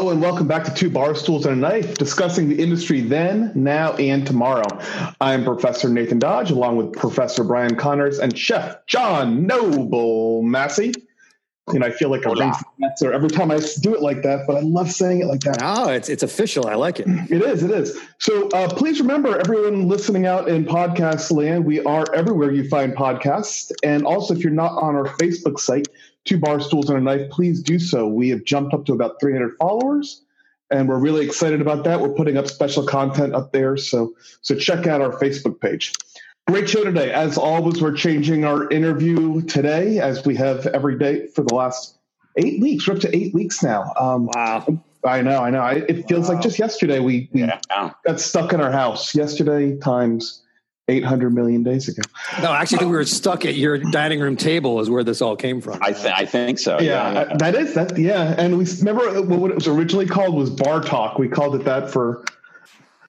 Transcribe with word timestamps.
Hello 0.00 0.12
and 0.12 0.22
welcome 0.22 0.48
back 0.48 0.64
to 0.64 0.72
Two 0.72 0.88
Bar 0.88 1.14
Stools 1.14 1.44
and 1.44 1.58
a 1.58 1.60
Knife, 1.60 1.98
discussing 1.98 2.48
the 2.48 2.58
industry 2.58 3.02
then, 3.02 3.52
now, 3.54 3.92
and 3.96 4.26
tomorrow. 4.26 4.64
I'm 5.20 5.44
Professor 5.44 5.90
Nathan 5.90 6.18
Dodge, 6.18 6.50
along 6.50 6.78
with 6.78 6.94
Professor 6.94 7.44
Brian 7.44 7.76
Connors 7.76 8.18
and 8.18 8.36
Chef 8.36 8.86
John 8.86 9.46
Noble 9.46 10.40
Massey. 10.40 10.94
And 11.66 11.84
I 11.84 11.90
feel 11.90 12.08
like 12.08 12.24
a 12.24 12.30
ring 12.30 12.50
answer 12.82 13.12
every 13.12 13.28
time 13.28 13.50
I 13.50 13.60
do 13.82 13.94
it 13.94 14.00
like 14.00 14.22
that, 14.22 14.46
but 14.46 14.56
I 14.56 14.60
love 14.60 14.90
saying 14.90 15.20
it 15.20 15.26
like 15.26 15.40
that. 15.40 15.60
No, 15.60 15.90
it's 15.90 16.08
it's 16.08 16.22
official. 16.22 16.66
I 16.66 16.76
like 16.76 16.98
it. 16.98 17.06
It 17.30 17.42
is. 17.42 17.62
It 17.62 17.70
is. 17.70 18.00
So 18.20 18.48
uh, 18.48 18.74
please 18.74 19.00
remember, 19.00 19.38
everyone 19.38 19.86
listening 19.86 20.24
out 20.24 20.48
in 20.48 20.64
podcast 20.64 21.30
land, 21.30 21.66
we 21.66 21.84
are 21.84 22.06
everywhere 22.14 22.52
you 22.52 22.66
find 22.70 22.94
podcasts, 22.94 23.70
and 23.82 24.06
also 24.06 24.32
if 24.32 24.42
you're 24.42 24.50
not 24.50 24.72
on 24.72 24.96
our 24.96 25.08
Facebook 25.18 25.60
site, 25.60 25.88
Two 26.24 26.38
Bar 26.38 26.60
Stools 26.60 26.90
and 26.90 26.98
a 26.98 27.00
Knife, 27.00 27.30
please 27.30 27.62
do 27.62 27.78
so. 27.78 28.06
We 28.06 28.28
have 28.30 28.44
jumped 28.44 28.74
up 28.74 28.84
to 28.86 28.92
about 28.92 29.20
300 29.20 29.56
followers, 29.58 30.22
and 30.70 30.88
we're 30.88 30.98
really 30.98 31.24
excited 31.24 31.60
about 31.60 31.84
that. 31.84 32.00
We're 32.00 32.12
putting 32.14 32.36
up 32.36 32.46
special 32.46 32.84
content 32.84 33.34
up 33.34 33.52
there, 33.52 33.76
so 33.76 34.14
so 34.42 34.54
check 34.54 34.86
out 34.86 35.00
our 35.00 35.12
Facebook 35.18 35.60
page. 35.60 35.94
Great 36.46 36.68
show 36.68 36.84
today. 36.84 37.12
As 37.12 37.38
always, 37.38 37.80
we're 37.80 37.94
changing 37.94 38.44
our 38.44 38.68
interview 38.70 39.40
today, 39.42 39.98
as 39.98 40.24
we 40.26 40.34
have 40.36 40.66
every 40.68 40.98
day 40.98 41.26
for 41.28 41.42
the 41.42 41.54
last 41.54 41.96
eight 42.36 42.60
weeks. 42.60 42.86
We're 42.86 42.94
up 42.94 43.00
to 43.00 43.16
eight 43.16 43.32
weeks 43.34 43.62
now. 43.62 43.92
Um, 43.98 44.26
Wow. 44.34 44.66
I 45.02 45.22
know, 45.22 45.38
I 45.42 45.48
know. 45.48 45.64
It 45.64 46.06
feels 46.08 46.28
Wow. 46.28 46.34
like 46.34 46.42
just 46.42 46.58
yesterday 46.58 46.98
we, 47.00 47.30
we 47.32 47.40
Yeah. 47.42 47.58
got 48.04 48.20
stuck 48.20 48.52
in 48.52 48.60
our 48.60 48.70
house. 48.70 49.14
Yesterday 49.14 49.76
times 49.78 50.39
800 50.90 51.30
million 51.34 51.62
days 51.62 51.88
ago. 51.88 52.02
No, 52.42 52.50
I 52.50 52.60
actually 52.60 52.78
think 52.78 52.90
we 52.90 52.96
were 52.96 53.04
stuck 53.04 53.44
at 53.44 53.54
your 53.54 53.78
dining 53.78 54.20
room 54.20 54.36
table 54.36 54.80
is 54.80 54.90
where 54.90 55.04
this 55.04 55.22
all 55.22 55.36
came 55.36 55.60
from. 55.60 55.78
I, 55.80 55.92
th- 55.92 56.12
I 56.14 56.26
think 56.26 56.58
so. 56.58 56.78
Yeah, 56.80 57.26
I- 57.30 57.36
that 57.36 57.54
is 57.54 57.74
that. 57.74 57.96
Yeah, 57.96 58.34
and 58.36 58.58
we 58.58 58.66
remember 58.80 59.22
what 59.22 59.50
it 59.50 59.54
was 59.54 59.68
originally 59.68 60.06
called 60.06 60.34
was 60.34 60.50
bar 60.50 60.80
talk. 60.80 61.18
We 61.18 61.28
called 61.28 61.54
it 61.54 61.64
that 61.64 61.90
for 61.90 62.24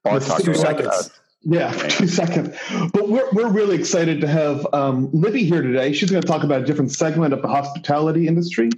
Bar 0.03 0.19
Two 0.19 0.53
talk. 0.53 0.55
seconds. 0.55 1.11
yeah, 1.43 1.71
for 1.71 1.89
two 1.89 2.07
seconds. 2.07 2.55
But 2.93 3.09
we're 3.09 3.29
we're 3.31 3.49
really 3.51 3.75
excited 3.77 4.21
to 4.21 4.27
have 4.27 4.65
um, 4.73 5.09
Libby 5.11 5.43
here 5.43 5.61
today. 5.61 5.93
She's 5.93 6.11
going 6.11 6.21
to 6.21 6.27
talk 6.27 6.43
about 6.43 6.61
a 6.61 6.65
different 6.65 6.91
segment 6.91 7.33
of 7.33 7.41
the 7.41 7.47
hospitality 7.47 8.27
industry 8.27 8.69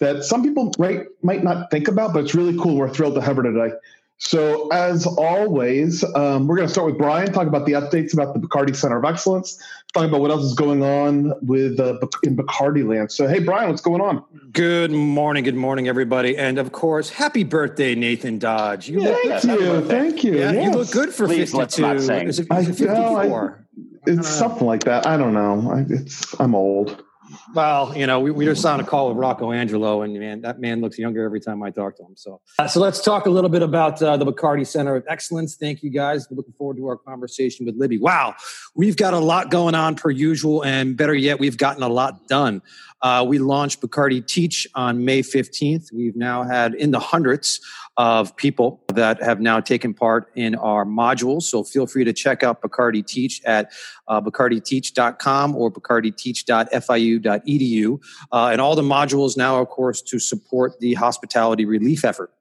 that 0.00 0.24
some 0.24 0.42
people 0.42 0.72
right 0.78 1.06
might 1.22 1.44
not 1.44 1.70
think 1.70 1.88
about, 1.88 2.12
but 2.12 2.24
it's 2.24 2.34
really 2.34 2.56
cool. 2.58 2.76
We're 2.76 2.88
thrilled 2.88 3.14
to 3.16 3.20
have 3.20 3.36
her 3.36 3.42
today. 3.42 3.74
So, 4.18 4.68
as 4.68 5.06
always, 5.06 6.04
um, 6.14 6.46
we're 6.46 6.56
going 6.56 6.68
to 6.68 6.72
start 6.72 6.86
with 6.86 6.98
Brian, 6.98 7.32
talk 7.32 7.46
about 7.48 7.66
the 7.66 7.72
updates 7.72 8.14
about 8.14 8.32
the 8.32 8.40
Bacardi 8.40 8.74
Center 8.74 8.96
of 8.96 9.04
Excellence, 9.04 9.60
talk 9.92 10.04
about 10.04 10.20
what 10.20 10.30
else 10.30 10.44
is 10.44 10.54
going 10.54 10.82
on 10.84 11.32
with 11.42 11.80
uh, 11.80 11.98
in 12.22 12.36
Bacardi 12.36 12.86
land. 12.88 13.10
So, 13.10 13.26
hey, 13.26 13.40
Brian, 13.40 13.68
what's 13.70 13.82
going 13.82 14.00
on? 14.00 14.24
Good 14.52 14.92
morning, 14.92 15.42
good 15.42 15.56
morning, 15.56 15.88
everybody, 15.88 16.36
and 16.38 16.58
of 16.58 16.70
course, 16.70 17.10
happy 17.10 17.42
birthday, 17.42 17.96
Nathan 17.96 18.38
Dodge. 18.38 18.88
You 18.88 19.00
look, 19.00 19.14
Thank 19.14 19.26
yes, 19.26 19.44
you, 19.44 19.80
thank 19.88 20.24
you. 20.24 20.38
yeah, 20.38 20.52
you 20.52 20.70
look 20.70 20.90
good 20.92 21.12
for 21.12 21.26
Please, 21.26 21.52
let's 21.52 21.74
fifty-two. 21.76 21.94
not 21.94 22.00
sing. 22.00 22.28
Is 22.28 22.38
it, 22.38 22.46
I- 22.50 22.60
is 22.60 22.80
it 22.80 22.86
no, 22.86 23.16
I- 23.16 23.22
fifty-four? 23.22 23.66
It's 24.06 24.28
something 24.28 24.66
like 24.66 24.84
that. 24.84 25.06
I 25.06 25.16
don't 25.16 25.32
know. 25.34 25.72
I, 25.72 25.84
it's 25.88 26.38
I'm 26.38 26.54
old. 26.54 27.02
Well, 27.54 27.96
you 27.96 28.08
know, 28.08 28.18
we, 28.18 28.32
we 28.32 28.44
just 28.44 28.66
on 28.66 28.80
a 28.80 28.84
call 28.84 29.08
with 29.08 29.16
Rocco 29.16 29.52
Angelo, 29.52 30.02
and 30.02 30.18
man, 30.18 30.40
that 30.40 30.58
man 30.58 30.80
looks 30.80 30.98
younger 30.98 31.24
every 31.24 31.38
time 31.40 31.62
I 31.62 31.70
talk 31.70 31.96
to 31.98 32.02
him. 32.02 32.16
So, 32.16 32.40
uh, 32.58 32.66
so 32.66 32.80
let's 32.80 33.00
talk 33.00 33.26
a 33.26 33.30
little 33.30 33.48
bit 33.48 33.62
about 33.62 34.02
uh, 34.02 34.16
the 34.16 34.26
Bacardi 34.26 34.66
Center 34.66 34.96
of 34.96 35.04
Excellence. 35.08 35.54
Thank 35.54 35.84
you, 35.84 35.90
guys. 35.90 36.26
Looking 36.32 36.52
forward 36.54 36.78
to 36.78 36.88
our 36.88 36.96
conversation 36.96 37.64
with 37.64 37.76
Libby. 37.76 37.98
Wow, 37.98 38.34
we've 38.74 38.96
got 38.96 39.14
a 39.14 39.20
lot 39.20 39.50
going 39.50 39.76
on 39.76 39.94
per 39.94 40.10
usual, 40.10 40.64
and 40.64 40.96
better 40.96 41.14
yet, 41.14 41.38
we've 41.38 41.56
gotten 41.56 41.84
a 41.84 41.88
lot 41.88 42.26
done. 42.26 42.60
Uh, 43.04 43.22
we 43.22 43.38
launched 43.38 43.80
Bacardi 43.82 44.26
Teach 44.26 44.66
on 44.74 45.04
May 45.04 45.20
15th. 45.20 45.92
We've 45.92 46.16
now 46.16 46.42
had 46.42 46.74
in 46.74 46.90
the 46.90 46.98
hundreds 46.98 47.60
of 47.98 48.34
people 48.36 48.82
that 48.94 49.22
have 49.22 49.40
now 49.40 49.60
taken 49.60 49.92
part 49.92 50.32
in 50.34 50.54
our 50.54 50.86
modules. 50.86 51.42
So 51.42 51.62
feel 51.62 51.86
free 51.86 52.04
to 52.04 52.14
check 52.14 52.42
out 52.42 52.62
Bacardi 52.62 53.06
Teach 53.06 53.42
at 53.44 53.72
uh, 54.08 54.22
bacarditeach.com 54.22 55.54
or 55.54 55.70
bacarditeach.fiu.edu. 55.70 58.00
Uh, 58.32 58.48
and 58.50 58.60
all 58.60 58.74
the 58.74 58.82
modules 58.82 59.36
now, 59.36 59.60
of 59.60 59.68
course, 59.68 60.00
to 60.00 60.18
support 60.18 60.80
the 60.80 60.94
hospitality 60.94 61.66
relief 61.66 62.06
effort. 62.06 62.32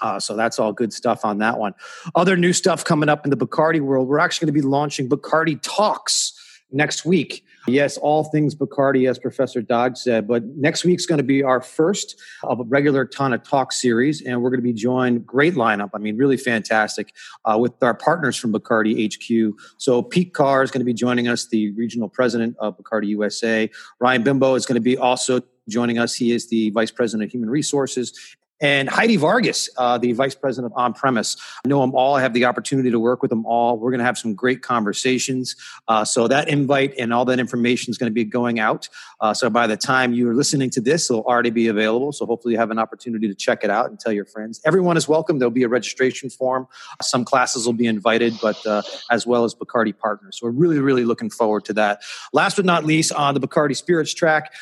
Uh, 0.00 0.20
so 0.20 0.36
that's 0.36 0.60
all 0.60 0.72
good 0.72 0.92
stuff 0.92 1.24
on 1.24 1.38
that 1.38 1.58
one. 1.58 1.74
Other 2.14 2.36
new 2.36 2.52
stuff 2.52 2.84
coming 2.84 3.08
up 3.08 3.26
in 3.26 3.30
the 3.30 3.36
Bacardi 3.36 3.80
world. 3.80 4.06
We're 4.06 4.20
actually 4.20 4.46
going 4.46 4.54
to 4.54 4.62
be 4.62 4.68
launching 4.68 5.08
Bacardi 5.08 5.58
Talks 5.60 6.34
next 6.70 7.04
week. 7.04 7.44
Yes, 7.66 7.96
all 7.96 8.24
things 8.24 8.54
Bacardi, 8.54 9.08
as 9.08 9.18
Professor 9.18 9.62
Dodge 9.62 9.96
said. 9.96 10.28
But 10.28 10.44
next 10.44 10.84
week's 10.84 11.06
going 11.06 11.18
to 11.18 11.24
be 11.24 11.42
our 11.42 11.62
first 11.62 12.20
of 12.42 12.60
a 12.60 12.64
regular 12.64 13.08
of 13.18 13.42
talk 13.42 13.72
series, 13.72 14.20
and 14.20 14.42
we're 14.42 14.50
going 14.50 14.60
to 14.60 14.64
be 14.64 14.72
joined. 14.72 15.26
Great 15.26 15.54
lineup. 15.54 15.90
I 15.94 15.98
mean, 15.98 16.16
really 16.16 16.36
fantastic 16.36 17.14
uh, 17.44 17.56
with 17.58 17.72
our 17.82 17.94
partners 17.94 18.36
from 18.36 18.52
Bacardi 18.52 19.06
HQ. 19.06 19.58
So 19.78 20.02
Pete 20.02 20.34
Carr 20.34 20.62
is 20.62 20.70
going 20.70 20.80
to 20.80 20.84
be 20.84 20.94
joining 20.94 21.26
us, 21.26 21.46
the 21.46 21.70
regional 21.72 22.08
president 22.08 22.56
of 22.58 22.76
Bacardi 22.76 23.06
USA. 23.08 23.70
Ryan 23.98 24.22
Bimbo 24.22 24.54
is 24.56 24.66
going 24.66 24.76
to 24.76 24.82
be 24.82 24.98
also 24.98 25.40
joining 25.68 25.98
us. 25.98 26.14
He 26.14 26.32
is 26.32 26.48
the 26.48 26.70
vice 26.70 26.90
president 26.90 27.28
of 27.28 27.32
human 27.32 27.48
resources. 27.48 28.36
And 28.60 28.88
Heidi 28.88 29.16
Vargas, 29.16 29.68
uh, 29.76 29.98
the 29.98 30.12
vice 30.12 30.34
president 30.34 30.72
of 30.72 30.78
on 30.78 30.92
premise. 30.92 31.36
I 31.64 31.68
know 31.68 31.80
them 31.80 31.94
all. 31.94 32.14
I 32.14 32.22
have 32.22 32.34
the 32.34 32.44
opportunity 32.44 32.90
to 32.90 33.00
work 33.00 33.20
with 33.20 33.28
them 33.28 33.44
all. 33.44 33.78
We're 33.78 33.90
going 33.90 33.98
to 33.98 34.04
have 34.04 34.16
some 34.16 34.34
great 34.34 34.62
conversations. 34.62 35.56
Uh, 35.88 36.04
so 36.04 36.28
that 36.28 36.48
invite 36.48 36.94
and 36.98 37.12
all 37.12 37.24
that 37.26 37.40
information 37.40 37.90
is 37.90 37.98
going 37.98 38.10
to 38.10 38.14
be 38.14 38.24
going 38.24 38.60
out. 38.60 38.88
Uh, 39.20 39.34
so 39.34 39.50
by 39.50 39.66
the 39.66 39.76
time 39.76 40.12
you're 40.12 40.34
listening 40.34 40.70
to 40.70 40.80
this, 40.80 41.10
it'll 41.10 41.24
already 41.24 41.50
be 41.50 41.68
available. 41.68 42.12
So 42.12 42.26
hopefully 42.26 42.54
you 42.54 42.58
have 42.58 42.70
an 42.70 42.78
opportunity 42.78 43.26
to 43.28 43.34
check 43.34 43.64
it 43.64 43.70
out 43.70 43.90
and 43.90 43.98
tell 43.98 44.12
your 44.12 44.24
friends. 44.24 44.60
Everyone 44.64 44.96
is 44.96 45.08
welcome. 45.08 45.38
There'll 45.38 45.50
be 45.50 45.64
a 45.64 45.68
registration 45.68 46.30
form. 46.30 46.68
Some 47.02 47.24
classes 47.24 47.66
will 47.66 47.72
be 47.72 47.86
invited, 47.86 48.34
but 48.40 48.64
uh, 48.66 48.82
as 49.10 49.26
well 49.26 49.44
as 49.44 49.54
Bacardi 49.54 49.96
partners. 49.96 50.38
So 50.38 50.46
we're 50.46 50.52
really, 50.52 50.78
really 50.78 51.04
looking 51.04 51.30
forward 51.30 51.64
to 51.66 51.72
that. 51.74 52.02
Last 52.32 52.56
but 52.56 52.64
not 52.64 52.84
least, 52.84 53.12
on 53.12 53.34
the 53.34 53.40
Bacardi 53.40 53.76
Spirits 53.76 54.14
track, 54.14 54.52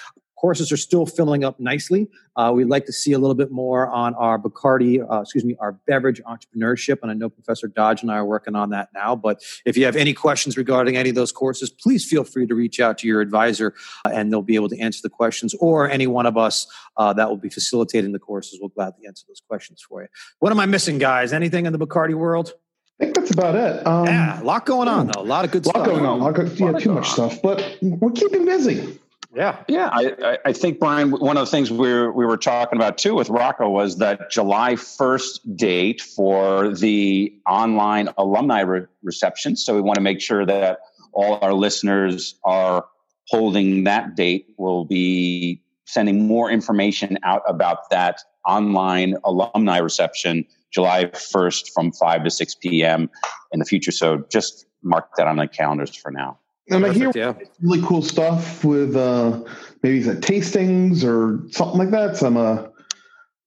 courses 0.43 0.73
are 0.73 0.77
still 0.77 1.07
filling 1.07 1.45
up 1.45 1.61
nicely. 1.61 2.09
Uh, 2.35 2.51
we'd 2.53 2.67
like 2.67 2.85
to 2.85 2.93
see 2.93 3.13
a 3.13 3.19
little 3.19 3.37
bit 3.37 3.53
more 3.53 3.87
on 3.87 4.13
our 4.17 4.41
Bacardi, 4.41 5.01
uh, 5.09 5.21
excuse 5.21 5.45
me, 5.45 5.55
our 5.61 5.73
beverage 5.87 6.21
entrepreneurship. 6.25 6.99
And 7.01 7.13
I 7.13 7.15
know 7.15 7.29
Professor 7.29 7.69
Dodge 7.69 8.03
and 8.03 8.11
I 8.11 8.17
are 8.17 8.25
working 8.25 8.57
on 8.57 8.71
that 8.71 8.89
now. 8.93 9.15
But 9.15 9.41
if 9.65 9.77
you 9.77 9.85
have 9.85 9.95
any 9.95 10.13
questions 10.13 10.57
regarding 10.57 10.97
any 10.97 11.11
of 11.11 11.15
those 11.15 11.31
courses, 11.31 11.71
please 11.71 12.05
feel 12.05 12.25
free 12.25 12.49
to 12.49 12.57
reach 12.57 12.81
out 12.81 12.99
to 12.99 13.07
your 13.07 13.21
advisor 13.21 13.75
uh, 14.05 14.11
and 14.13 14.33
they'll 14.33 14.43
be 14.43 14.57
able 14.57 14.69
to 14.71 14.79
answer 14.81 14.99
the 15.01 15.09
questions 15.09 15.55
or 15.61 15.89
any 15.89 16.09
one 16.09 16.27
of 16.27 16.37
us 16.37 16.67
uh, 16.97 17.13
that 17.13 17.29
will 17.29 17.37
be 17.37 17.49
facilitating 17.49 18.11
the 18.11 18.19
courses 18.19 18.59
will 18.61 18.71
gladly 18.71 19.07
answer 19.07 19.25
those 19.29 19.43
questions 19.49 19.81
for 19.89 20.03
you. 20.03 20.09
What 20.41 20.51
am 20.51 20.59
I 20.59 20.67
missing, 20.67 20.99
guys? 20.99 21.33
Anything 21.33 21.67
in 21.67 21.73
the 21.73 21.79
Bacardi 21.79 22.15
world? 22.15 22.53
I 23.01 23.05
think 23.05 23.15
that's 23.15 23.31
about 23.31 23.55
it. 23.55 23.87
Um, 23.87 24.07
yeah, 24.07 24.43
a 24.43 24.45
lot 24.45 24.67
going 24.67 24.89
on, 24.89 25.07
though. 25.07 25.21
A 25.21 25.23
lot 25.23 25.45
of 25.45 25.53
good 25.53 25.65
a 25.67 25.69
lot 25.69 25.77
stuff. 25.77 25.87
going 25.87 26.05
on. 26.05 26.21
A 26.21 26.25
lot 26.25 26.35
go- 26.35 26.43
yeah, 26.45 26.73
too 26.79 26.93
much 26.93 27.11
stuff, 27.11 27.41
but 27.43 27.79
we're 27.81 28.11
keeping 28.11 28.45
busy. 28.45 28.99
Yeah. 29.35 29.63
Yeah, 29.67 29.89
I, 29.91 30.39
I- 30.45 30.53
think 30.53 30.79
Brian. 30.79 31.11
One 31.11 31.37
of 31.39 31.47
the 31.47 31.51
things 31.51 31.71
we 31.71 31.91
were, 31.91 32.13
we 32.13 32.27
were 32.27 32.37
talking 32.37 32.79
about 32.79 32.99
too 32.99 33.15
with 33.15 33.31
Rocco 33.31 33.69
was 33.71 33.97
that 33.99 34.31
July 34.31 34.77
first 34.77 35.57
date 35.57 36.03
for 36.03 36.69
the 36.75 37.35
online 37.47 38.11
alumni 38.19 38.61
re- 38.61 38.87
reception. 39.03 39.57
So 39.57 39.75
we 39.75 39.81
want 39.81 39.97
to 39.97 40.03
make 40.03 40.21
sure 40.21 40.45
that 40.45 40.81
all 41.15 41.39
our 41.41 41.55
listeners 41.55 42.35
are 42.45 42.85
holding 43.29 43.85
that 43.85 44.17
date. 44.17 44.49
We'll 44.59 44.85
be 44.85 45.63
sending 45.87 46.27
more 46.27 46.51
information 46.51 47.19
out 47.23 47.43
about 47.47 47.89
that 47.91 48.21
online 48.47 49.17
alumni 49.25 49.79
reception 49.79 50.45
July 50.73 51.11
first 51.11 51.71
from 51.75 51.93
five 51.93 52.25
to 52.25 52.31
six 52.31 52.55
p.m. 52.55 53.09
in 53.53 53.61
the 53.61 53.65
future. 53.65 53.93
So 53.93 54.25
just 54.31 54.67
mark 54.83 55.09
that 55.17 55.27
on 55.27 55.37
the 55.37 55.47
calendars 55.47 55.95
for 55.95 56.11
now. 56.11 56.39
And 56.73 56.87
I 56.87 56.93
hear 56.93 57.11
yeah. 57.15 57.35
really 57.61 57.83
cool 57.87 58.03
stuff 58.03 58.65
with 58.65 58.97
uh, 58.97 59.43
maybe 59.83 60.03
some 60.03 60.21
tastings 60.21 61.05
or 61.05 61.41
something 61.51 61.79
like 61.79 61.91
that. 61.91 62.17
Some 62.17 62.37
uh, 62.37 62.55
is 62.55 62.71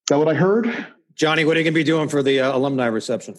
that 0.08 0.18
what 0.18 0.28
I 0.28 0.34
heard? 0.34 0.86
Johnny, 1.14 1.44
what 1.44 1.56
are 1.56 1.60
you 1.60 1.64
going 1.64 1.74
to 1.74 1.80
be 1.80 1.84
doing 1.84 2.08
for 2.08 2.22
the 2.22 2.40
uh, 2.40 2.56
alumni 2.56 2.86
reception? 2.86 3.36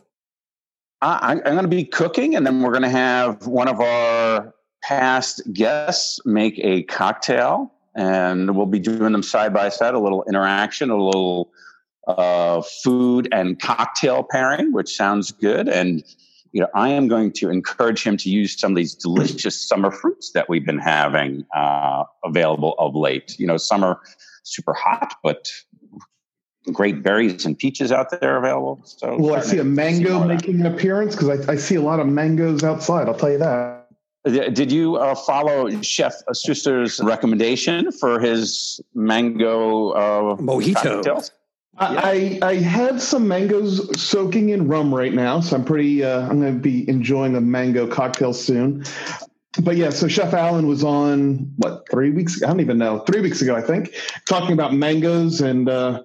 I, 1.02 1.34
I'm 1.34 1.54
going 1.54 1.62
to 1.62 1.68
be 1.68 1.86
cooking, 1.86 2.36
and 2.36 2.46
then 2.46 2.62
we're 2.62 2.72
going 2.72 2.82
to 2.82 2.90
have 2.90 3.46
one 3.46 3.68
of 3.68 3.80
our 3.80 4.54
past 4.84 5.42
guests 5.54 6.20
make 6.26 6.60
a 6.60 6.84
cocktail, 6.84 7.72
and 7.96 8.56
we'll 8.56 8.66
be 8.66 8.80
doing 8.80 9.12
them 9.12 9.22
side 9.22 9.54
by 9.54 9.70
side, 9.70 9.94
a 9.94 10.00
little 10.00 10.24
interaction, 10.28 10.90
a 10.90 10.98
little 10.98 11.52
uh, 12.08 12.62
food 12.62 13.28
and 13.32 13.60
cocktail 13.62 14.24
pairing, 14.24 14.72
which 14.74 14.96
sounds 14.96 15.32
good. 15.32 15.70
And 15.70 16.04
you 16.52 16.62
know, 16.62 16.68
I 16.74 16.90
am 16.90 17.08
going 17.08 17.32
to 17.34 17.50
encourage 17.50 18.04
him 18.04 18.18
to 18.18 18.30
use 18.30 18.60
some 18.60 18.72
of 18.72 18.78
these 18.78 18.96
delicious 18.96 19.60
summer 19.60 19.92
fruits 19.92 20.32
that 20.32 20.50
we've 20.50 20.66
been 20.66 20.80
having 20.80 21.46
uh, 21.56 22.04
available 22.24 22.76
of 22.80 22.96
late. 22.96 23.38
You 23.40 23.48
know, 23.48 23.58
summer 23.58 24.00
super 24.44 24.74
hot, 24.74 25.14
but 25.24 25.52
great 26.72 27.04
berries 27.04 27.46
and 27.46 27.58
peaches 27.58 27.92
out 27.92 28.20
there 28.20 28.38
available. 28.38 28.82
So 28.84 29.18
well, 29.18 29.36
I 29.36 29.42
see 29.42 29.60
a 29.60 29.64
mango 29.64 30.20
more 30.20 30.28
making 30.28 30.62
an 30.62 30.66
appearance? 30.66 31.16
Because 31.16 31.48
I, 31.48 31.54
I 31.54 31.56
see 31.56 31.76
a 31.76 31.82
lot 31.82 32.00
of 32.00 32.08
mangoes 32.08 32.64
outside. 32.64 33.08
I'll 33.08 33.16
tell 33.16 33.32
you 33.32 33.38
that. 33.40 33.88
Did 34.26 34.72
you 34.72 34.98
uh, 34.98 35.16
follow 35.16 35.70
Chef 35.82 36.14
Susser's 36.34 37.00
recommendation 37.02 37.92
for 37.94 38.20
his 38.20 38.82
mango 38.94 39.92
uh, 39.92 40.36
Mojito. 40.36 40.74
cocktails? 40.74 41.32
I, 41.80 42.40
I 42.42 42.56
had 42.56 43.02
some 43.02 43.28
mangoes 43.28 44.02
soaking 44.02 44.50
in 44.50 44.68
rum 44.68 44.94
right 44.94 45.14
now, 45.14 45.42
so 45.42 45.56
I'm 45.56 45.64
pretty. 45.64 46.04
Uh, 46.04 46.28
I'm 46.28 46.40
going 46.40 46.54
to 46.54 46.60
be 46.60 46.90
enjoying 46.90 47.36
a 47.36 47.42
mango 47.42 47.88
cocktail 47.88 48.34
soon. 48.34 48.84
But 49.62 49.76
yeah, 49.76 49.90
so 49.90 50.08
Chef 50.08 50.34
Allen 50.34 50.68
was 50.68 50.84
on 50.84 51.52
what 51.58 51.86
three 51.90 52.12
weeks? 52.12 52.42
I 52.44 52.48
don't 52.48 52.60
even 52.60 52.78
know. 52.78 53.00
Three 53.00 53.22
weeks 53.22 53.42
ago, 53.42 53.56
I 53.56 53.62
think, 53.62 53.96
talking 54.28 54.54
about 54.54 54.74
mangoes 54.74 55.42
and 55.42 55.70
uh, 55.70 56.04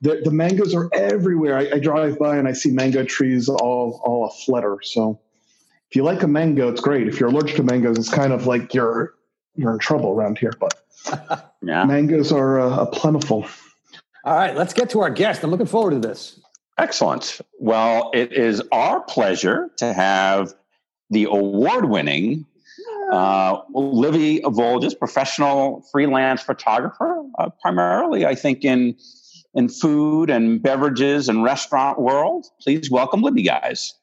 the 0.00 0.20
the 0.24 0.30
mangoes 0.30 0.74
are 0.74 0.88
everywhere. 0.94 1.56
I, 1.56 1.76
I 1.76 1.78
drive 1.78 2.18
by 2.18 2.36
and 2.36 2.48
I 2.48 2.52
see 2.52 2.70
mango 2.70 3.04
trees 3.04 3.48
all 3.48 4.00
all 4.04 4.26
aflutter. 4.26 4.78
So 4.82 5.20
if 5.90 5.96
you 5.96 6.04
like 6.04 6.22
a 6.22 6.28
mango, 6.28 6.68
it's 6.68 6.80
great. 6.80 7.08
If 7.08 7.20
you're 7.20 7.30
allergic 7.30 7.56
to 7.56 7.62
mangoes, 7.62 7.98
it's 7.98 8.10
kind 8.10 8.32
of 8.32 8.46
like 8.46 8.74
you're 8.74 9.14
you're 9.56 9.72
in 9.72 9.78
trouble 9.78 10.10
around 10.10 10.38
here. 10.38 10.52
But 10.58 10.74
yeah. 11.62 11.84
mangoes 11.84 12.32
are 12.32 12.60
uh, 12.60 12.86
plentiful. 12.86 13.46
All 14.24 14.34
right, 14.34 14.54
let's 14.54 14.74
get 14.74 14.90
to 14.90 15.00
our 15.00 15.10
guest. 15.10 15.42
I'm 15.42 15.50
looking 15.50 15.66
forward 15.66 15.90
to 15.92 16.08
this. 16.08 16.40
Excellent. 16.78 17.40
Well, 17.58 18.10
it 18.14 18.32
is 18.32 18.62
our 18.72 19.00
pleasure 19.00 19.70
to 19.78 19.92
have 19.92 20.54
the 21.10 21.24
award 21.24 21.86
winning 21.86 22.46
uh, 23.12 23.60
Libby 23.74 24.40
Volgyes, 24.40 24.96
professional 24.96 25.84
freelance 25.90 26.42
photographer, 26.42 27.22
uh, 27.38 27.50
primarily, 27.60 28.24
I 28.24 28.34
think, 28.34 28.64
in 28.64 28.96
in 29.54 29.68
food 29.68 30.30
and 30.30 30.62
beverages 30.62 31.28
and 31.28 31.42
restaurant 31.42 32.00
world. 32.00 32.46
Please 32.60 32.88
welcome 32.88 33.22
Libby, 33.22 33.42
guys. 33.42 33.94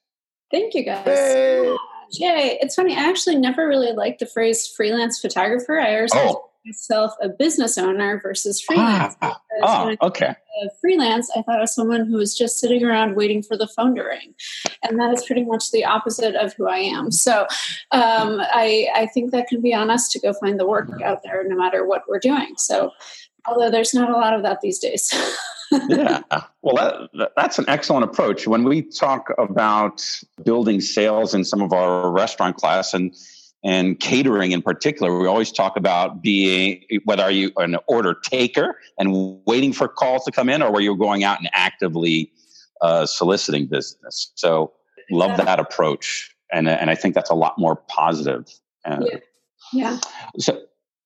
Thank 0.51 0.73
you, 0.73 0.83
guys. 0.83 1.05
Hey. 1.05 1.75
Yay. 2.11 2.57
It's 2.61 2.75
funny. 2.75 2.95
I 2.95 3.09
actually 3.09 3.37
never 3.37 3.67
really 3.67 3.93
liked 3.93 4.19
the 4.19 4.25
phrase 4.25 4.67
freelance 4.67 5.19
photographer. 5.19 5.79
I 5.79 5.95
always 5.95 6.11
oh 6.13 6.46
myself 6.67 7.13
a 7.21 7.29
business 7.29 7.77
owner 7.77 8.19
versus 8.21 8.61
freelance. 8.61 9.15
Ah, 9.21 9.39
oh, 9.63 9.95
okay. 10.01 10.35
freelance, 10.81 11.31
I 11.35 11.41
thought 11.41 11.61
of 11.61 11.69
someone 11.69 12.05
who 12.05 12.17
was 12.17 12.37
just 12.37 12.59
sitting 12.59 12.83
around 12.83 13.15
waiting 13.15 13.41
for 13.41 13.57
the 13.57 13.67
phone 13.67 13.95
to 13.95 14.03
ring, 14.03 14.33
and 14.83 14.99
that 14.99 15.13
is 15.13 15.25
pretty 15.25 15.45
much 15.45 15.71
the 15.71 15.85
opposite 15.85 16.35
of 16.35 16.53
who 16.53 16.67
I 16.67 16.77
am. 16.77 17.11
So, 17.11 17.43
um, 17.91 18.41
I 18.41 18.89
I 18.93 19.07
think 19.13 19.31
that 19.31 19.47
can 19.47 19.61
be 19.61 19.73
on 19.73 19.89
us 19.89 20.09
to 20.09 20.19
go 20.19 20.33
find 20.33 20.59
the 20.59 20.67
work 20.67 21.01
out 21.01 21.23
there, 21.23 21.43
no 21.47 21.55
matter 21.55 21.85
what 21.85 22.03
we're 22.07 22.19
doing. 22.19 22.53
So, 22.57 22.91
although 23.47 23.71
there's 23.71 23.93
not 23.93 24.09
a 24.09 24.13
lot 24.13 24.33
of 24.33 24.43
that 24.43 24.61
these 24.61 24.79
days. 24.79 25.13
yeah. 25.89 26.21
Well, 26.61 27.09
that, 27.13 27.31
that's 27.35 27.59
an 27.59 27.65
excellent 27.67 28.03
approach. 28.03 28.47
When 28.47 28.63
we 28.63 28.81
talk 28.81 29.33
about 29.37 30.05
building 30.43 30.81
sales 30.81 31.33
in 31.33 31.43
some 31.43 31.61
of 31.61 31.73
our 31.73 32.09
restaurant 32.09 32.55
class 32.57 32.93
and 32.93 33.13
and 33.63 33.99
catering 33.99 34.51
in 34.51 34.61
particular, 34.61 35.17
we 35.17 35.27
always 35.27 35.51
talk 35.51 35.77
about 35.77 36.21
being 36.21 36.83
whether 37.05 37.23
are 37.23 37.31
you 37.31 37.51
an 37.57 37.77
order 37.87 38.13
taker 38.13 38.79
and 38.97 39.41
waiting 39.45 39.73
for 39.73 39.87
calls 39.87 40.23
to 40.25 40.31
come 40.31 40.49
in, 40.49 40.61
or 40.61 40.71
where 40.71 40.81
you're 40.81 40.95
going 40.95 41.23
out 41.23 41.39
and 41.39 41.49
actively 41.53 42.31
uh, 42.81 43.05
soliciting 43.05 43.65
business. 43.65 44.31
So, 44.35 44.73
love 45.09 45.31
yeah. 45.31 45.45
that 45.45 45.59
approach, 45.59 46.35
and 46.51 46.69
and 46.69 46.89
I 46.89 46.95
think 46.95 47.15
that's 47.15 47.31
a 47.31 47.35
lot 47.35 47.57
more 47.57 47.75
positive. 47.75 48.45
And 48.85 49.07
yeah. 49.11 49.19
yeah. 49.73 49.99
So. 50.39 50.61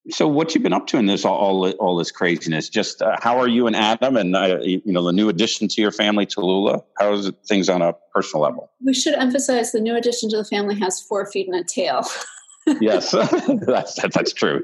So, 0.09 0.27
what 0.27 0.55
you've 0.55 0.63
been 0.63 0.73
up 0.73 0.87
to 0.87 0.97
in 0.97 1.05
this 1.05 1.25
all 1.25 1.37
all, 1.37 1.71
all 1.73 1.95
this 1.95 2.09
craziness? 2.09 2.69
Just 2.69 3.03
uh, 3.03 3.17
how 3.21 3.37
are 3.37 3.47
you 3.47 3.67
and 3.67 3.75
Adam, 3.75 4.17
and 4.17 4.35
uh, 4.35 4.57
you 4.59 4.81
know 4.87 5.03
the 5.03 5.13
new 5.13 5.29
addition 5.29 5.67
to 5.67 5.79
your 5.79 5.91
family, 5.91 6.25
Tallulah? 6.25 6.83
How 6.97 7.13
is 7.13 7.27
it, 7.27 7.35
things 7.47 7.69
on 7.69 7.83
a 7.83 7.93
personal 8.11 8.41
level? 8.41 8.71
We 8.83 8.95
should 8.95 9.13
emphasize 9.13 9.71
the 9.71 9.79
new 9.79 9.95
addition 9.95 10.31
to 10.31 10.37
the 10.37 10.43
family 10.43 10.79
has 10.79 10.99
four 10.99 11.27
feet 11.27 11.47
and 11.47 11.55
a 11.55 11.63
tail. 11.63 12.01
yes, 12.79 13.11
that's, 13.65 14.01
that's 14.13 14.33
true. 14.33 14.63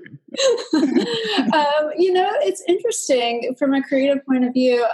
um, 0.74 1.92
you 1.98 2.14
know, 2.14 2.30
it's 2.42 2.64
interesting 2.68 3.56
from 3.58 3.74
a 3.74 3.84
creative 3.84 4.26
point 4.26 4.46
of 4.46 4.54
view, 4.54 4.86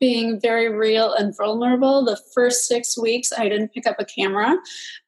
being 0.00 0.40
very 0.40 0.72
real 0.72 1.12
and 1.12 1.36
vulnerable. 1.36 2.04
The 2.04 2.20
first 2.34 2.66
six 2.66 2.96
weeks, 2.96 3.32
I 3.36 3.48
didn't 3.48 3.72
pick 3.74 3.86
up 3.86 3.96
a 3.98 4.04
camera. 4.04 4.52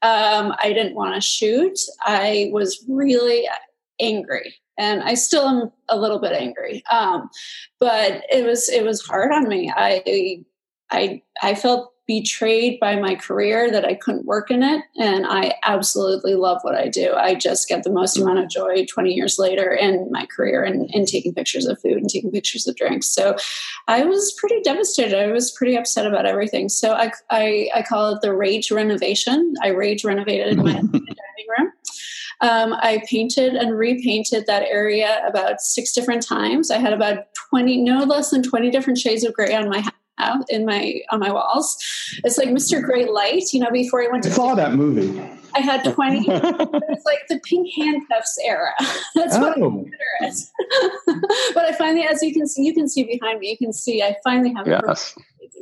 Um, 0.02 0.54
I 0.58 0.72
didn't 0.74 0.94
want 0.94 1.14
to 1.14 1.20
shoot. 1.20 1.78
I 2.02 2.50
was 2.52 2.84
really 2.88 3.48
angry 4.00 4.54
and 4.78 5.02
I 5.02 5.14
still 5.14 5.46
am 5.48 5.72
a 5.88 5.98
little 5.98 6.20
bit 6.20 6.32
angry. 6.32 6.82
Um, 6.90 7.28
but 7.80 8.24
it 8.30 8.46
was 8.46 8.68
it 8.68 8.84
was 8.84 9.02
hard 9.02 9.32
on 9.32 9.48
me. 9.48 9.72
I 9.74 10.44
I 10.90 11.22
I 11.42 11.54
felt 11.54 11.92
betrayed 12.08 12.80
by 12.80 12.96
my 12.96 13.14
career 13.14 13.70
that 13.70 13.84
I 13.84 13.94
couldn't 13.94 14.24
work 14.24 14.50
in 14.50 14.62
it. 14.62 14.82
And 14.96 15.26
I 15.26 15.52
absolutely 15.62 16.34
love 16.34 16.58
what 16.62 16.74
I 16.74 16.88
do. 16.88 17.12
I 17.14 17.34
just 17.34 17.68
get 17.68 17.84
the 17.84 17.92
most 17.92 18.16
amount 18.16 18.38
of 18.38 18.48
joy 18.48 18.86
20 18.86 19.12
years 19.12 19.38
later 19.38 19.70
in 19.74 20.08
my 20.10 20.24
career 20.26 20.64
and 20.64 20.90
in 20.94 21.04
taking 21.04 21.34
pictures 21.34 21.66
of 21.66 21.78
food 21.82 21.98
and 21.98 22.08
taking 22.08 22.32
pictures 22.32 22.66
of 22.66 22.76
drinks. 22.76 23.06
So 23.06 23.36
I 23.88 24.04
was 24.04 24.32
pretty 24.32 24.60
devastated. 24.62 25.22
I 25.22 25.30
was 25.30 25.52
pretty 25.52 25.76
upset 25.76 26.06
about 26.06 26.24
everything. 26.24 26.70
So 26.70 26.94
I, 26.94 27.12
I, 27.30 27.68
I 27.74 27.82
call 27.82 28.14
it 28.14 28.22
the 28.22 28.34
rage 28.34 28.70
renovation. 28.70 29.54
I 29.62 29.68
rage 29.68 30.02
renovated 30.02 30.56
my 30.56 30.72
dining 30.72 31.48
room. 31.58 31.72
Um, 32.40 32.72
I 32.72 33.02
painted 33.06 33.54
and 33.54 33.76
repainted 33.76 34.46
that 34.46 34.62
area 34.62 35.20
about 35.26 35.60
six 35.60 35.92
different 35.92 36.26
times. 36.26 36.70
I 36.70 36.78
had 36.78 36.94
about 36.94 37.34
20, 37.50 37.82
no 37.82 38.04
less 38.04 38.30
than 38.30 38.42
20 38.42 38.70
different 38.70 38.98
shades 38.98 39.24
of 39.24 39.34
gray 39.34 39.54
on 39.54 39.68
my 39.68 39.84
out 40.18 40.44
in 40.48 40.64
my 40.64 41.00
on 41.10 41.20
my 41.20 41.32
walls. 41.32 41.76
It's 42.24 42.38
like 42.38 42.48
Mr. 42.48 42.82
Gray 42.82 43.06
Light, 43.06 43.44
you 43.52 43.60
know, 43.60 43.70
before 43.70 44.02
I 44.02 44.08
went 44.08 44.24
to 44.24 44.30
I 44.30 44.32
saw 44.32 44.54
that 44.54 44.74
movie. 44.74 45.20
I 45.54 45.60
had 45.60 45.82
20. 45.82 46.18
it 46.28 46.42
was 46.42 47.02
like 47.04 47.26
the 47.28 47.40
pink 47.44 47.68
handcuffs 47.76 48.38
era. 48.44 48.72
That's 49.14 49.36
oh. 49.36 49.40
what 49.40 49.56
I 49.56 49.60
consider 49.60 49.96
it. 50.20 51.54
but 51.54 51.64
I 51.64 51.72
finally, 51.72 52.06
as 52.06 52.22
you 52.22 52.32
can 52.32 52.46
see, 52.46 52.64
you 52.64 52.74
can 52.74 52.88
see 52.88 53.04
behind 53.04 53.40
me, 53.40 53.50
you 53.50 53.58
can 53.58 53.72
see 53.72 54.02
I 54.02 54.16
finally 54.22 54.52
have 54.54 54.66
yes. 54.66 55.14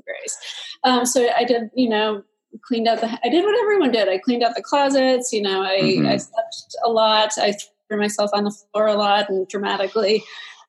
grays. 0.05 0.38
Um, 0.85 1.06
so 1.06 1.29
I 1.37 1.44
did, 1.44 1.70
you 1.75 1.88
know, 1.88 2.23
cleaned 2.62 2.88
out 2.88 3.00
the, 3.00 3.19
I 3.25 3.29
did 3.29 3.44
what 3.44 3.58
everyone 3.61 3.93
did. 3.93 4.08
I 4.08 4.19
cleaned 4.19 4.43
out 4.43 4.55
the 4.55 4.62
closets, 4.62 5.32
you 5.32 5.43
know, 5.43 5.62
I, 5.62 5.81
mm-hmm. 5.81 6.06
I 6.06 6.17
slept 6.17 6.76
a 6.85 6.91
lot. 6.91 7.32
I 7.38 7.55
threw 7.88 7.99
myself 7.99 8.31
on 8.32 8.44
the 8.44 8.50
floor 8.50 8.87
a 8.87 8.94
lot 8.94 9.29
and 9.29 9.47
dramatically 9.49 10.25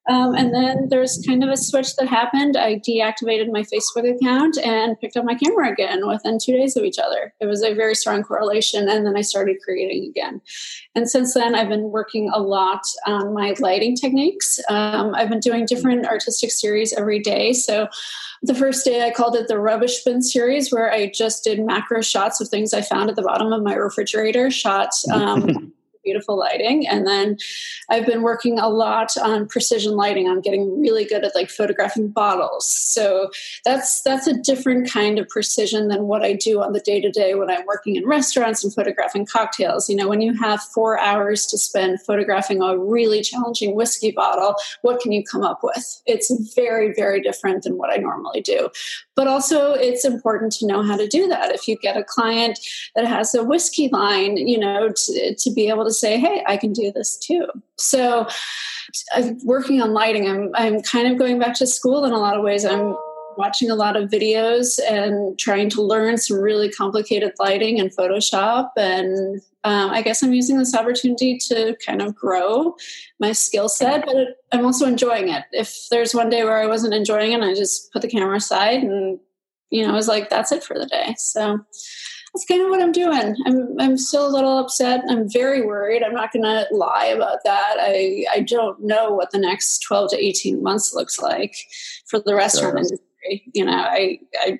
um, 0.07 0.35
and 0.35 0.53
then 0.53 0.87
there's 0.89 1.21
kind 1.27 1.43
of 1.43 1.49
a 1.49 1.57
switch 1.57 1.95
that 1.97 2.07
happened. 2.07 2.55
I 2.55 2.75
deactivated 2.75 3.51
my 3.51 3.63
Facebook 3.63 4.09
account 4.15 4.57
and 4.57 4.99
picked 4.99 5.17
up 5.17 5.25
my 5.25 5.35
camera 5.35 5.69
again 5.71 6.07
within 6.07 6.37
two 6.41 6.53
days 6.53 6.77
of 6.77 6.85
each 6.85 6.97
other. 6.97 7.33
It 7.41 7.45
was 7.45 7.61
a 7.61 7.73
very 7.73 7.93
strong 7.93 8.23
correlation. 8.23 8.87
And 8.87 9.05
then 9.05 9.17
I 9.17 9.21
started 9.21 9.57
creating 9.63 10.09
again. 10.09 10.39
And 10.95 11.09
since 11.09 11.33
then, 11.33 11.55
I've 11.55 11.67
been 11.67 11.91
working 11.91 12.29
a 12.33 12.39
lot 12.39 12.83
on 13.05 13.33
my 13.33 13.53
lighting 13.59 13.97
techniques. 13.97 14.59
Um, 14.69 15.13
I've 15.13 15.29
been 15.29 15.41
doing 15.41 15.65
different 15.65 16.07
artistic 16.07 16.51
series 16.51 16.93
every 16.93 17.19
day. 17.19 17.51
So 17.51 17.89
the 18.41 18.55
first 18.55 18.85
day 18.85 19.05
I 19.05 19.11
called 19.11 19.35
it 19.35 19.49
the 19.49 19.59
rubbish 19.59 20.03
bin 20.05 20.21
series, 20.21 20.71
where 20.71 20.91
I 20.91 21.11
just 21.13 21.43
did 21.43 21.59
macro 21.59 22.01
shots 22.01 22.39
of 22.39 22.47
things 22.47 22.73
I 22.73 22.81
found 22.81 23.09
at 23.09 23.17
the 23.17 23.23
bottom 23.23 23.51
of 23.51 23.61
my 23.61 23.73
refrigerator, 23.73 24.51
shot 24.51 24.91
um, 25.11 25.73
beautiful 26.07 26.37
lighting. 26.37 26.87
And 26.87 27.05
then 27.05 27.37
I've 27.89 28.05
been 28.05 28.21
working 28.21 28.59
a 28.59 28.69
lot 28.69 29.17
on 29.17 29.45
precision 29.45 29.97
lighting. 29.97 30.29
I'm 30.29 30.39
getting 30.39 30.79
really 30.79 31.03
good 31.03 31.25
at 31.25 31.35
like 31.35 31.49
photographing 31.49 32.07
bottles. 32.07 32.65
So 32.69 33.29
that's 33.65 34.01
that's 34.03 34.25
a 34.25 34.33
different 34.33 34.89
kind 34.89 35.19
of 35.19 35.27
precision 35.27 35.89
than 35.89 36.03
what 36.03 36.23
I 36.23 36.31
do 36.31 36.61
on 36.61 36.71
the 36.71 36.79
day 36.79 37.01
to 37.01 37.11
day 37.11 37.35
when 37.35 37.49
I'm 37.49 37.65
working 37.65 37.97
in 37.97 38.07
restaurants 38.07 38.63
and 38.63 38.73
photographing 38.73 39.25
cocktails. 39.25 39.89
You 39.89 39.97
know, 39.97 40.07
when 40.07 40.21
you 40.21 40.33
have 40.35 40.61
four 40.61 40.97
hours 40.97 41.45
to 41.47 41.57
spend 41.57 42.01
photographing 42.01 42.61
a 42.61 42.77
really 42.77 43.21
challenging 43.21 43.75
whiskey 43.75 44.11
bottle, 44.11 44.55
what 44.81 45.01
can 45.01 45.11
you 45.11 45.23
come 45.29 45.43
up 45.43 45.59
with? 45.61 46.01
It's 46.05 46.31
very, 46.55 46.93
very 46.93 47.21
different 47.21 47.63
than 47.63 47.77
what 47.77 47.91
I 47.91 47.97
normally 47.97 48.41
do. 48.41 48.69
But 49.17 49.27
also, 49.27 49.73
it's 49.73 50.05
important 50.05 50.53
to 50.53 50.67
know 50.67 50.83
how 50.83 50.95
to 50.95 51.07
do 51.07 51.27
that. 51.27 51.51
If 51.51 51.67
you 51.67 51.75
get 51.75 51.97
a 51.97 52.03
client 52.03 52.59
that 52.95 53.05
has 53.05 53.33
a 53.33 53.43
whiskey 53.43 53.89
line, 53.91 54.37
you 54.37 54.59
know, 54.59 54.89
to, 54.89 55.35
to 55.35 55.51
be 55.51 55.69
able 55.69 55.85
to 55.85 55.91
say, 55.99 56.19
hey, 56.19 56.43
I 56.47 56.57
can 56.57 56.73
do 56.73 56.91
this 56.91 57.17
too. 57.17 57.45
So, 57.77 58.27
uh, 59.15 59.31
working 59.43 59.81
on 59.81 59.93
lighting, 59.93 60.29
I'm, 60.29 60.51
I'm 60.53 60.81
kind 60.81 61.11
of 61.11 61.17
going 61.17 61.39
back 61.39 61.55
to 61.55 61.67
school 61.67 62.05
in 62.05 62.13
a 62.13 62.19
lot 62.19 62.37
of 62.37 62.43
ways. 62.43 62.65
I'm 62.65 62.95
watching 63.37 63.69
a 63.69 63.75
lot 63.75 63.95
of 63.95 64.09
videos 64.09 64.79
and 64.89 65.37
trying 65.37 65.69
to 65.69 65.81
learn 65.81 66.17
some 66.17 66.39
really 66.39 66.69
complicated 66.69 67.33
lighting 67.39 67.79
and 67.79 67.95
Photoshop. 67.95 68.69
And 68.75 69.41
um, 69.63 69.91
I 69.91 70.01
guess 70.01 70.23
I'm 70.23 70.33
using 70.33 70.57
this 70.57 70.75
opportunity 70.75 71.37
to 71.49 71.75
kind 71.85 72.01
of 72.01 72.15
grow 72.15 72.75
my 73.19 73.31
skill 73.33 73.69
set, 73.69 74.05
but 74.05 74.37
I'm 74.51 74.65
also 74.65 74.85
enjoying 74.85 75.29
it. 75.29 75.43
If 75.51 75.87
there's 75.91 76.15
one 76.15 76.29
day 76.29 76.43
where 76.43 76.57
I 76.57 76.67
wasn't 76.67 76.93
enjoying 76.93 77.33
it, 77.33 77.41
I 77.41 77.53
just 77.53 77.91
put 77.93 78.01
the 78.01 78.07
camera 78.07 78.37
aside 78.37 78.81
and, 78.81 79.19
you 79.69 79.85
know, 79.85 79.91
I 79.91 79.95
was 79.95 80.07
like, 80.07 80.29
that's 80.29 80.51
it 80.51 80.63
for 80.63 80.77
the 80.77 80.87
day. 80.87 81.15
So 81.17 81.59
that's 82.37 82.45
kind 82.45 82.61
of 82.61 82.69
what 82.69 82.81
I'm 82.81 82.91
doing. 82.91 83.35
I'm 83.47 83.79
I'm 83.79 83.97
still 83.97 84.27
a 84.27 84.29
little 84.29 84.59
upset. 84.59 85.01
I'm 85.09 85.27
very 85.29 85.65
worried. 85.65 86.03
I'm 86.03 86.13
not 86.13 86.31
going 86.31 86.43
to 86.43 86.67
lie 86.71 87.05
about 87.05 87.39
that. 87.45 87.77
I 87.79 88.25
I 88.31 88.41
don't 88.41 88.79
know 88.83 89.11
what 89.11 89.31
the 89.31 89.39
next 89.39 89.79
12 89.79 90.11
to 90.11 90.23
18 90.23 90.61
months 90.61 90.93
looks 90.93 91.19
like 91.19 91.55
for 92.05 92.19
the 92.19 92.35
restaurant 92.35 92.73
sure. 92.73 92.77
industry. 92.77 93.51
You 93.53 93.65
know, 93.65 93.73
I 93.73 94.19
I 94.39 94.59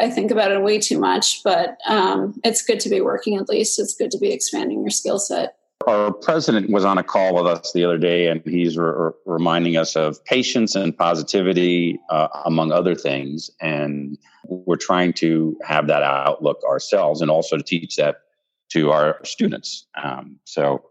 I 0.00 0.10
think 0.10 0.30
about 0.30 0.52
it 0.52 0.62
way 0.62 0.78
too 0.78 0.98
much, 0.98 1.42
but 1.44 1.76
um, 1.86 2.40
it's 2.44 2.62
good 2.62 2.80
to 2.80 2.88
be 2.88 3.02
working 3.02 3.36
at 3.36 3.48
least. 3.48 3.78
It's 3.78 3.94
good 3.94 4.10
to 4.12 4.18
be 4.18 4.32
expanding 4.32 4.80
your 4.80 4.90
skill 4.90 5.18
set. 5.18 5.56
our 5.86 6.12
president 6.12 6.70
was 6.70 6.84
on 6.84 6.96
a 6.96 7.02
call 7.02 7.34
with 7.34 7.46
us 7.46 7.72
the 7.72 7.84
other 7.84 7.98
day, 7.98 8.28
and 8.28 8.40
he's 8.46 8.78
re- 8.78 9.10
reminding 9.26 9.76
us 9.76 9.96
of 9.96 10.24
patience 10.24 10.74
and 10.74 10.96
positivity, 10.96 12.00
uh, 12.08 12.28
among 12.46 12.72
other 12.72 12.94
things. 12.94 13.50
And 13.60 14.16
we're 14.72 14.76
trying 14.76 15.12
to 15.12 15.54
have 15.62 15.86
that 15.88 16.02
outlook 16.02 16.64
ourselves, 16.64 17.20
and 17.20 17.30
also 17.30 17.58
to 17.58 17.62
teach 17.62 17.96
that 17.96 18.22
to 18.70 18.90
our 18.90 19.22
students. 19.22 19.86
Um, 20.02 20.38
so, 20.44 20.82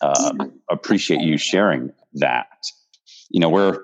uh, 0.00 0.46
appreciate 0.70 1.20
you 1.20 1.36
sharing 1.36 1.92
that. 2.14 2.46
You 3.28 3.40
know, 3.40 3.50
we're. 3.50 3.80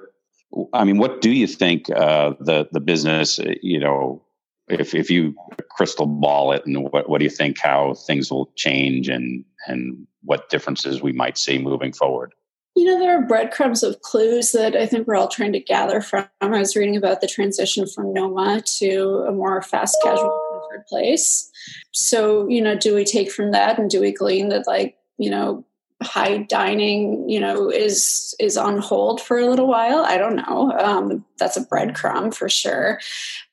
I 0.73 0.85
mean, 0.85 0.97
what 0.97 1.21
do 1.21 1.31
you 1.31 1.47
think 1.47 1.91
uh, 1.91 2.33
the 2.41 2.69
the 2.73 2.81
business? 2.81 3.39
You 3.63 3.81
know, 3.81 4.25
if 4.67 4.95
if 4.95 5.11
you 5.11 5.35
crystal 5.69 6.07
ball 6.07 6.53
it, 6.53 6.65
and 6.65 6.91
what 6.91 7.11
what 7.11 7.19
do 7.19 7.25
you 7.25 7.31
think 7.31 7.59
how 7.61 7.93
things 7.93 8.31
will 8.31 8.51
change 8.57 9.11
and 9.11 9.45
and 9.67 10.07
what 10.23 10.49
differences 10.49 11.03
we 11.03 11.13
might 11.13 11.37
see 11.37 11.59
moving 11.59 11.93
forward? 11.93 12.33
You 12.77 12.85
know, 12.85 12.99
there 12.99 13.17
are 13.17 13.23
breadcrumbs 13.23 13.83
of 13.83 14.03
clues 14.03 14.53
that 14.53 14.75
I 14.75 14.87
think 14.87 15.07
we're 15.07 15.17
all 15.17 15.29
trying 15.29 15.53
to 15.53 15.61
gather 15.61 16.01
from. 16.01 16.27
I 16.41 16.49
was 16.49 16.75
reading 16.75 16.97
about 16.97 17.21
the 17.21 17.29
transition 17.29 17.87
from 17.87 18.13
Noma 18.13 18.63
to 18.79 19.25
a 19.29 19.33
more 19.33 19.63
fast 19.63 19.97
casual 20.03 20.41
comfort 20.53 20.89
place. 20.89 21.51
So, 21.93 22.49
you 22.49 22.61
know, 22.61 22.77
do 22.77 22.95
we 22.95 23.05
take 23.05 23.31
from 23.31 23.53
that 23.53 23.79
and 23.79 23.89
do 23.89 24.01
we 24.01 24.13
glean 24.13 24.49
that, 24.49 24.67
like, 24.67 24.97
you 25.19 25.31
know, 25.31 25.65
high 26.03 26.39
dining, 26.39 27.29
you 27.29 27.41
know, 27.41 27.71
is 27.71 28.35
is 28.39 28.57
on 28.57 28.79
hold 28.79 29.21
for 29.21 29.39
a 29.39 29.47
little 29.47 29.67
while. 29.67 30.05
I 30.05 30.17
don't 30.17 30.37
know. 30.37 30.73
Um, 30.79 31.25
that's 31.39 31.57
a 31.57 31.65
breadcrumb 31.65 32.35
for 32.35 32.49
sure. 32.49 33.01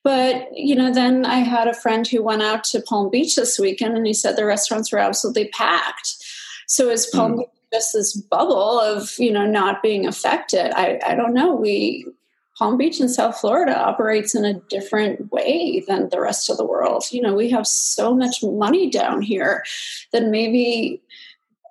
But 0.04 0.48
you 0.54 0.76
know, 0.76 0.94
then 0.94 1.26
I 1.26 1.40
had 1.40 1.68
a 1.68 1.74
friend 1.74 2.08
who 2.08 2.24
went 2.24 2.42
out 2.42 2.64
to 2.66 2.82
Palm 2.82 3.10
Beach 3.10 3.36
this 3.36 3.60
weekend, 3.60 3.98
and 3.98 4.06
he 4.06 4.14
said 4.14 4.36
the 4.36 4.46
restaurants 4.46 4.92
were 4.92 5.00
absolutely 5.00 5.50
packed. 5.50 6.18
So 6.68 6.90
is 6.90 7.08
Palm 7.08 7.34
mm. 7.34 7.38
Beach 7.40 7.48
just 7.74 7.94
this 7.94 8.16
bubble 8.16 8.80
of 8.80 9.18
you 9.18 9.32
know 9.32 9.46
not 9.46 9.82
being 9.82 10.06
affected? 10.08 10.72
I, 10.76 11.00
I 11.06 11.16
don't 11.16 11.34
know. 11.34 11.56
We 11.56 12.06
Palm 12.58 12.78
Beach 12.78 13.00
in 13.00 13.10
South 13.10 13.40
Florida 13.40 13.78
operates 13.78 14.36
in 14.36 14.46
a 14.46 14.60
different 14.70 15.32
way 15.32 15.84
than 15.88 16.10
the 16.10 16.22
rest 16.22 16.50
of 16.50 16.58
the 16.58 16.66
world. 16.66 17.06
You 17.12 17.22
know, 17.22 17.34
we 17.34 17.50
have 17.50 17.66
so 17.66 18.14
much 18.14 18.44
money 18.44 18.90
down 18.90 19.22
here 19.22 19.64
that 20.14 20.26
maybe 20.26 21.02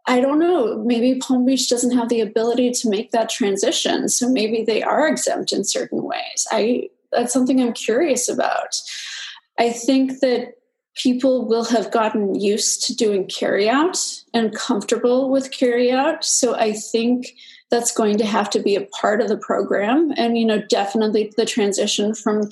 I 0.07 0.21
don't 0.21 0.39
know, 0.41 0.79
maybe 0.79 1.21
Palm 1.21 1.45
Beach 1.45 1.69
doesn't 1.69 1.97
have 1.97 2.09
the 2.09 2.21
ability 2.21 2.73
to 2.73 2.91
make 2.91 3.13
that 3.13 3.29
transition. 3.29 4.09
So 4.09 4.29
maybe 4.29 4.65
they 4.65 4.83
are 4.83 5.07
exempt 5.07 5.53
in 5.53 5.63
certain 5.63 6.03
ways. 6.03 6.47
I 6.51 6.89
that's 7.13 7.33
something 7.33 7.61
I'm 7.61 7.73
curious 7.73 8.29
about. 8.29 8.77
I 9.59 9.71
think 9.71 10.21
that 10.21 10.55
people 11.03 11.47
will 11.47 11.65
have 11.65 11.91
gotten 11.91 12.35
used 12.35 12.85
to 12.87 12.95
doing 12.95 13.25
carryout 13.25 14.25
and 14.35 14.55
comfortable 14.55 15.31
with 15.31 15.51
carryout. 15.51 16.25
So 16.25 16.55
I 16.55 16.73
think 16.73 17.35
that's 17.71 17.93
going 17.93 18.19
to 18.19 18.27
have 18.27 18.51
to 18.51 18.61
be 18.61 18.77
a 18.77 18.87
part 18.87 19.21
of 19.21 19.29
the 19.29 19.37
program. 19.37 20.13
And, 20.17 20.37
you 20.37 20.45
know, 20.45 20.61
definitely 20.69 21.33
the 21.37 21.47
transition 21.47 22.15
from 22.15 22.51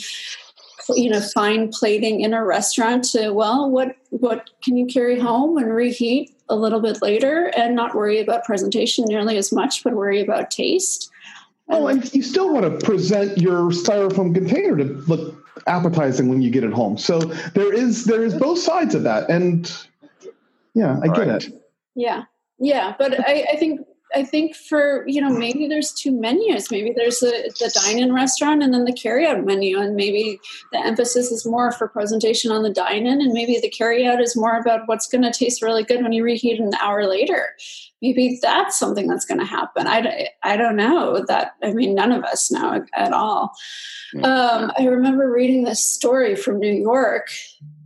you 0.97 1.11
know 1.11 1.21
fine 1.21 1.69
plating 1.69 2.23
in 2.23 2.33
a 2.33 2.43
restaurant 2.43 3.05
to 3.05 3.31
well 3.31 3.69
what 3.69 3.95
what 4.09 4.49
can 4.65 4.75
you 4.75 4.87
carry 4.87 5.21
home 5.21 5.59
and 5.59 5.75
reheat 5.75 6.35
a 6.49 6.57
little 6.57 6.81
bit 6.81 7.03
later 7.03 7.53
and 7.55 7.77
not 7.77 7.95
worry 7.95 8.19
about 8.21 8.43
presentation 8.43 9.05
nearly 9.07 9.37
as 9.37 9.53
much 9.53 9.85
but 9.85 9.93
worry 9.93 10.19
about 10.19 10.51
taste 10.51 11.11
Oh, 11.71 11.87
and 11.87 12.15
you 12.15 12.23
still 12.23 12.53
want 12.53 12.65
to 12.65 12.87
present 12.87 13.37
your 13.37 13.71
styrofoam 13.71 14.35
container 14.35 14.77
to 14.79 14.85
look 14.85 15.38
appetizing 15.67 16.29
when 16.29 16.43
you 16.43 16.51
get 16.51 16.65
it 16.65 16.73
home. 16.73 16.99
So 16.99 17.19
there 17.19 17.73
is 17.73 18.05
there 18.05 18.25
is 18.25 18.35
both 18.35 18.59
sides 18.59 18.95
of 18.95 19.03
that, 19.05 19.29
and 19.29 19.71
yeah, 20.75 20.99
I 21.03 21.09
get 21.09 21.29
it. 21.29 21.63
Yeah, 21.95 22.25
yeah, 22.59 22.95
but 22.99 23.19
I, 23.29 23.47
I 23.53 23.57
think 23.57 23.81
I 24.15 24.25
think 24.25 24.55
for 24.55 25.07
you 25.07 25.21
know 25.21 25.31
maybe 25.31 25.69
there's 25.69 25.93
two 25.93 26.13
menus. 26.13 26.71
Maybe 26.71 26.93
there's 26.95 27.21
the 27.21 27.53
the 27.59 27.71
dine-in 27.85 28.13
restaurant 28.13 28.63
and 28.63 28.73
then 28.73 28.85
the 28.85 28.93
carry-out 28.93 29.45
menu, 29.45 29.79
and 29.79 29.97
maybe 29.97 30.41
the 30.73 30.85
emphasis 30.85 31.31
is 31.31 31.45
more 31.45 31.73
for 31.73 31.89
presentation 31.89 32.51
on 32.51 32.63
the 32.63 32.71
dine-in, 32.73 33.21
and 33.21 33.33
maybe 33.33 33.59
the 33.61 33.69
carry-out 33.69 34.21
is 34.21 34.37
more 34.37 34.57
about 34.59 34.87
what's 34.87 35.09
going 35.09 35.23
to 35.23 35.33
taste 35.33 35.63
really 35.63 35.85
good 35.85 36.03
when 36.03 36.13
you 36.13 36.25
reheat 36.25 36.61
an 36.61 36.73
hour 36.81 37.07
later. 37.07 37.51
Maybe 38.01 38.39
that's 38.41 38.79
something 38.79 39.09
that's 39.09 39.27
going 39.27 39.41
to 39.41 39.47
happen. 39.47 39.87
I, 39.87 40.29
I 40.43 40.57
don't 40.57 40.77
know 40.77 41.25
that. 41.27 41.55
I 41.63 41.73
mean, 41.73 41.95
none 41.95 42.13
of 42.13 42.23
us 42.23 42.51
know 42.51 42.85
at 42.95 43.13
all. 43.13 43.53
Um, 44.23 44.73
I 44.79 44.85
remember 44.85 45.31
reading 45.31 45.65
this 45.65 45.83
story 45.83 46.37
from 46.37 46.61
New 46.61 46.73
York 46.73 47.29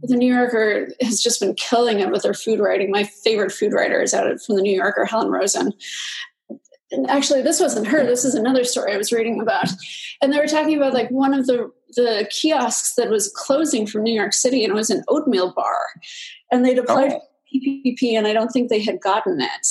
the 0.02 0.16
New 0.16 0.32
Yorker 0.32 0.88
has 1.00 1.22
just 1.22 1.40
been 1.40 1.54
killing 1.54 2.00
it 2.00 2.10
with 2.10 2.22
their 2.22 2.34
food 2.34 2.58
writing. 2.58 2.90
My 2.90 3.04
favorite 3.04 3.52
food 3.52 3.72
writer 3.72 4.02
is 4.02 4.12
out 4.12 4.30
of 4.30 4.42
from 4.42 4.56
the 4.56 4.62
New 4.62 4.74
Yorker, 4.74 5.04
Helen 5.04 5.28
Rosner. 5.28 5.72
And 6.90 7.08
actually, 7.08 7.40
this 7.40 7.60
wasn't 7.60 7.86
her. 7.86 8.04
This 8.04 8.24
is 8.24 8.34
another 8.34 8.64
story 8.64 8.92
I 8.92 8.98
was 8.98 9.12
reading 9.12 9.40
about, 9.40 9.68
and 10.20 10.32
they 10.32 10.38
were 10.38 10.46
talking 10.46 10.76
about 10.76 10.92
like 10.92 11.10
one 11.10 11.32
of 11.32 11.46
the 11.46 11.70
the 11.94 12.28
kiosks 12.30 12.94
that 12.96 13.10
was 13.10 13.32
closing 13.34 13.86
from 13.86 14.02
New 14.02 14.12
York 14.12 14.34
City, 14.34 14.64
and 14.64 14.72
it 14.72 14.76
was 14.76 14.90
an 14.90 15.04
oatmeal 15.08 15.52
bar, 15.52 15.86
and 16.50 16.64
they'd 16.64 16.78
applied 16.78 17.12
oh. 17.12 17.20
PPP, 17.54 18.12
and 18.12 18.26
I 18.26 18.32
don't 18.32 18.50
think 18.50 18.68
they 18.68 18.82
had 18.82 19.00
gotten 19.00 19.40
it. 19.40 19.66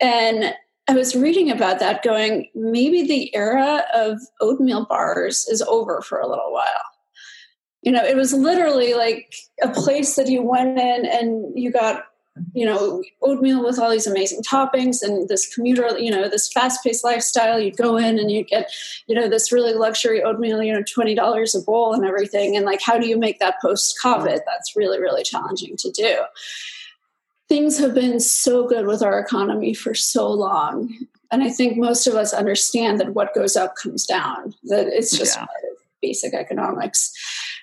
And 0.00 0.54
I 0.88 0.94
was 0.94 1.16
reading 1.16 1.50
about 1.50 1.80
that, 1.80 2.02
going 2.02 2.48
maybe 2.54 3.02
the 3.06 3.34
era 3.34 3.84
of 3.94 4.20
oatmeal 4.40 4.86
bars 4.86 5.46
is 5.48 5.62
over 5.62 6.00
for 6.02 6.18
a 6.18 6.28
little 6.28 6.52
while 6.52 6.91
you 7.82 7.92
know 7.92 8.04
it 8.04 8.16
was 8.16 8.32
literally 8.32 8.94
like 8.94 9.34
a 9.62 9.68
place 9.68 10.16
that 10.16 10.28
you 10.28 10.42
went 10.42 10.78
in 10.78 11.06
and 11.06 11.58
you 11.58 11.70
got 11.70 12.06
you 12.54 12.64
know 12.64 13.02
oatmeal 13.20 13.62
with 13.62 13.78
all 13.78 13.90
these 13.90 14.06
amazing 14.06 14.42
toppings 14.42 15.02
and 15.02 15.28
this 15.28 15.52
commuter 15.54 15.98
you 15.98 16.10
know 16.10 16.28
this 16.28 16.50
fast-paced 16.50 17.04
lifestyle. 17.04 17.60
You'd 17.60 17.76
go 17.76 17.96
in 17.96 18.18
and 18.18 18.30
you 18.30 18.42
get 18.42 18.72
you 19.06 19.14
know 19.14 19.28
this 19.28 19.52
really 19.52 19.74
luxury 19.74 20.22
oatmeal 20.22 20.62
you 20.62 20.72
know 20.72 20.82
$20 20.82 21.54
a 21.54 21.64
bowl 21.64 21.92
and 21.92 22.04
everything. 22.06 22.56
And 22.56 22.64
like 22.64 22.80
how 22.80 22.98
do 22.98 23.06
you 23.06 23.18
make 23.18 23.38
that 23.40 23.60
post 23.60 23.98
covid 24.02 24.40
that's 24.46 24.74
really 24.76 25.00
really 25.00 25.22
challenging 25.22 25.76
to 25.78 25.90
do. 25.90 26.20
Things 27.48 27.78
have 27.78 27.94
been 27.94 28.18
so 28.18 28.66
good 28.66 28.86
with 28.86 29.02
our 29.02 29.18
economy 29.18 29.74
for 29.74 29.94
so 29.94 30.30
long. 30.30 30.94
And 31.30 31.42
i 31.42 31.50
think 31.50 31.76
most 31.76 32.06
of 32.06 32.14
us 32.14 32.32
understand 32.32 32.98
that 33.00 33.14
what 33.14 33.34
goes 33.34 33.56
up 33.56 33.74
comes 33.76 34.06
down 34.06 34.54
that 34.64 34.86
it's 34.86 35.16
just 35.16 35.36
yeah. 35.36 35.46
basic 36.00 36.34
economics 36.34 37.12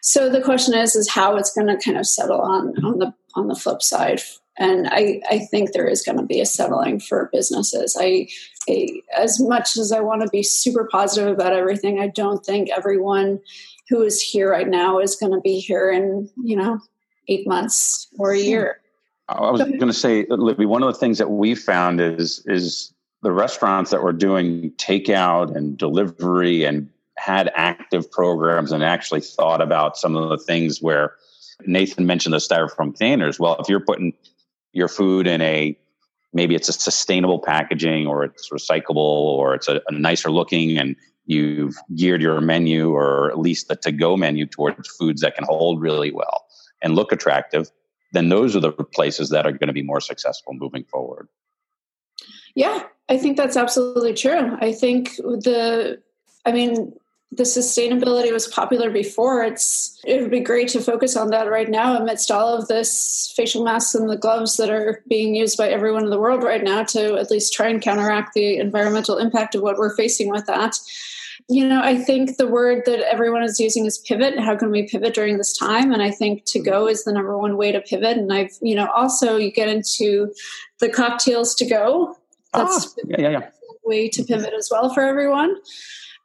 so 0.01 0.29
the 0.29 0.41
question 0.41 0.73
is, 0.73 0.95
is 0.95 1.09
how 1.09 1.35
it's 1.35 1.53
going 1.53 1.67
to 1.67 1.77
kind 1.83 1.97
of 1.97 2.07
settle 2.07 2.41
on 2.41 2.83
on 2.83 2.99
the 2.99 3.13
on 3.35 3.47
the 3.47 3.55
flip 3.55 3.81
side. 3.81 4.21
And 4.57 4.87
I, 4.91 5.21
I 5.29 5.39
think 5.39 5.71
there 5.71 5.87
is 5.87 6.01
going 6.01 6.17
to 6.17 6.25
be 6.25 6.41
a 6.41 6.45
settling 6.45 6.99
for 6.99 7.29
businesses. 7.31 7.95
I, 7.97 8.27
I, 8.67 9.01
as 9.17 9.39
much 9.39 9.77
as 9.77 9.93
I 9.93 10.01
want 10.01 10.21
to 10.21 10.27
be 10.27 10.43
super 10.43 10.89
positive 10.91 11.29
about 11.29 11.53
everything, 11.53 12.01
I 12.01 12.07
don't 12.07 12.45
think 12.45 12.69
everyone 12.69 13.39
who 13.87 14.01
is 14.01 14.21
here 14.21 14.51
right 14.51 14.67
now 14.67 14.99
is 14.99 15.15
going 15.15 15.31
to 15.31 15.39
be 15.39 15.59
here 15.59 15.89
in 15.89 16.29
you 16.43 16.55
know 16.55 16.79
eight 17.27 17.47
months 17.47 18.07
or 18.17 18.33
a 18.33 18.39
hmm. 18.39 18.47
year. 18.47 18.81
I 19.29 19.51
was 19.51 19.61
going 19.61 19.79
to 19.79 19.93
say, 19.93 20.25
Libby, 20.27 20.65
one 20.65 20.81
of 20.81 20.91
the 20.91 20.99
things 20.99 21.19
that 21.19 21.29
we 21.29 21.55
found 21.55 22.01
is 22.01 22.43
is 22.45 22.93
the 23.21 23.31
restaurants 23.31 23.91
that 23.91 24.01
were 24.01 24.13
doing 24.13 24.71
takeout 24.71 25.55
and 25.55 25.77
delivery 25.77 26.63
and 26.63 26.89
had 27.19 27.51
active 27.55 28.09
programs 28.11 28.71
and 28.71 28.83
actually 28.83 29.21
thought 29.21 29.61
about 29.61 29.97
some 29.97 30.15
of 30.15 30.29
the 30.29 30.37
things 30.37 30.81
where 30.81 31.15
Nathan 31.65 32.05
mentioned 32.05 32.33
the 32.33 32.37
styrofoam 32.37 32.77
containers. 32.77 33.39
Well, 33.39 33.57
if 33.59 33.69
you're 33.69 33.79
putting 33.79 34.13
your 34.73 34.87
food 34.87 35.27
in 35.27 35.41
a 35.41 35.77
maybe 36.31 36.55
it's 36.55 36.69
a 36.69 36.73
sustainable 36.73 37.39
packaging 37.39 38.05
or 38.07 38.23
it's 38.23 38.49
recyclable 38.49 38.97
or 38.97 39.55
it's 39.55 39.67
a, 39.67 39.81
a 39.87 39.91
nicer 39.91 40.29
looking 40.29 40.77
and 40.77 40.95
you've 41.25 41.75
geared 41.95 42.21
your 42.21 42.39
menu 42.39 42.91
or 42.91 43.31
at 43.31 43.39
least 43.39 43.67
the 43.67 43.75
to 43.75 43.91
go 43.91 44.15
menu 44.15 44.45
towards 44.45 44.87
foods 44.89 45.21
that 45.21 45.35
can 45.35 45.43
hold 45.45 45.81
really 45.81 46.11
well 46.11 46.45
and 46.81 46.95
look 46.95 47.11
attractive, 47.11 47.71
then 48.13 48.29
those 48.29 48.55
are 48.55 48.59
the 48.59 48.71
places 48.71 49.29
that 49.29 49.45
are 49.45 49.51
going 49.51 49.67
to 49.67 49.73
be 49.73 49.81
more 49.81 50.01
successful 50.01 50.53
moving 50.53 50.83
forward. 50.85 51.27
Yeah, 52.55 52.83
I 53.09 53.17
think 53.17 53.37
that's 53.37 53.57
absolutely 53.57 54.13
true. 54.13 54.57
I 54.59 54.71
think 54.71 55.15
the, 55.15 56.01
I 56.45 56.51
mean, 56.51 56.93
the 57.31 57.43
sustainability 57.43 58.31
was 58.31 58.47
popular 58.47 58.89
before 58.89 59.43
it's 59.43 59.99
it 60.03 60.19
would 60.19 60.31
be 60.31 60.39
great 60.39 60.67
to 60.67 60.81
focus 60.81 61.15
on 61.15 61.29
that 61.29 61.49
right 61.49 61.69
now 61.69 61.95
amidst 61.95 62.31
all 62.31 62.55
of 62.55 62.67
this 62.67 63.31
facial 63.35 63.63
masks 63.63 63.93
and 63.93 64.09
the 64.09 64.17
gloves 64.17 64.57
that 64.57 64.69
are 64.69 65.03
being 65.07 65.35
used 65.35 65.57
by 65.57 65.69
everyone 65.69 66.03
in 66.03 66.09
the 66.09 66.19
world 66.19 66.43
right 66.43 66.63
now 66.63 66.83
to 66.83 67.17
at 67.17 67.29
least 67.29 67.53
try 67.53 67.67
and 67.67 67.81
counteract 67.81 68.33
the 68.33 68.57
environmental 68.57 69.17
impact 69.17 69.53
of 69.53 69.61
what 69.61 69.77
we're 69.77 69.95
facing 69.95 70.29
with 70.29 70.47
that. 70.47 70.79
You 71.47 71.67
know 71.67 71.81
i 71.81 71.97
think 71.97 72.37
the 72.37 72.47
word 72.47 72.83
that 72.85 72.99
everyone 73.11 73.43
is 73.43 73.59
using 73.59 73.85
is 73.85 73.97
pivot 73.97 74.39
how 74.39 74.55
can 74.55 74.69
we 74.69 74.87
pivot 74.87 75.13
during 75.13 75.37
this 75.37 75.57
time? 75.57 75.91
And 75.91 76.01
i 76.01 76.11
think 76.11 76.45
to 76.45 76.59
go 76.59 76.87
is 76.87 77.03
the 77.03 77.13
number 77.13 77.37
one 77.37 77.57
way 77.57 77.71
to 77.71 77.81
pivot. 77.81 78.17
And 78.17 78.33
i've 78.33 78.57
you 78.61 78.75
know 78.75 78.87
also 78.95 79.37
you 79.37 79.51
get 79.51 79.69
into 79.69 80.33
the 80.79 80.89
cocktails 80.89 81.55
to 81.55 81.65
go. 81.65 82.15
That's 82.53 82.87
ah, 82.87 83.01
yeah, 83.05 83.21
yeah, 83.21 83.29
yeah. 83.29 83.49
way 83.83 84.09
to 84.09 84.23
pivot 84.23 84.53
as 84.53 84.69
well 84.71 84.93
for 84.93 85.01
everyone 85.01 85.55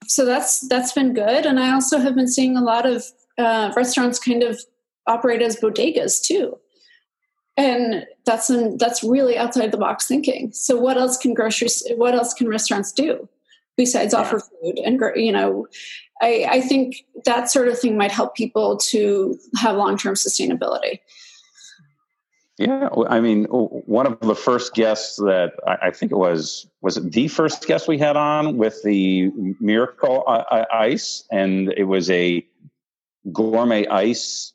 so 0.06 0.24
that's 0.24 0.60
that's 0.68 0.92
been 0.92 1.14
good. 1.14 1.46
And 1.46 1.60
i 1.60 1.72
also 1.72 1.98
have 1.98 2.14
been 2.14 2.28
seeing 2.28 2.56
a 2.56 2.62
lot 2.62 2.86
of 2.86 3.04
uh, 3.38 3.72
restaurants 3.76 4.18
kind 4.18 4.42
of 4.42 4.60
operate 5.06 5.42
as 5.42 5.56
bodegas 5.56 6.22
too. 6.22 6.58
And 7.56 8.06
that's 8.24 8.50
an, 8.50 8.78
that's 8.78 9.04
really 9.04 9.36
outside 9.36 9.70
the 9.70 9.78
box 9.78 10.06
thinking. 10.06 10.52
So 10.52 10.76
what 10.76 10.96
else 10.96 11.16
can 11.16 11.34
groceries 11.34 11.86
what 11.96 12.14
else 12.14 12.34
can 12.34 12.48
restaurants 12.48 12.92
do 12.92 13.28
besides 13.76 14.12
yeah. 14.12 14.20
offer 14.20 14.40
food 14.40 14.78
and 14.78 15.00
you 15.16 15.32
know 15.32 15.66
I, 16.22 16.46
I 16.48 16.60
think 16.60 17.04
that 17.24 17.50
sort 17.50 17.68
of 17.68 17.78
thing 17.78 17.96
might 17.96 18.12
help 18.12 18.36
people 18.36 18.76
to 18.76 19.36
have 19.56 19.76
long-term 19.76 20.14
sustainability 20.14 21.00
yeah, 22.58 22.88
I 23.08 23.20
mean, 23.20 23.44
one 23.46 24.06
of 24.06 24.20
the 24.20 24.34
first 24.34 24.74
guests 24.74 25.16
that 25.16 25.54
I 25.66 25.90
think 25.90 26.12
it 26.12 26.16
was 26.16 26.68
was 26.82 26.96
it 26.96 27.12
the 27.12 27.26
first 27.26 27.66
guest 27.66 27.88
we 27.88 27.98
had 27.98 28.16
on 28.16 28.56
with 28.56 28.80
the 28.84 29.32
Miracle 29.58 30.24
Ice, 30.72 31.24
and 31.32 31.72
it 31.76 31.84
was 31.84 32.10
a 32.10 32.46
gourmet 33.32 33.86
ice 33.86 34.52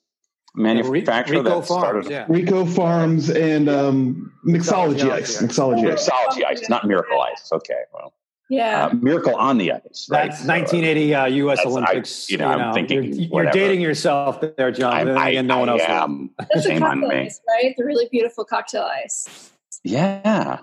manufacturer 0.56 1.39
Rico 1.39 1.60
that 1.60 1.68
Farms, 1.68 2.06
started 2.06 2.10
yeah. 2.10 2.25
Rico 2.29 2.65
Farms 2.65 3.29
and 3.29 3.68
um, 3.68 4.32
Mixology, 4.46 5.10
Ice. 5.10 5.41
Mixology 5.41 5.91
Ice. 5.91 6.10
Mixology 6.10 6.46
Ice, 6.46 6.70
not 6.70 6.88
Miracle 6.88 7.20
Ice. 7.22 7.50
Okay, 7.51 7.82
well. 7.94 8.13
Yeah. 8.50 8.88
Uh, 8.88 8.94
Miracle 8.96 9.36
on 9.36 9.58
the 9.58 9.72
Ice. 9.74 10.08
Right? 10.10 10.32
That's 10.32 10.44
1980 10.46 11.15
uh, 11.15 11.25
U.S. 11.25 11.60
Olympics. 11.65 12.27
I, 12.29 12.32
you 12.32 12.38
know, 12.38 12.51
you 12.51 12.58
know, 12.58 12.63
I'm 12.63 12.74
thinking 12.74 13.03
you're, 13.13 13.44
you're, 13.44 13.51
dating 13.51 13.82
yourself 13.82 14.41
there, 14.41 14.72
John. 14.72 14.94
I'm, 14.94 15.18
I, 15.18 15.29
and 15.32 15.48
no 15.48 15.60
one 15.60 15.70
else. 15.70 15.82
Am. 15.86 16.32
That's 16.38 16.65
a 16.65 16.79
cocktail 16.79 17.12
ice, 17.12 17.39
right? 17.48 17.75
The 17.77 17.86
really 17.86 18.08
beautiful 18.12 18.44
cocktail 18.44 18.84
ice. 18.84 19.51
Yeah. 19.84 20.60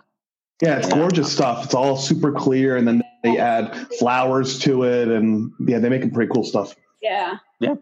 Yeah, 0.63 0.79
it's 0.79 0.89
yeah. 0.89 0.95
gorgeous 0.95 1.33
stuff. 1.33 1.65
It's 1.67 1.75
all 1.75 1.97
super 1.97 2.33
clear, 2.33 2.77
and 2.77 2.89
then 2.89 3.03
they 3.23 3.39
add 3.39 3.89
flowers 3.99 4.59
to 4.61 4.85
it, 4.85 5.09
and 5.09 5.53
yeah, 5.61 5.79
they 5.79 5.89
make 5.89 6.03
some 6.03 6.11
pretty 6.11 6.33
cool 6.33 6.45
stuff. 6.45 6.75
Yeah. 7.03 7.37
Yeah. 7.61 7.75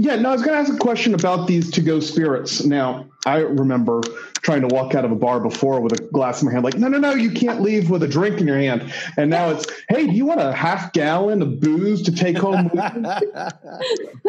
Yeah, 0.00 0.14
no, 0.14 0.28
I 0.28 0.32
was 0.32 0.42
going 0.42 0.54
to 0.54 0.60
ask 0.60 0.72
a 0.72 0.78
question 0.78 1.12
about 1.12 1.48
these 1.48 1.72
to 1.72 1.80
go 1.80 1.98
spirits. 1.98 2.64
Now, 2.64 3.06
I 3.26 3.38
remember 3.38 4.00
trying 4.42 4.60
to 4.60 4.68
walk 4.68 4.94
out 4.94 5.04
of 5.04 5.10
a 5.10 5.16
bar 5.16 5.40
before 5.40 5.80
with 5.80 5.92
a 5.92 6.02
glass 6.12 6.40
in 6.40 6.46
my 6.46 6.52
hand, 6.52 6.64
like, 6.64 6.78
no, 6.78 6.86
no, 6.86 6.98
no, 6.98 7.14
you 7.14 7.32
can't 7.32 7.60
leave 7.60 7.90
with 7.90 8.04
a 8.04 8.06
drink 8.06 8.40
in 8.40 8.46
your 8.46 8.56
hand. 8.56 8.94
And 9.16 9.28
now 9.28 9.50
it's, 9.50 9.66
hey, 9.88 10.06
do 10.06 10.12
you 10.12 10.24
want 10.24 10.40
a 10.40 10.52
half 10.52 10.92
gallon 10.92 11.42
of 11.42 11.58
booze 11.58 12.02
to 12.02 12.12
take 12.12 12.38
home? 12.38 12.70
yeah. 12.74 13.18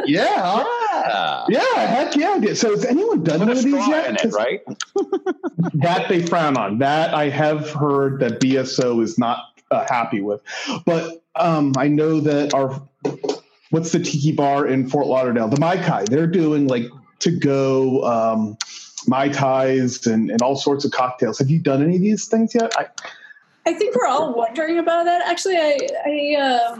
Yeah. 0.07 1.45
Yeah. 1.49 1.85
Heck 1.85 2.15
yeah. 2.15 2.53
So 2.55 2.71
has 2.71 2.83
anyone 2.83 3.23
done 3.23 3.41
one 3.41 3.49
of 3.49 3.63
these 3.63 3.87
yet? 3.87 4.25
It, 4.25 4.33
right? 4.33 4.61
that 5.75 6.09
they 6.09 6.25
frown 6.25 6.57
on. 6.57 6.79
That 6.79 7.13
I 7.13 7.29
have 7.29 7.69
heard 7.69 8.21
that 8.21 8.39
BSO 8.39 9.03
is 9.03 9.19
not 9.19 9.61
uh, 9.69 9.85
happy 9.87 10.21
with. 10.21 10.41
But 10.87 11.21
um, 11.35 11.73
I 11.77 11.89
know 11.89 12.21
that 12.21 12.55
our 12.55 12.81
what's 13.71 13.91
the 13.91 13.99
tiki 13.99 14.31
bar 14.31 14.67
in 14.67 14.89
Fort 14.89 15.07
Lauderdale? 15.07 15.47
The 15.47 15.59
Mai 15.59 15.77
Kai. 15.77 16.05
They're 16.05 16.27
doing 16.27 16.67
like 16.67 16.85
to 17.19 17.31
go 17.31 18.03
um, 18.03 18.57
mai 19.07 19.29
tais 19.29 20.05
and, 20.05 20.29
and 20.29 20.41
all 20.41 20.55
sorts 20.55 20.85
of 20.85 20.91
cocktails. 20.91 21.39
Have 21.39 21.49
you 21.49 21.59
done 21.59 21.83
any 21.83 21.95
of 21.95 22.01
these 22.01 22.27
things 22.27 22.53
yet? 22.55 22.71
I, 22.77 22.87
I 23.65 23.73
think 23.73 23.95
we're 23.95 24.07
all 24.07 24.33
wondering 24.33 24.79
about 24.79 25.05
that. 25.05 25.27
Actually, 25.27 25.57
I, 25.57 25.77
I 26.05 26.35
uh, 26.39 26.75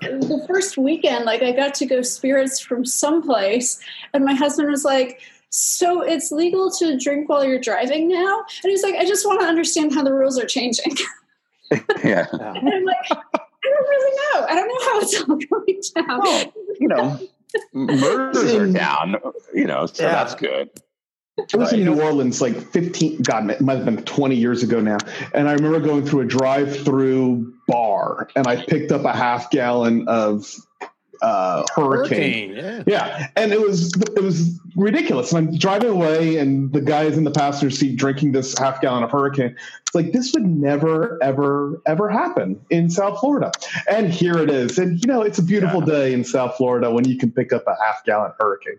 the 0.00 0.44
first 0.46 0.78
weekend, 0.78 1.24
like 1.24 1.42
I 1.42 1.52
got 1.52 1.74
to 1.74 1.86
go 1.86 2.02
spirits 2.02 2.60
from 2.60 2.84
someplace, 2.84 3.80
and 4.12 4.24
my 4.24 4.34
husband 4.34 4.70
was 4.70 4.84
like. 4.84 5.20
So 5.50 6.02
it's 6.02 6.30
legal 6.30 6.70
to 6.72 6.98
drink 6.98 7.30
while 7.30 7.42
you're 7.42 7.58
driving 7.58 8.06
now? 8.06 8.44
And 8.62 8.70
he's 8.70 8.82
like, 8.82 8.96
I 8.96 9.06
just 9.06 9.24
want 9.24 9.40
to 9.40 9.46
understand 9.46 9.94
how 9.94 10.02
the 10.02 10.12
rules 10.12 10.38
are 10.38 10.44
changing. 10.44 10.94
yeah. 12.04 12.26
And 12.30 12.68
I'm 12.68 12.84
like, 12.84 12.96
I 13.10 13.40
don't 13.78 13.88
really 13.88 14.16
know. 14.16 14.46
I 14.46 14.54
don't 14.54 14.68
know 14.68 14.92
how 14.92 15.00
it's 15.00 15.20
all 15.20 15.36
going 15.64 15.80
down. 15.94 16.20
Well, 16.22 16.52
you 16.80 16.88
know, 16.88 17.18
murders 17.72 18.54
are 18.54 18.70
down, 18.70 19.16
you 19.54 19.66
know, 19.66 19.86
so 19.86 20.04
yeah. 20.04 20.12
that's 20.12 20.34
good. 20.34 20.70
I 21.54 21.56
was 21.56 21.72
in 21.72 21.84
New 21.84 22.00
Orleans 22.00 22.40
like 22.40 22.56
15, 22.56 23.22
God, 23.22 23.48
it 23.50 23.60
might 23.60 23.76
have 23.76 23.84
been 23.84 24.02
20 24.02 24.34
years 24.34 24.64
ago 24.64 24.80
now. 24.80 24.98
And 25.32 25.48
I 25.48 25.52
remember 25.52 25.78
going 25.78 26.04
through 26.04 26.22
a 26.22 26.24
drive 26.24 26.84
through 26.84 27.54
bar 27.68 28.28
and 28.34 28.46
I 28.48 28.64
picked 28.64 28.90
up 28.90 29.04
a 29.04 29.12
half 29.12 29.50
gallon 29.50 30.08
of 30.08 30.52
uh, 31.22 31.64
hurricane. 31.74 32.54
hurricane 32.54 32.84
yeah. 32.86 33.08
yeah. 33.18 33.28
And 33.36 33.52
it 33.52 33.60
was, 33.60 33.92
it 34.16 34.22
was 34.22 34.58
ridiculous. 34.76 35.32
And 35.32 35.48
I'm 35.48 35.58
driving 35.58 35.90
away 35.90 36.38
and 36.38 36.72
the 36.72 36.80
guy 36.80 37.04
is 37.04 37.18
in 37.18 37.24
the 37.24 37.30
passenger 37.30 37.74
seat 37.74 37.96
drinking 37.96 38.32
this 38.32 38.56
half 38.58 38.80
gallon 38.80 39.02
of 39.02 39.10
hurricane. 39.10 39.56
It's 39.82 39.94
like, 39.94 40.12
this 40.12 40.32
would 40.32 40.46
never, 40.46 41.18
ever, 41.22 41.82
ever 41.86 42.08
happen 42.08 42.60
in 42.70 42.90
South 42.90 43.20
Florida. 43.20 43.50
And 43.90 44.12
here 44.12 44.38
it 44.38 44.50
is. 44.50 44.78
And, 44.78 45.00
you 45.04 45.06
know, 45.06 45.22
it's 45.22 45.38
a 45.38 45.42
beautiful 45.42 45.80
yeah. 45.80 45.86
day 45.86 46.12
in 46.12 46.24
South 46.24 46.56
Florida 46.56 46.90
when 46.90 47.06
you 47.08 47.18
can 47.18 47.30
pick 47.30 47.52
up 47.52 47.64
a 47.66 47.74
half 47.84 48.04
gallon 48.04 48.32
hurricane. 48.38 48.78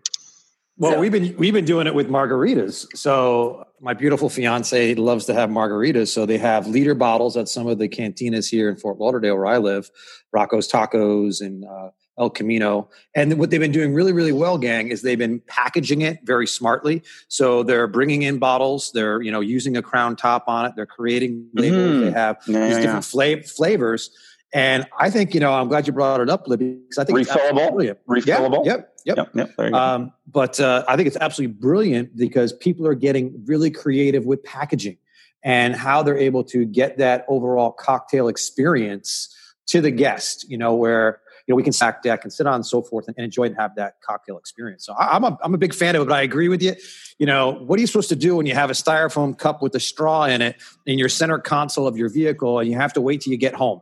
Well, 0.80 0.93
so, 0.93 0.99
we've 1.02 1.12
been 1.12 1.36
we've 1.36 1.54
been 1.54 1.65
doing 1.65 1.88
it 1.88 1.93
with 1.93 2.08
margaritas. 2.08 2.88
So 2.95 3.67
my 3.82 3.93
beautiful 3.93 4.30
fiance 4.30 4.95
loves 4.95 5.25
to 5.25 5.34
have 5.34 5.49
margaritas. 5.49 6.08
So 6.08 6.25
they 6.25 6.38
have 6.38 6.67
liter 6.67 6.95
bottles 6.95 7.36
at 7.36 7.49
some 7.49 7.67
of 7.67 7.80
the 7.80 7.89
cantinas 7.89 8.49
here 8.49 8.69
in 8.69 8.78
Fort 8.78 8.97
Lauderdale, 8.97 9.36
where 9.36 9.45
I 9.45 9.58
live, 9.58 9.91
Rocco's 10.32 10.71
Tacos 10.71 11.41
and 11.41 11.65
uh, 11.65 11.89
El 12.19 12.29
Camino. 12.29 12.89
And 13.15 13.39
what 13.39 13.49
they've 13.49 13.60
been 13.60 13.71
doing 13.71 13.93
really, 13.93 14.12
really 14.12 14.34
well, 14.34 14.58
gang, 14.58 14.89
is 14.89 15.01
they've 15.01 15.17
been 15.17 15.39
packaging 15.47 16.01
it 16.01 16.19
very 16.23 16.47
smartly. 16.47 17.01
So 17.27 17.63
they're 17.63 17.88
bringing 17.88 18.23
in 18.23 18.39
bottles. 18.39 18.91
They're 18.93 19.21
you 19.21 19.32
know 19.32 19.41
using 19.41 19.77
a 19.77 19.82
crown 19.82 20.15
top 20.15 20.45
on 20.47 20.65
it. 20.65 20.73
They're 20.75 20.86
creating 20.86 21.47
labels. 21.53 21.79
Mm-hmm. 21.79 22.05
They 22.05 22.12
have 22.12 22.38
yeah, 22.47 22.67
these 22.67 22.77
different 22.77 23.05
yeah. 23.13 23.41
fla- 23.41 23.43
flavors 23.43 24.12
and 24.51 24.88
I 24.97 25.10
think, 25.10 25.34
you 25.34 25.39
know, 25.39 25.53
I'm 25.53 25.67
glad 25.67 25.86
you 25.86 25.93
brought 25.93 26.21
it 26.21 26.29
up, 26.29 26.47
Libby, 26.47 26.73
because 26.73 26.97
I 26.97 27.03
think 27.03 27.19
refillable. 27.19 27.95
Refillable. 28.08 28.65
Yep. 28.65 28.95
Yep. 29.05 29.17
Yep. 29.17 29.29
yep, 29.36 29.53
yep 29.58 29.73
um, 29.73 30.12
but 30.27 30.60
uh, 30.60 30.84
I 30.88 30.95
think 30.95 31.08
it's 31.08 31.17
absolutely 31.17 31.55
brilliant 31.55 32.17
because 32.17 32.51
people 32.53 32.88
are 32.88 32.95
getting 32.95 33.43
really 33.45 33.69
creative 33.69 34.25
with 34.25 34.43
packaging 34.43 34.97
and 35.43 35.75
how 35.75 36.03
they're 36.03 36.17
able 36.17 36.43
to 36.45 36.65
get 36.65 36.97
that 36.97 37.25
overall 37.27 37.71
cocktail 37.71 38.27
experience 38.27 39.34
to 39.67 39.82
the 39.82 39.91
guest, 39.91 40.49
you 40.49 40.58
know, 40.58 40.73
where 40.73 41.21
you 41.49 41.53
know, 41.53 41.55
we 41.55 41.63
can 41.63 41.73
stack 41.73 42.03
deck 42.03 42.23
and 42.23 42.31
sit 42.31 42.45
on 42.45 42.53
and 42.53 42.65
so 42.65 42.83
forth 42.83 43.07
and, 43.07 43.17
and 43.17 43.25
enjoy 43.25 43.45
and 43.45 43.55
have 43.55 43.73
that 43.73 43.99
cocktail 44.01 44.38
experience. 44.38 44.85
So 44.85 44.93
I, 44.93 45.15
am 45.15 45.23
a, 45.23 45.35
I'm 45.41 45.55
a 45.55 45.57
big 45.57 45.73
fan 45.73 45.95
of 45.95 46.03
it, 46.03 46.05
but 46.05 46.13
I 46.13 46.21
agree 46.21 46.47
with 46.47 46.62
you. 46.62 46.75
You 47.17 47.25
know, 47.25 47.53
what 47.53 47.79
are 47.79 47.81
you 47.81 47.88
supposed 47.88 48.09
to 48.09 48.15
do 48.15 48.35
when 48.35 48.45
you 48.45 48.53
have 48.53 48.69
a 48.69 48.73
styrofoam 48.73 49.35
cup 49.35 49.63
with 49.63 49.73
a 49.73 49.79
straw 49.79 50.25
in 50.25 50.43
it 50.43 50.57
in 50.85 50.99
your 50.99 51.09
center 51.09 51.39
console 51.39 51.88
of 51.88 51.97
your 51.97 52.07
vehicle 52.07 52.59
and 52.59 52.69
you 52.69 52.75
have 52.75 52.93
to 52.93 53.01
wait 53.01 53.21
till 53.21 53.31
you 53.31 53.38
get 53.38 53.55
home? 53.55 53.81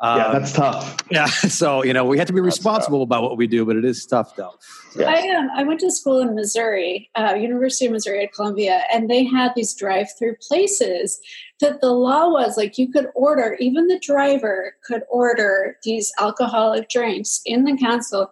Um, 0.00 0.18
yeah, 0.18 0.32
that's 0.32 0.52
tough. 0.52 0.96
Yeah, 1.10 1.26
so 1.26 1.84
you 1.84 1.92
know 1.92 2.04
we 2.04 2.18
have 2.18 2.26
to 2.26 2.32
be 2.32 2.40
responsible 2.40 3.02
about 3.02 3.22
what 3.22 3.36
we 3.36 3.46
do, 3.46 3.64
but 3.64 3.76
it 3.76 3.84
is 3.84 4.04
tough 4.04 4.34
though. 4.34 4.54
Yeah. 4.96 5.08
I 5.08 5.36
um, 5.36 5.48
I 5.54 5.62
went 5.62 5.78
to 5.80 5.92
school 5.92 6.20
in 6.20 6.34
Missouri, 6.34 7.08
uh, 7.14 7.34
University 7.38 7.86
of 7.86 7.92
Missouri 7.92 8.24
at 8.24 8.32
Columbia, 8.32 8.82
and 8.92 9.08
they 9.08 9.22
had 9.22 9.52
these 9.54 9.72
drive-through 9.74 10.36
places 10.40 11.20
that 11.62 11.80
the 11.80 11.92
law 11.92 12.28
was 12.28 12.58
like 12.58 12.76
you 12.76 12.92
could 12.92 13.08
order, 13.14 13.56
even 13.58 13.86
the 13.86 13.98
driver 13.98 14.74
could 14.84 15.02
order 15.10 15.78
these 15.82 16.12
alcoholic 16.20 16.90
drinks 16.90 17.40
in 17.46 17.64
the 17.64 17.76
council. 17.78 18.30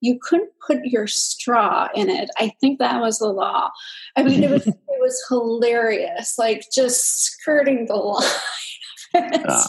You 0.00 0.18
couldn't 0.20 0.50
put 0.66 0.84
your 0.84 1.06
straw 1.06 1.88
in 1.94 2.10
it. 2.10 2.28
I 2.36 2.52
think 2.60 2.78
that 2.80 3.00
was 3.00 3.20
the 3.20 3.28
law. 3.28 3.70
I 4.16 4.24
mean, 4.24 4.42
it 4.42 4.50
was 4.50 4.66
it 4.66 4.76
was 4.88 5.24
hilarious, 5.28 6.36
like 6.38 6.64
just 6.74 7.24
skirting 7.24 7.86
the 7.86 7.94
line. 7.94 8.24
uh, 9.14 9.64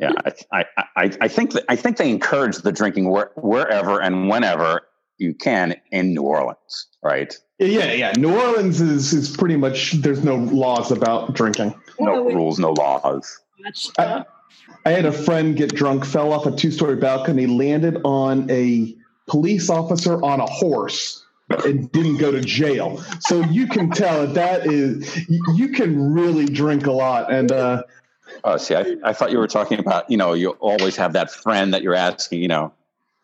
yeah, 0.00 0.12
I, 0.52 0.64
I, 0.96 1.10
I 1.20 1.28
think 1.28 1.52
that, 1.52 1.64
I 1.68 1.76
think 1.76 1.96
they 1.96 2.10
encourage 2.10 2.58
the 2.58 2.72
drinking 2.72 3.08
where, 3.08 3.30
wherever 3.36 4.02
and 4.02 4.28
whenever 4.28 4.82
you 5.18 5.32
can 5.34 5.76
in 5.92 6.14
New 6.14 6.22
Orleans, 6.22 6.88
right? 7.02 7.38
Yeah, 7.58 7.92
yeah. 7.92 8.12
New 8.16 8.34
Orleans 8.34 8.80
is 8.80 9.12
is 9.12 9.34
pretty 9.36 9.56
much 9.56 9.92
there's 9.92 10.24
no 10.24 10.36
laws 10.36 10.90
about 10.90 11.34
drinking. 11.34 11.74
No 12.00 12.24
rules, 12.24 12.58
no 12.58 12.72
laws. 12.72 13.40
I, 13.98 14.24
I 14.84 14.90
had 14.90 15.06
a 15.06 15.12
friend 15.12 15.56
get 15.56 15.74
drunk, 15.74 16.04
fell 16.04 16.32
off 16.32 16.46
a 16.46 16.52
two 16.52 16.70
story 16.70 16.96
balcony, 16.96 17.46
landed 17.46 18.00
on 18.04 18.50
a 18.50 18.94
police 19.28 19.70
officer 19.70 20.22
on 20.22 20.40
a 20.40 20.46
horse 20.46 21.24
and 21.64 21.90
didn't 21.92 22.16
go 22.16 22.32
to 22.32 22.40
jail. 22.40 23.02
So 23.20 23.40
you 23.42 23.68
can 23.68 23.90
tell 23.90 24.26
that 24.26 24.34
that 24.34 24.66
is 24.66 25.26
you 25.28 25.68
can 25.68 26.12
really 26.12 26.46
drink 26.46 26.86
a 26.86 26.92
lot. 26.92 27.32
And 27.32 27.52
uh, 27.52 27.84
Oh, 28.42 28.56
see, 28.56 28.74
I, 28.74 28.96
I 29.04 29.12
thought 29.12 29.30
you 29.30 29.38
were 29.38 29.46
talking 29.46 29.78
about, 29.78 30.10
you 30.10 30.16
know, 30.16 30.32
you 30.32 30.50
always 30.52 30.96
have 30.96 31.12
that 31.12 31.30
friend 31.30 31.72
that 31.72 31.82
you're 31.82 31.94
asking, 31.94 32.42
you 32.42 32.48
know. 32.48 32.72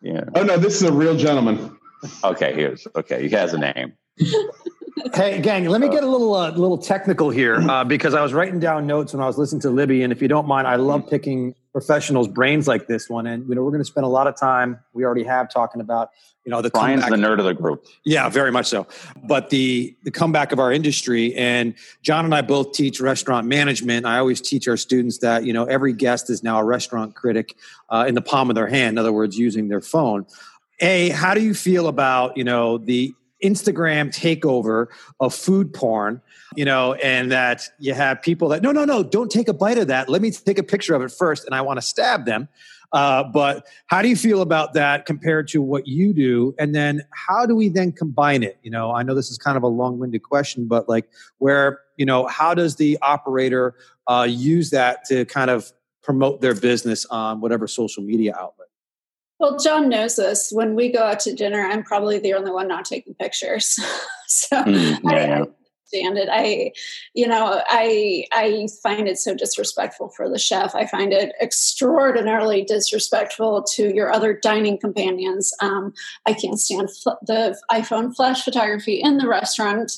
Yeah. 0.01 0.23
Oh 0.35 0.43
no, 0.43 0.57
this 0.57 0.75
is 0.75 0.83
a 0.83 0.91
real 0.91 1.15
gentleman. 1.15 1.77
Okay, 2.23 2.53
here's 2.53 2.87
okay. 2.95 3.21
He 3.21 3.29
has 3.29 3.53
a 3.53 3.59
name. 3.59 3.93
hey, 5.13 5.41
gang, 5.41 5.65
let 5.65 5.81
me 5.81 5.89
get 5.89 6.03
a 6.03 6.07
little 6.07 6.33
uh, 6.33 6.51
little 6.51 6.77
technical 6.77 7.29
here 7.29 7.55
uh, 7.55 7.83
because 7.85 8.13
I 8.13 8.21
was 8.21 8.33
writing 8.33 8.59
down 8.59 8.87
notes 8.87 9.13
when 9.13 9.21
I 9.21 9.27
was 9.27 9.37
listening 9.37 9.61
to 9.61 9.69
Libby, 9.69 10.03
and 10.03 10.11
if 10.11 10.21
you 10.21 10.27
don't 10.27 10.47
mind, 10.47 10.67
I 10.67 10.75
love 10.75 11.09
picking 11.09 11.55
professionals' 11.71 12.27
brains 12.27 12.67
like 12.67 12.87
this 12.87 13.09
one, 13.09 13.27
and 13.27 13.47
you 13.47 13.55
know 13.55 13.63
we're 13.63 13.71
going 13.71 13.81
to 13.81 13.85
spend 13.85 14.05
a 14.05 14.09
lot 14.09 14.27
of 14.27 14.35
time. 14.35 14.79
We 14.93 15.05
already 15.05 15.23
have 15.23 15.49
talking 15.49 15.81
about 15.81 16.09
you 16.45 16.51
know 16.51 16.61
the 16.61 16.69
Brian's 16.69 17.03
comeback. 17.03 17.19
the 17.19 17.25
nerd 17.25 17.39
of 17.39 17.45
the 17.45 17.53
group. 17.53 17.85
Yeah, 18.03 18.29
very 18.29 18.51
much 18.51 18.67
so. 18.67 18.87
But 19.23 19.49
the 19.49 19.95
the 20.03 20.11
comeback 20.11 20.51
of 20.51 20.59
our 20.59 20.71
industry, 20.71 21.33
and 21.35 21.73
John 22.01 22.25
and 22.25 22.35
I 22.35 22.41
both 22.41 22.73
teach 22.73 22.99
restaurant 22.99 23.47
management. 23.47 24.05
I 24.05 24.17
always 24.17 24.41
teach 24.41 24.67
our 24.67 24.77
students 24.77 25.19
that 25.19 25.45
you 25.45 25.53
know 25.53 25.65
every 25.65 25.93
guest 25.93 26.29
is 26.29 26.43
now 26.43 26.59
a 26.59 26.63
restaurant 26.63 27.15
critic 27.15 27.55
uh, 27.89 28.05
in 28.07 28.15
the 28.15 28.21
palm 28.21 28.49
of 28.49 28.55
their 28.55 28.67
hand. 28.67 28.95
In 28.95 28.97
other 28.97 29.13
words, 29.13 29.37
using 29.37 29.69
their 29.69 29.81
phone. 29.81 30.25
A, 30.83 31.09
how 31.09 31.35
do 31.35 31.41
you 31.41 31.53
feel 31.53 31.87
about 31.87 32.37
you 32.37 32.43
know 32.43 32.77
the 32.77 33.13
Instagram 33.43 34.07
takeover 34.15 34.87
of 35.19 35.33
food 35.33 35.73
porn, 35.73 36.21
you 36.55 36.65
know, 36.65 36.93
and 36.95 37.31
that 37.31 37.67
you 37.79 37.93
have 37.93 38.21
people 38.21 38.49
that, 38.49 38.61
no, 38.61 38.71
no, 38.71 38.85
no, 38.85 39.03
don't 39.03 39.31
take 39.31 39.47
a 39.47 39.53
bite 39.53 39.77
of 39.77 39.87
that. 39.87 40.09
Let 40.09 40.21
me 40.21 40.31
take 40.31 40.57
a 40.57 40.63
picture 40.63 40.93
of 40.93 41.01
it 41.01 41.11
first. 41.11 41.45
And 41.45 41.55
I 41.55 41.61
want 41.61 41.77
to 41.77 41.81
stab 41.81 42.25
them. 42.25 42.47
Uh, 42.93 43.23
but 43.23 43.65
how 43.87 44.01
do 44.01 44.09
you 44.09 44.17
feel 44.17 44.41
about 44.41 44.73
that 44.73 45.05
compared 45.05 45.47
to 45.47 45.61
what 45.61 45.87
you 45.87 46.13
do? 46.13 46.53
And 46.59 46.75
then 46.75 47.01
how 47.11 47.45
do 47.45 47.55
we 47.55 47.69
then 47.69 47.93
combine 47.93 48.43
it? 48.43 48.59
You 48.63 48.71
know, 48.71 48.91
I 48.91 49.03
know 49.03 49.15
this 49.15 49.31
is 49.31 49.37
kind 49.37 49.55
of 49.55 49.63
a 49.63 49.67
long 49.67 49.97
winded 49.97 50.23
question, 50.23 50.67
but 50.67 50.89
like 50.89 51.09
where, 51.37 51.79
you 51.95 52.05
know, 52.05 52.27
how 52.27 52.53
does 52.53 52.75
the 52.75 52.97
operator 53.01 53.75
uh, 54.07 54.27
use 54.29 54.71
that 54.71 55.05
to 55.05 55.23
kind 55.25 55.49
of 55.49 55.71
promote 56.03 56.41
their 56.41 56.55
business 56.55 57.05
on 57.05 57.39
whatever 57.39 57.65
social 57.65 58.03
media 58.03 58.35
outlet? 58.37 58.60
Well, 59.41 59.57
John 59.57 59.89
knows 59.89 60.17
this. 60.17 60.51
When 60.51 60.75
we 60.75 60.91
go 60.91 61.01
out 61.01 61.19
to 61.21 61.33
dinner, 61.33 61.61
I'm 61.61 61.83
probably 61.83 62.19
the 62.19 62.35
only 62.35 62.51
one 62.51 62.67
not 62.67 62.85
taking 62.85 63.15
pictures. 63.15 63.79
so 64.27 64.63
mm, 64.63 64.99
yeah, 65.03 65.09
I, 65.09 65.15
yeah 65.15 65.45
understand 65.91 66.17
it. 66.17 66.29
I, 66.31 66.71
you 67.13 67.27
know, 67.27 67.61
I 67.67 68.25
I 68.31 68.67
find 68.81 69.07
it 69.07 69.17
so 69.17 69.35
disrespectful 69.35 70.09
for 70.09 70.29
the 70.29 70.39
chef. 70.39 70.75
I 70.75 70.85
find 70.85 71.13
it 71.13 71.33
extraordinarily 71.41 72.63
disrespectful 72.63 73.63
to 73.73 73.93
your 73.93 74.11
other 74.11 74.33
dining 74.33 74.77
companions. 74.77 75.53
Um, 75.61 75.93
I 76.25 76.33
can't 76.33 76.59
stand 76.59 76.89
fl- 76.91 77.21
the 77.21 77.57
iPhone 77.69 78.15
flash 78.15 78.43
photography 78.43 79.01
in 79.01 79.17
the 79.17 79.27
restaurant. 79.27 79.91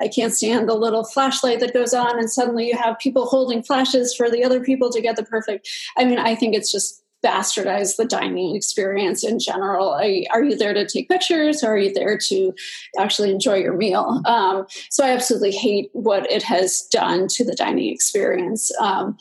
I 0.00 0.08
can't 0.08 0.34
stand 0.34 0.68
the 0.68 0.74
little 0.74 1.04
flashlight 1.04 1.60
that 1.60 1.74
goes 1.74 1.94
on, 1.94 2.18
and 2.18 2.30
suddenly 2.30 2.68
you 2.68 2.76
have 2.76 2.98
people 2.98 3.26
holding 3.26 3.62
flashes 3.62 4.14
for 4.14 4.30
the 4.30 4.44
other 4.44 4.60
people 4.60 4.90
to 4.90 5.00
get 5.00 5.16
the 5.16 5.24
perfect. 5.24 5.68
I 5.96 6.04
mean, 6.04 6.18
I 6.18 6.34
think 6.34 6.54
it's 6.54 6.72
just 6.72 7.02
bastardize 7.24 7.96
the 7.96 8.04
dining 8.04 8.56
experience 8.56 9.24
in 9.24 9.38
general. 9.38 9.90
Are 9.90 10.04
you, 10.04 10.26
are 10.32 10.42
you, 10.42 10.56
there 10.56 10.74
to 10.74 10.86
take 10.86 11.08
pictures 11.08 11.62
or 11.62 11.72
are 11.72 11.78
you 11.78 11.92
there 11.92 12.18
to 12.28 12.54
actually 12.98 13.30
enjoy 13.30 13.56
your 13.56 13.76
meal? 13.76 14.22
Um, 14.26 14.66
so 14.88 15.04
I 15.04 15.10
absolutely 15.10 15.52
hate 15.52 15.90
what 15.92 16.30
it 16.30 16.42
has 16.42 16.82
done 16.90 17.28
to 17.28 17.44
the 17.44 17.54
dining 17.54 17.92
experience. 17.92 18.72
Um, 18.80 19.16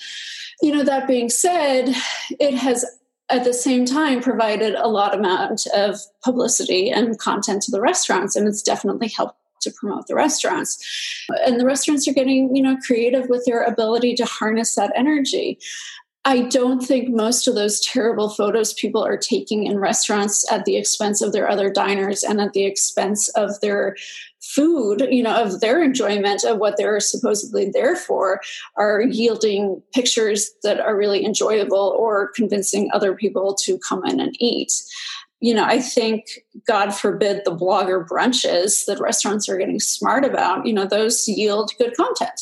you 0.61 0.73
know, 0.73 0.83
that 0.83 1.07
being 1.07 1.29
said, 1.29 1.93
it 2.39 2.53
has 2.55 2.85
at 3.29 3.43
the 3.43 3.53
same 3.53 3.85
time 3.85 4.21
provided 4.21 4.75
a 4.75 4.87
lot 4.87 5.13
amount 5.13 5.67
of 5.75 5.99
publicity 6.23 6.89
and 6.89 7.19
content 7.19 7.61
to 7.63 7.71
the 7.71 7.81
restaurants 7.81 8.35
and 8.35 8.47
it's 8.47 8.61
definitely 8.61 9.07
helped 9.07 9.37
to 9.61 9.71
promote 9.71 10.07
the 10.07 10.15
restaurants 10.15 11.25
and 11.45 11.59
the 11.59 11.65
restaurants 11.65 12.07
are 12.07 12.13
getting 12.13 12.55
you 12.55 12.61
know 12.61 12.77
creative 12.85 13.29
with 13.29 13.43
their 13.45 13.61
ability 13.63 14.15
to 14.15 14.25
harness 14.25 14.75
that 14.75 14.91
energy 14.95 15.59
I 16.29 16.41
don't 16.41 16.79
think 16.79 17.09
most 17.09 17.47
of 17.47 17.55
those 17.55 17.79
terrible 17.79 18.29
photos 18.29 18.71
people 18.71 19.03
are 19.03 19.17
taking 19.17 19.65
in 19.65 19.79
restaurants 19.79 20.45
at 20.51 20.63
the 20.63 20.77
expense 20.77 21.23
of 21.23 21.33
their 21.33 21.49
other 21.49 21.71
diners 21.71 22.21
and 22.21 22.39
at 22.39 22.53
the 22.53 22.65
expense 22.65 23.29
of 23.29 23.59
their 23.61 23.95
food, 24.39 25.07
you 25.09 25.23
know, 25.23 25.33
of 25.33 25.59
their 25.59 25.81
enjoyment 25.81 26.43
of 26.43 26.59
what 26.59 26.77
they're 26.77 26.99
supposedly 26.99 27.71
there 27.71 27.95
for, 27.95 28.41
are 28.75 29.01
yielding 29.01 29.81
pictures 29.91 30.51
that 30.61 30.79
are 30.79 30.95
really 30.95 31.25
enjoyable 31.25 31.95
or 31.97 32.29
convincing 32.35 32.91
other 32.93 33.15
people 33.15 33.55
to 33.63 33.79
come 33.79 34.05
in 34.05 34.19
and 34.19 34.35
eat. 34.39 34.71
You 35.39 35.55
know, 35.55 35.63
I 35.63 35.81
think, 35.81 36.27
God 36.67 36.93
forbid, 36.93 37.41
the 37.43 37.55
blogger 37.55 38.07
brunches 38.07 38.85
that 38.85 38.99
restaurants 38.99 39.49
are 39.49 39.57
getting 39.57 39.79
smart 39.79 40.23
about, 40.23 40.67
you 40.67 40.73
know, 40.73 40.85
those 40.85 41.27
yield 41.27 41.71
good 41.79 41.97
content 41.97 42.39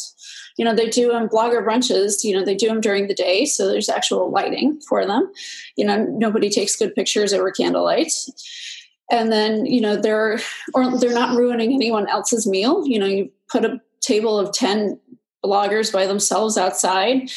you 0.58 0.66
know 0.66 0.74
they 0.74 0.90
do 0.90 1.12
them 1.12 1.30
blogger 1.30 1.66
brunches 1.66 2.24
you 2.24 2.36
know 2.36 2.44
they 2.44 2.56
do 2.56 2.68
them 2.68 2.82
during 2.82 3.08
the 3.08 3.14
day 3.14 3.46
so 3.46 3.68
there's 3.68 3.90
actual 3.90 4.30
lighting 4.30 4.80
for 4.82 5.06
them. 5.06 5.32
You 5.76 5.86
know 5.86 6.04
nobody 6.04 6.50
takes 6.50 6.76
good 6.76 6.96
pictures 6.96 7.34
over 7.34 7.52
candlelight. 7.52 8.12
And 9.10 9.32
then 9.32 9.66
you 9.66 9.80
know 9.80 9.96
they're 9.96 10.40
or 10.74 10.98
they're 11.00 11.14
not 11.14 11.38
ruining 11.38 11.74
anyone 11.74 12.08
else's 12.10 12.46
meal. 12.46 12.86
You 12.86 13.00
know 13.00 13.06
you 13.06 13.32
put 13.48 13.66
a 13.66 13.80
table 14.02 14.38
of 14.38 14.52
10 14.54 15.00
bloggers 15.44 15.94
by 15.94 16.06
themselves 16.06 16.58
outside 16.58 17.30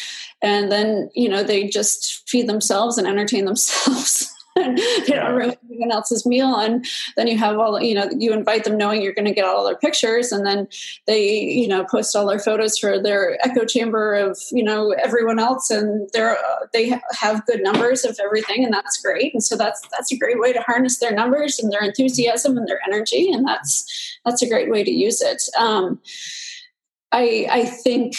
and 0.42 0.72
then 0.72 1.11
you 1.14 1.28
know 1.28 1.42
they 1.42 1.68
just 1.68 2.28
feed 2.28 2.48
themselves 2.48 2.98
and 2.98 3.06
entertain 3.06 3.44
themselves 3.44 4.29
they 4.56 5.04
don't 5.06 5.34
ruin 5.34 5.54
anyone 5.68 5.92
else's 5.92 6.26
meal. 6.26 6.56
And 6.56 6.84
then 7.16 7.26
you 7.26 7.38
have 7.38 7.58
all 7.58 7.80
you 7.80 7.94
know 7.94 8.08
you 8.16 8.32
invite 8.32 8.64
them 8.64 8.76
knowing 8.76 9.00
you're 9.00 9.14
going 9.14 9.26
to 9.26 9.34
get 9.34 9.44
all 9.44 9.64
their 9.64 9.76
pictures. 9.76 10.32
And 10.32 10.44
then 10.44 10.66
they 11.06 11.40
you 11.40 11.68
know 11.68 11.84
post 11.84 12.16
all 12.16 12.26
their 12.26 12.38
photos 12.38 12.78
for 12.78 13.00
their 13.00 13.38
echo 13.46 13.64
chamber 13.64 14.14
of 14.14 14.38
you 14.50 14.64
know 14.64 14.90
everyone 14.92 15.38
else. 15.38 15.70
And 15.70 16.08
they're 16.12 16.36
uh, 16.36 16.66
they 16.72 16.98
have 17.12 17.46
good 17.46 17.62
numbers 17.62 18.04
of 18.04 18.18
everything 18.22 18.64
and 18.64 18.74
that's 18.74 19.00
great. 19.00 19.32
And 19.34 19.42
so 19.42 19.56
that's 19.56 19.80
that's 19.88 20.12
a 20.12 20.18
great 20.18 20.40
way 20.40 20.52
to 20.52 20.60
harness 20.62 20.98
their 20.98 21.14
numbers 21.14 21.58
and 21.58 21.72
their 21.72 21.82
enthusiasm 21.82 22.56
and 22.56 22.66
their 22.66 22.80
energy. 22.86 23.30
And 23.30 23.46
that's 23.46 24.18
that's 24.24 24.42
a 24.42 24.48
great 24.48 24.70
way 24.70 24.82
to 24.82 24.90
use 24.90 25.20
it. 25.20 25.42
Um, 25.58 26.00
i 27.12 27.46
i 27.50 27.64
think 27.64 28.14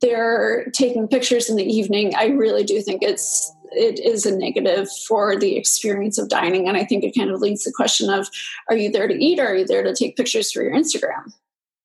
they're 0.00 0.66
taking 0.72 1.08
pictures 1.08 1.48
in 1.48 1.56
the 1.56 1.64
evening. 1.64 2.14
I 2.14 2.26
really 2.26 2.64
do 2.64 2.80
think 2.82 3.02
it's 3.02 3.52
it 3.74 3.98
is 4.00 4.26
a 4.26 4.36
negative 4.36 4.88
for 5.06 5.36
the 5.36 5.56
experience 5.56 6.18
of 6.18 6.28
dining. 6.28 6.68
And 6.68 6.76
I 6.76 6.84
think 6.84 7.04
it 7.04 7.14
kind 7.16 7.30
of 7.30 7.40
leads 7.40 7.64
the 7.64 7.72
question 7.72 8.10
of 8.10 8.28
are 8.68 8.76
you 8.76 8.90
there 8.90 9.08
to 9.08 9.14
eat 9.14 9.38
or 9.38 9.48
are 9.48 9.56
you 9.56 9.66
there 9.66 9.82
to 9.82 9.94
take 9.94 10.16
pictures 10.16 10.52
for 10.52 10.62
your 10.62 10.72
Instagram? 10.72 11.32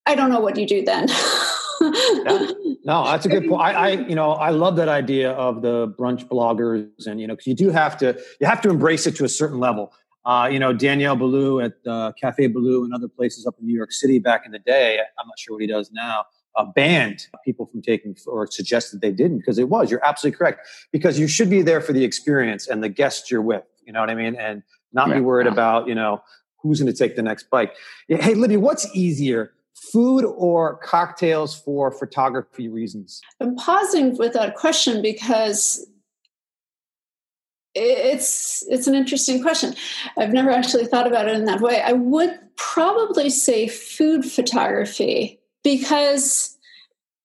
I 0.06 0.16
don't 0.16 0.30
know 0.30 0.40
what 0.40 0.58
you 0.58 0.66
do 0.66 0.84
then. 0.84 1.10
yeah. 1.82 2.52
No, 2.86 3.04
that's 3.04 3.26
a 3.26 3.30
good 3.30 3.48
point. 3.50 3.62
I, 3.62 3.74
I, 3.74 3.90
you 4.08 4.16
know, 4.16 4.32
I 4.32 4.52
love 4.52 4.78
that 4.78 4.88
idea 4.88 5.32
of 5.34 5.62
the 5.62 5.90
brunch 6.00 6.26
bloggers, 6.28 7.06
and 7.06 7.20
you 7.20 7.28
know, 7.28 7.34
because 7.34 7.48
you 7.48 7.54
do 7.54 7.70
have 7.70 7.98
to, 7.98 8.18
you 8.40 8.48
have 8.48 8.62
to 8.62 8.70
embrace 8.70 9.06
it 9.06 9.16
to 9.18 9.26
a 9.26 9.30
certain 9.30 9.60
level. 9.60 9.92
Uh, 10.24 10.48
you 10.50 10.60
know, 10.60 10.72
Daniel 10.72 11.16
Boulud 11.16 11.66
at 11.66 11.92
uh, 11.92 12.14
Cafe 12.14 12.48
Boulud 12.48 12.86
and 12.86 12.94
other 12.94 13.10
places 13.10 13.46
up 13.46 13.56
in 13.60 13.66
New 13.66 13.76
York 13.76 13.92
City 13.92 14.20
back 14.20 14.46
in 14.46 14.54
the 14.54 14.60
day. 14.60 15.00
I'm 15.20 15.28
not 15.28 15.38
sure 15.38 15.56
what 15.56 15.62
he 15.62 15.68
does 15.68 15.92
now 15.92 16.26
uh, 16.58 16.66
banned 16.66 17.28
people 17.46 17.68
from 17.68 17.82
taking 17.82 18.16
or 18.26 18.48
suggested 18.48 19.00
they 19.00 19.12
didn't 19.12 19.38
because 19.38 19.60
it 19.60 19.70
was. 19.70 19.90
You're 19.92 20.06
absolutely 20.06 20.38
correct 20.38 20.68
because 20.92 21.20
you 21.20 21.28
should 21.28 21.50
be 21.50 21.62
there 21.62 21.80
for 21.80 21.94
the 21.94 22.04
experience 22.04 22.68
and 22.68 22.84
the 22.84 22.90
guests 22.90 23.32
you're 23.32 23.42
with. 23.42 23.64
You 23.86 23.94
know 23.94 24.02
what 24.02 24.10
I 24.10 24.16
mean? 24.16 24.36
And 24.36 24.64
not 24.92 25.10
yeah. 25.10 25.16
be 25.16 25.22
worried 25.22 25.48
about 25.48 25.88
you 25.88 25.96
know 25.96 26.22
who's 26.62 26.82
going 26.82 26.92
to 26.92 26.98
take 26.98 27.16
the 27.16 27.22
next 27.22 27.50
bite. 27.50 27.72
Hey, 28.08 28.34
Libby, 28.34 28.58
what's 28.58 28.88
easier? 28.96 29.54
Food 29.92 30.26
or 30.26 30.78
cocktails 30.78 31.56
for 31.56 31.92
photography 31.92 32.68
reasons? 32.68 33.22
I'm 33.40 33.56
pausing 33.56 34.18
with 34.18 34.34
that 34.34 34.56
question 34.56 35.04
because 35.04 35.88
it's 37.76 38.66
it's 38.68 38.88
an 38.88 38.96
interesting 38.96 39.42
question. 39.42 39.76
I've 40.18 40.34
never 40.34 40.50
actually 40.50 40.86
thought 40.86 41.06
about 41.06 41.28
it 41.28 41.36
in 41.36 41.46
that 41.46 41.62
way. 41.62 41.82
I 41.82 41.94
would 41.94 42.38
probably 42.56 43.30
say 43.30 43.68
food 43.68 44.26
photography 44.26 45.37
because 45.68 46.58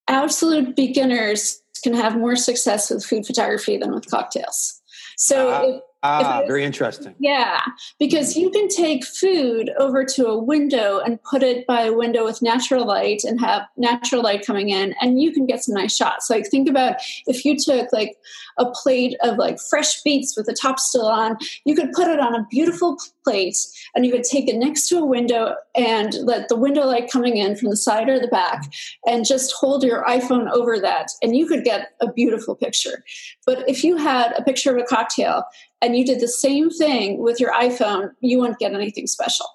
absolute 0.09 0.75
beginners 0.75 1.61
can 1.81 1.93
have 1.93 2.17
more 2.17 2.35
success 2.35 2.89
with 2.89 3.05
food 3.05 3.25
photography 3.25 3.77
than 3.77 3.93
with 3.93 4.09
cocktails. 4.09 4.81
So, 5.17 5.49
uh, 5.49 5.61
if, 5.63 5.81
ah, 6.03 6.43
very 6.45 6.63
interesting. 6.63 7.15
Yeah, 7.19 7.61
because 7.99 8.35
you 8.35 8.49
can 8.49 8.67
take 8.67 9.05
food 9.05 9.71
over 9.79 10.03
to 10.05 10.27
a 10.27 10.37
window 10.37 10.99
and 10.99 11.21
put 11.23 11.43
it 11.43 11.65
by 11.65 11.83
a 11.83 11.93
window 11.93 12.25
with 12.25 12.41
natural 12.41 12.85
light 12.85 13.23
and 13.23 13.39
have 13.39 13.63
natural 13.77 14.21
light 14.21 14.45
coming 14.45 14.69
in, 14.69 14.93
and 15.01 15.21
you 15.21 15.31
can 15.31 15.45
get 15.45 15.63
some 15.63 15.75
nice 15.75 15.95
shots. 15.95 16.29
Like, 16.29 16.49
think 16.49 16.69
about 16.69 16.95
if 17.25 17.45
you 17.45 17.57
took 17.57 17.91
like 17.93 18.17
a 18.57 18.69
plate 18.69 19.15
of 19.21 19.37
like 19.37 19.59
fresh 19.59 20.01
beets 20.03 20.35
with 20.35 20.45
the 20.45 20.53
top 20.53 20.79
still 20.79 21.07
on, 21.07 21.37
you 21.65 21.75
could 21.75 21.91
put 21.93 22.07
it 22.07 22.19
on 22.19 22.35
a 22.35 22.45
beautiful 22.49 22.97
plate 23.23 23.57
and 23.95 24.05
you 24.05 24.11
could 24.11 24.23
take 24.23 24.47
it 24.47 24.55
next 24.55 24.87
to 24.89 24.97
a 24.97 25.05
window 25.05 25.55
and 25.75 26.13
let 26.23 26.49
the 26.49 26.55
window 26.55 26.85
light 26.85 27.09
coming 27.09 27.37
in 27.37 27.55
from 27.55 27.69
the 27.69 27.77
side 27.77 28.09
or 28.09 28.19
the 28.19 28.27
back 28.27 28.71
and 29.07 29.25
just 29.25 29.53
hold 29.53 29.83
your 29.83 30.03
iPhone 30.05 30.51
over 30.51 30.79
that 30.79 31.07
and 31.21 31.35
you 31.35 31.47
could 31.47 31.63
get 31.63 31.93
a 32.01 32.11
beautiful 32.11 32.55
picture. 32.55 33.03
But 33.45 33.67
if 33.67 33.83
you 33.83 33.97
had 33.97 34.33
a 34.37 34.43
picture 34.43 34.75
of 34.75 34.81
a 34.81 34.85
cocktail 34.85 35.43
and 35.83 35.97
you 35.97 36.05
did 36.05 36.21
the 36.21 36.27
same 36.29 36.69
thing 36.69 37.19
with 37.19 37.39
your 37.39 37.51
iPhone, 37.51 38.11
you 38.21 38.39
wouldn't 38.39 38.57
get 38.57 38.73
anything 38.73 39.05
special. 39.05 39.45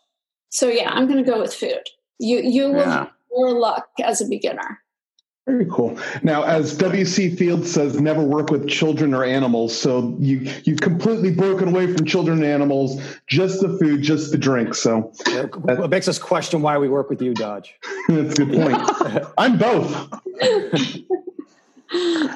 So 0.50 0.68
yeah, 0.68 0.90
I'm 0.90 1.06
going 1.06 1.24
to 1.24 1.28
go 1.28 1.40
with 1.40 1.54
food. 1.54 1.82
You 2.18 2.40
you 2.40 2.68
will 2.68 2.80
yeah. 2.80 2.98
have 2.98 3.10
more 3.32 3.52
luck 3.52 3.88
as 4.02 4.20
a 4.20 4.26
beginner. 4.26 4.80
Very 5.46 5.66
cool. 5.70 5.98
Now, 6.22 6.42
as 6.42 6.76
W.C. 6.76 7.34
Fields 7.34 7.72
says, 7.72 7.98
never 7.98 8.22
work 8.22 8.50
with 8.50 8.68
children 8.68 9.14
or 9.14 9.24
animals. 9.24 9.74
So 9.78 10.14
you 10.20 10.52
you've 10.64 10.82
completely 10.82 11.30
broken 11.30 11.68
away 11.68 11.86
from 11.94 12.04
children 12.04 12.38
and 12.38 12.46
animals, 12.46 13.00
just 13.26 13.62
the 13.62 13.78
food, 13.78 14.02
just 14.02 14.30
the 14.30 14.36
drink. 14.36 14.74
So 14.74 15.10
it 15.26 15.88
makes 15.88 16.06
us 16.06 16.18
question 16.18 16.60
why 16.60 16.76
we 16.76 16.90
work 16.90 17.08
with 17.08 17.22
you, 17.22 17.32
Dodge. 17.32 17.74
That's 18.08 18.38
a 18.38 18.44
good 18.44 18.54
point. 18.54 19.30
I'm 19.38 19.56
both. 19.56 20.12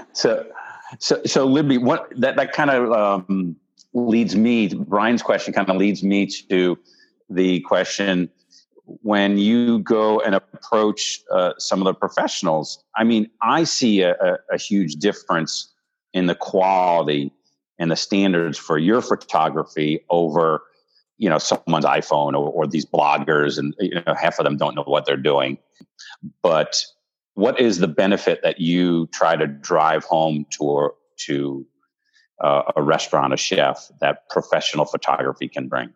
so, 0.15 0.47
so, 0.99 1.23
so 1.27 1.45
Libby, 1.45 1.77
what 1.77 2.11
that 2.17 2.37
that 2.37 2.53
kind 2.53 2.71
of 2.71 2.93
um, 2.93 3.57
leads 3.95 4.37
me. 4.37 4.69
Brian's 4.69 5.23
question 5.23 5.53
kind 5.53 5.69
of 5.69 5.77
leads 5.77 6.03
me 6.03 6.27
to 6.27 6.79
the 7.29 7.61
question 7.61 8.31
when 8.85 9.39
you 9.39 9.79
go 9.81 10.21
and 10.21 10.35
approach 10.35 11.21
uh, 11.31 11.53
some 11.59 11.81
of 11.81 11.85
the 11.85 11.95
professionals, 11.95 12.83
I 12.97 13.05
mean, 13.05 13.31
I 13.41 13.65
see 13.65 14.03
a, 14.03 14.13
a, 14.13 14.39
a, 14.53 14.59
huge 14.59 14.97
difference 14.97 15.73
in 16.13 16.27
the 16.27 16.35
quality 16.35 17.33
and 17.79 17.91
the 17.91 17.97
standards 17.97 18.59
for 18.59 18.79
your 18.79 19.01
photography 19.01 20.05
over, 20.11 20.63
you 21.23 21.29
know 21.29 21.39
someone's 21.39 21.85
iphone 21.85 22.33
or, 22.33 22.51
or 22.51 22.67
these 22.67 22.85
bloggers 22.85 23.57
and 23.57 23.75
you 23.79 23.95
know 23.95 24.15
half 24.15 24.41
of 24.41 24.45
them 24.45 24.57
don't 24.57 24.75
know 24.75 24.83
what 24.83 25.07
they're 25.07 25.17
doing 25.17 25.57
but 26.43 26.85
what 27.35 27.61
is 27.61 27.79
the 27.79 27.87
benefit 27.87 28.43
that 28.43 28.61
you 28.61 29.07
try 29.09 29.37
to 29.37 29.47
drive 29.47 30.03
home 30.05 30.45
to 30.51 30.91
to 31.17 31.65
uh, 32.43 32.73
a 32.77 32.83
restaurant 32.83 33.33
a 33.33 33.37
chef 33.37 33.91
that 34.01 34.29
professional 34.29 34.85
photography 34.85 35.49
can 35.49 35.69
bring? 35.69 35.93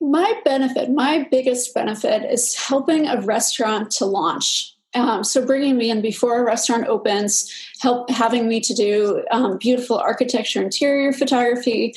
My 0.00 0.40
benefit 0.44 0.90
my 0.90 1.26
biggest 1.30 1.74
benefit 1.74 2.24
is 2.30 2.54
helping 2.56 3.06
a 3.06 3.20
restaurant 3.20 3.90
to 3.92 4.04
launch. 4.04 4.74
Um, 4.94 5.24
so 5.24 5.44
bringing 5.46 5.78
me 5.78 5.90
in 5.90 6.02
before 6.02 6.40
a 6.40 6.44
restaurant 6.44 6.86
opens, 6.86 7.50
help 7.80 8.10
having 8.10 8.46
me 8.46 8.60
to 8.60 8.74
do 8.74 9.24
um, 9.30 9.56
beautiful 9.56 9.96
architecture, 9.96 10.60
interior 10.60 11.12
photography, 11.12 11.94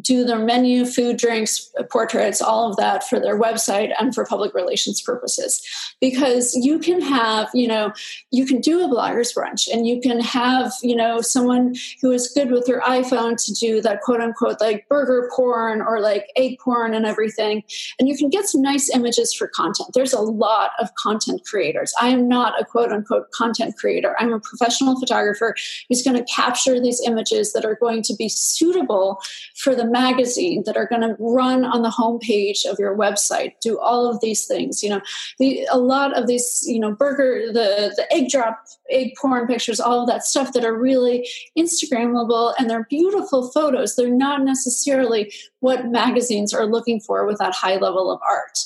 do 0.00 0.24
their 0.24 0.38
menu, 0.38 0.84
food, 0.84 1.16
drinks, 1.16 1.70
portraits, 1.90 2.42
all 2.42 2.70
of 2.70 2.76
that 2.76 3.04
for 3.04 3.20
their 3.20 3.38
website 3.38 3.92
and 3.98 4.14
for 4.14 4.24
public 4.24 4.54
relations 4.54 5.00
purposes. 5.00 5.62
Because 6.00 6.54
you 6.54 6.78
can 6.78 7.00
have, 7.00 7.48
you 7.54 7.68
know, 7.68 7.92
you 8.30 8.46
can 8.46 8.60
do 8.60 8.84
a 8.84 8.88
blogger's 8.88 9.32
brunch 9.32 9.68
and 9.72 9.86
you 9.86 10.00
can 10.00 10.20
have, 10.20 10.72
you 10.82 10.96
know, 10.96 11.20
someone 11.20 11.74
who 12.00 12.10
is 12.10 12.28
good 12.28 12.50
with 12.50 12.66
their 12.66 12.80
iPhone 12.80 13.42
to 13.44 13.54
do 13.54 13.80
that 13.82 14.00
quote 14.02 14.20
unquote 14.20 14.60
like 14.60 14.88
burger 14.88 15.30
porn 15.34 15.80
or 15.80 16.00
like 16.00 16.26
egg 16.36 16.58
porn 16.58 16.94
and 16.94 17.06
everything. 17.06 17.62
And 17.98 18.08
you 18.08 18.16
can 18.16 18.30
get 18.30 18.46
some 18.46 18.62
nice 18.62 18.90
images 18.94 19.32
for 19.32 19.48
content. 19.48 19.90
There's 19.94 20.12
a 20.12 20.20
lot 20.20 20.72
of 20.80 20.94
content 20.94 21.42
creators. 21.44 21.92
I 22.00 22.08
am 22.08 22.28
not 22.28 22.60
a 22.60 22.64
quote 22.64 22.92
unquote 22.92 23.30
content 23.32 23.76
creator. 23.76 24.16
I'm 24.18 24.32
a 24.32 24.40
professional 24.40 24.98
photographer 24.98 25.54
who's 25.88 26.02
going 26.02 26.16
to 26.16 26.32
capture 26.32 26.80
these 26.80 27.00
images 27.06 27.52
that 27.52 27.64
are 27.64 27.76
going 27.76 28.02
to 28.02 28.14
be 28.16 28.28
suitable 28.28 29.20
for 29.54 29.74
the 29.74 29.83
the 29.84 29.90
magazine 29.90 30.62
that 30.66 30.76
are 30.76 30.86
going 30.86 31.02
to 31.02 31.16
run 31.18 31.64
on 31.64 31.82
the 31.82 31.90
homepage 31.90 32.64
of 32.64 32.78
your 32.78 32.96
website 32.96 33.52
do 33.60 33.78
all 33.78 34.08
of 34.10 34.20
these 34.20 34.46
things 34.46 34.82
you 34.82 34.90
know. 34.90 35.00
The, 35.38 35.66
a 35.70 35.78
lot 35.78 36.16
of 36.16 36.26
these 36.26 36.64
you 36.66 36.78
know 36.78 36.92
burger 36.92 37.52
the 37.52 37.92
the 37.96 38.06
egg 38.12 38.28
drop 38.30 38.64
egg 38.90 39.12
porn 39.20 39.46
pictures 39.46 39.80
all 39.80 40.02
of 40.02 40.08
that 40.08 40.24
stuff 40.24 40.52
that 40.52 40.64
are 40.64 40.76
really 40.76 41.28
instagrammable 41.58 42.54
and 42.58 42.68
they're 42.68 42.86
beautiful 42.90 43.50
photos 43.50 43.96
they're 43.96 44.10
not 44.10 44.42
necessarily 44.42 45.32
what 45.60 45.86
magazines 45.86 46.52
are 46.52 46.66
looking 46.66 47.00
for 47.00 47.26
with 47.26 47.38
that 47.38 47.54
high 47.54 47.76
level 47.76 48.10
of 48.10 48.20
art 48.26 48.58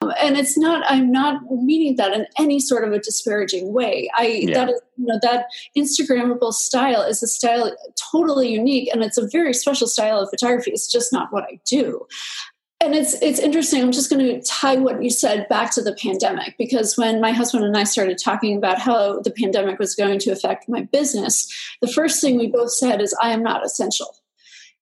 Um, 0.00 0.12
and 0.20 0.36
it's 0.36 0.56
not 0.56 0.84
i'm 0.88 1.10
not 1.10 1.40
meaning 1.50 1.96
that 1.96 2.12
in 2.12 2.26
any 2.38 2.60
sort 2.60 2.84
of 2.84 2.92
a 2.92 2.98
disparaging 2.98 3.72
way. 3.72 4.10
I 4.16 4.26
yeah. 4.42 4.54
that 4.54 4.70
is 4.70 4.80
you 4.96 5.06
know 5.06 5.18
that 5.22 5.46
instagrammable 5.76 6.52
style 6.52 7.02
is 7.02 7.22
a 7.22 7.26
style 7.26 7.74
totally 8.12 8.50
unique 8.50 8.90
and 8.92 9.02
it's 9.02 9.18
a 9.18 9.28
very 9.28 9.54
special 9.54 9.86
style 9.86 10.20
of 10.20 10.30
photography. 10.30 10.70
It's 10.70 10.90
just 10.90 11.12
not 11.12 11.32
what 11.32 11.44
i 11.44 11.60
do. 11.64 12.06
And 12.80 12.94
it's 12.94 13.20
it's 13.20 13.40
interesting. 13.40 13.82
I'm 13.82 13.90
just 13.90 14.08
going 14.08 14.24
to 14.24 14.40
tie 14.42 14.76
what 14.76 15.02
you 15.02 15.10
said 15.10 15.48
back 15.48 15.72
to 15.72 15.82
the 15.82 15.94
pandemic 15.94 16.54
because 16.58 16.96
when 16.96 17.20
my 17.20 17.32
husband 17.32 17.64
and 17.64 17.76
i 17.76 17.82
started 17.82 18.18
talking 18.18 18.56
about 18.56 18.78
how 18.78 19.20
the 19.20 19.32
pandemic 19.32 19.80
was 19.80 19.96
going 19.96 20.20
to 20.20 20.30
affect 20.30 20.68
my 20.68 20.82
business 20.82 21.52
the 21.82 21.88
first 21.88 22.20
thing 22.20 22.38
we 22.38 22.46
both 22.46 22.70
said 22.70 23.00
is 23.00 23.16
i 23.20 23.30
am 23.32 23.42
not 23.42 23.64
essential. 23.64 24.14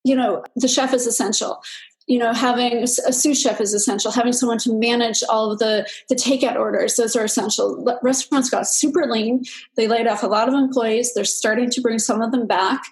You 0.05 0.15
know 0.15 0.45
the 0.57 0.69
chef 0.69 0.93
is 0.93 1.07
essential 1.07 1.63
you 2.07 2.19
know 2.19 2.33
having 2.33 2.83
a 2.83 2.87
sous 2.87 3.41
chef 3.41 3.61
is 3.61 3.75
essential 3.75 4.11
having 4.11 4.33
someone 4.33 4.59
to 4.59 4.73
manage 4.73 5.23
all 5.29 5.51
of 5.51 5.59
the 5.59 5.87
the 6.09 6.15
takeout 6.15 6.57
orders 6.57 6.97
those 6.97 7.17
are 7.17 7.25
essential. 7.25 7.85
Restaurants 8.03 8.51
got 8.51 8.67
super 8.67 9.07
lean 9.07 9.45
they 9.75 9.89
laid 9.89 10.07
off 10.07 10.23
a 10.23 10.27
lot 10.27 10.49
of 10.49 10.55
employees 10.55 11.13
they're 11.15 11.25
starting 11.25 11.71
to 11.71 11.81
bring 11.81 11.99
some 11.99 12.23
of 12.23 12.33
them 12.33 12.47
back. 12.47 12.85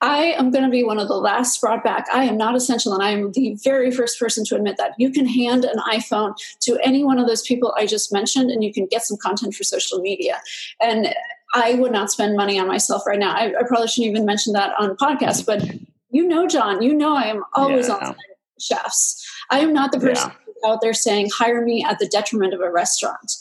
I 0.00 0.32
am 0.38 0.50
going 0.50 0.64
to 0.64 0.70
be 0.70 0.84
one 0.84 0.98
of 0.98 1.08
the 1.08 1.16
last 1.16 1.60
brought 1.60 1.84
back 1.84 2.06
i 2.12 2.24
am 2.24 2.36
not 2.36 2.54
essential 2.54 2.92
and 2.92 3.02
i 3.02 3.10
am 3.10 3.32
the 3.32 3.56
very 3.62 3.90
first 3.90 4.18
person 4.18 4.44
to 4.46 4.56
admit 4.56 4.76
that. 4.76 4.92
You 4.98 5.10
can 5.10 5.26
hand 5.26 5.64
an 5.64 5.78
iphone 5.92 6.34
to 6.60 6.78
any 6.84 7.04
one 7.04 7.18
of 7.18 7.26
those 7.26 7.42
people 7.42 7.74
i 7.76 7.86
just 7.86 8.12
mentioned 8.12 8.50
and 8.50 8.62
you 8.62 8.72
can 8.72 8.86
get 8.86 9.02
some 9.02 9.16
content 9.16 9.54
for 9.54 9.64
social 9.64 9.98
media. 10.00 10.40
And 10.80 11.14
i 11.54 11.74
would 11.74 11.92
not 11.92 12.10
spend 12.10 12.36
money 12.36 12.58
on 12.58 12.68
myself 12.68 13.06
right 13.06 13.18
now 13.18 13.32
i, 13.34 13.46
I 13.46 13.62
probably 13.66 13.88
shouldn't 13.88 14.10
even 14.10 14.24
mention 14.24 14.52
that 14.52 14.72
on 14.78 14.96
podcast 14.96 15.46
but 15.46 15.64
you 16.10 16.26
know 16.26 16.46
john 16.46 16.80
you 16.82 16.94
know 16.94 17.16
i 17.16 17.24
am 17.24 17.42
always 17.54 17.88
yeah. 17.88 17.94
on 17.94 18.16
chefs. 18.60 19.26
I 19.50 19.60
am 19.60 19.72
not 19.72 19.92
the 19.92 20.00
person 20.00 20.30
yeah. 20.62 20.70
out 20.70 20.80
there 20.80 20.94
saying, 20.94 21.30
hire 21.34 21.64
me 21.64 21.84
at 21.84 21.98
the 21.98 22.06
detriment 22.06 22.54
of 22.54 22.60
a 22.60 22.70
restaurant. 22.70 23.32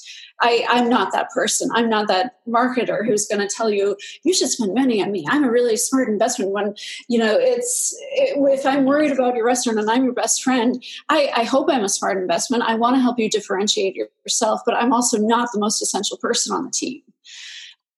I, 0.41 0.65
I'm 0.69 0.89
not 0.89 1.11
that 1.11 1.29
person. 1.31 1.69
I'm 1.73 1.89
not 1.89 2.07
that 2.07 2.45
marketer 2.47 3.05
who's 3.05 3.27
going 3.27 3.45
to 3.45 3.53
tell 3.53 3.69
you 3.69 3.97
you 4.23 4.33
should 4.33 4.49
spend 4.49 4.73
money 4.73 5.01
on 5.01 5.11
me. 5.11 5.25
I'm 5.29 5.43
a 5.43 5.51
really 5.51 5.75
smart 5.75 6.07
investment. 6.07 6.51
When 6.51 6.75
you 7.07 7.19
know 7.19 7.37
it's 7.37 7.95
it, 8.13 8.37
if 8.37 8.65
I'm 8.65 8.85
worried 8.85 9.11
about 9.11 9.35
your 9.35 9.45
restaurant 9.45 9.79
and 9.79 9.89
I'm 9.89 10.03
your 10.03 10.13
best 10.13 10.43
friend, 10.43 10.83
I, 11.09 11.31
I 11.35 11.43
hope 11.43 11.67
I'm 11.69 11.83
a 11.83 11.89
smart 11.89 12.17
investment. 12.17 12.63
I 12.63 12.75
want 12.75 12.95
to 12.95 13.01
help 13.01 13.19
you 13.19 13.29
differentiate 13.29 13.95
yourself, 13.95 14.61
but 14.65 14.75
I'm 14.75 14.93
also 14.93 15.17
not 15.17 15.49
the 15.51 15.59
most 15.59 15.81
essential 15.81 16.17
person 16.17 16.55
on 16.55 16.63
the 16.63 16.71
team. 16.71 17.01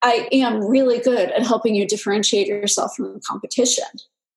I 0.03 0.27
am 0.31 0.65
really 0.65 0.99
good 0.99 1.29
at 1.29 1.45
helping 1.45 1.75
you 1.75 1.85
differentiate 1.85 2.47
yourself 2.47 2.95
from 2.95 3.13
the 3.13 3.19
competition. 3.19 3.85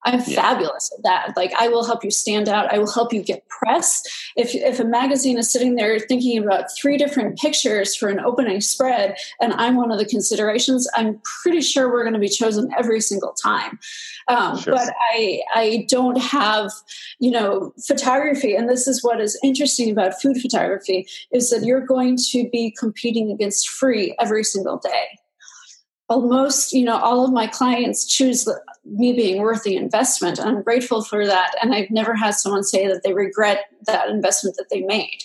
I'm 0.04 0.22
yeah. 0.26 0.42
fabulous 0.42 0.92
at 0.96 1.02
that. 1.02 1.36
Like 1.36 1.52
I 1.58 1.68
will 1.68 1.84
help 1.84 2.04
you 2.04 2.10
stand 2.10 2.48
out. 2.48 2.72
I 2.72 2.78
will 2.78 2.90
help 2.90 3.12
you 3.12 3.22
get 3.22 3.48
press. 3.48 4.02
If 4.36 4.54
if 4.54 4.78
a 4.78 4.84
magazine 4.84 5.38
is 5.38 5.50
sitting 5.50 5.76
there 5.76 5.98
thinking 5.98 6.42
about 6.42 6.66
three 6.76 6.98
different 6.98 7.38
pictures 7.38 7.96
for 7.96 8.08
an 8.08 8.20
opening 8.20 8.60
spread, 8.60 9.16
and 9.40 9.54
I'm 9.54 9.76
one 9.76 9.90
of 9.90 9.98
the 9.98 10.04
considerations, 10.04 10.88
I'm 10.94 11.20
pretty 11.42 11.62
sure 11.62 11.90
we're 11.90 12.02
going 12.02 12.14
to 12.14 12.20
be 12.20 12.28
chosen 12.28 12.70
every 12.78 13.00
single 13.00 13.32
time. 13.32 13.78
Um, 14.28 14.58
sure. 14.58 14.74
But 14.74 14.90
I 15.12 15.40
I 15.54 15.86
don't 15.88 16.20
have 16.20 16.70
you 17.18 17.30
know 17.30 17.72
photography, 17.86 18.54
and 18.54 18.68
this 18.68 18.86
is 18.86 19.02
what 19.02 19.20
is 19.20 19.38
interesting 19.42 19.90
about 19.90 20.20
food 20.20 20.36
photography 20.36 21.06
is 21.32 21.50
that 21.50 21.64
you're 21.64 21.86
going 21.86 22.18
to 22.30 22.48
be 22.50 22.74
competing 22.78 23.30
against 23.30 23.68
free 23.68 24.14
every 24.20 24.44
single 24.44 24.78
day 24.78 25.18
almost 26.10 26.74
you 26.74 26.84
know 26.84 26.98
all 26.98 27.24
of 27.24 27.32
my 27.32 27.46
clients 27.46 28.04
choose 28.04 28.46
me 28.84 29.12
being 29.12 29.40
worth 29.40 29.62
the 29.62 29.76
investment. 29.76 30.38
I'm 30.38 30.62
grateful 30.62 31.02
for 31.02 31.26
that 31.26 31.54
and 31.62 31.74
i've 31.74 31.90
never 31.90 32.14
had 32.14 32.32
someone 32.32 32.64
say 32.64 32.86
that 32.86 33.02
they 33.02 33.12
regret 33.12 33.66
that 33.86 34.08
investment 34.08 34.56
that 34.56 34.66
they 34.70 34.82
made. 34.82 35.18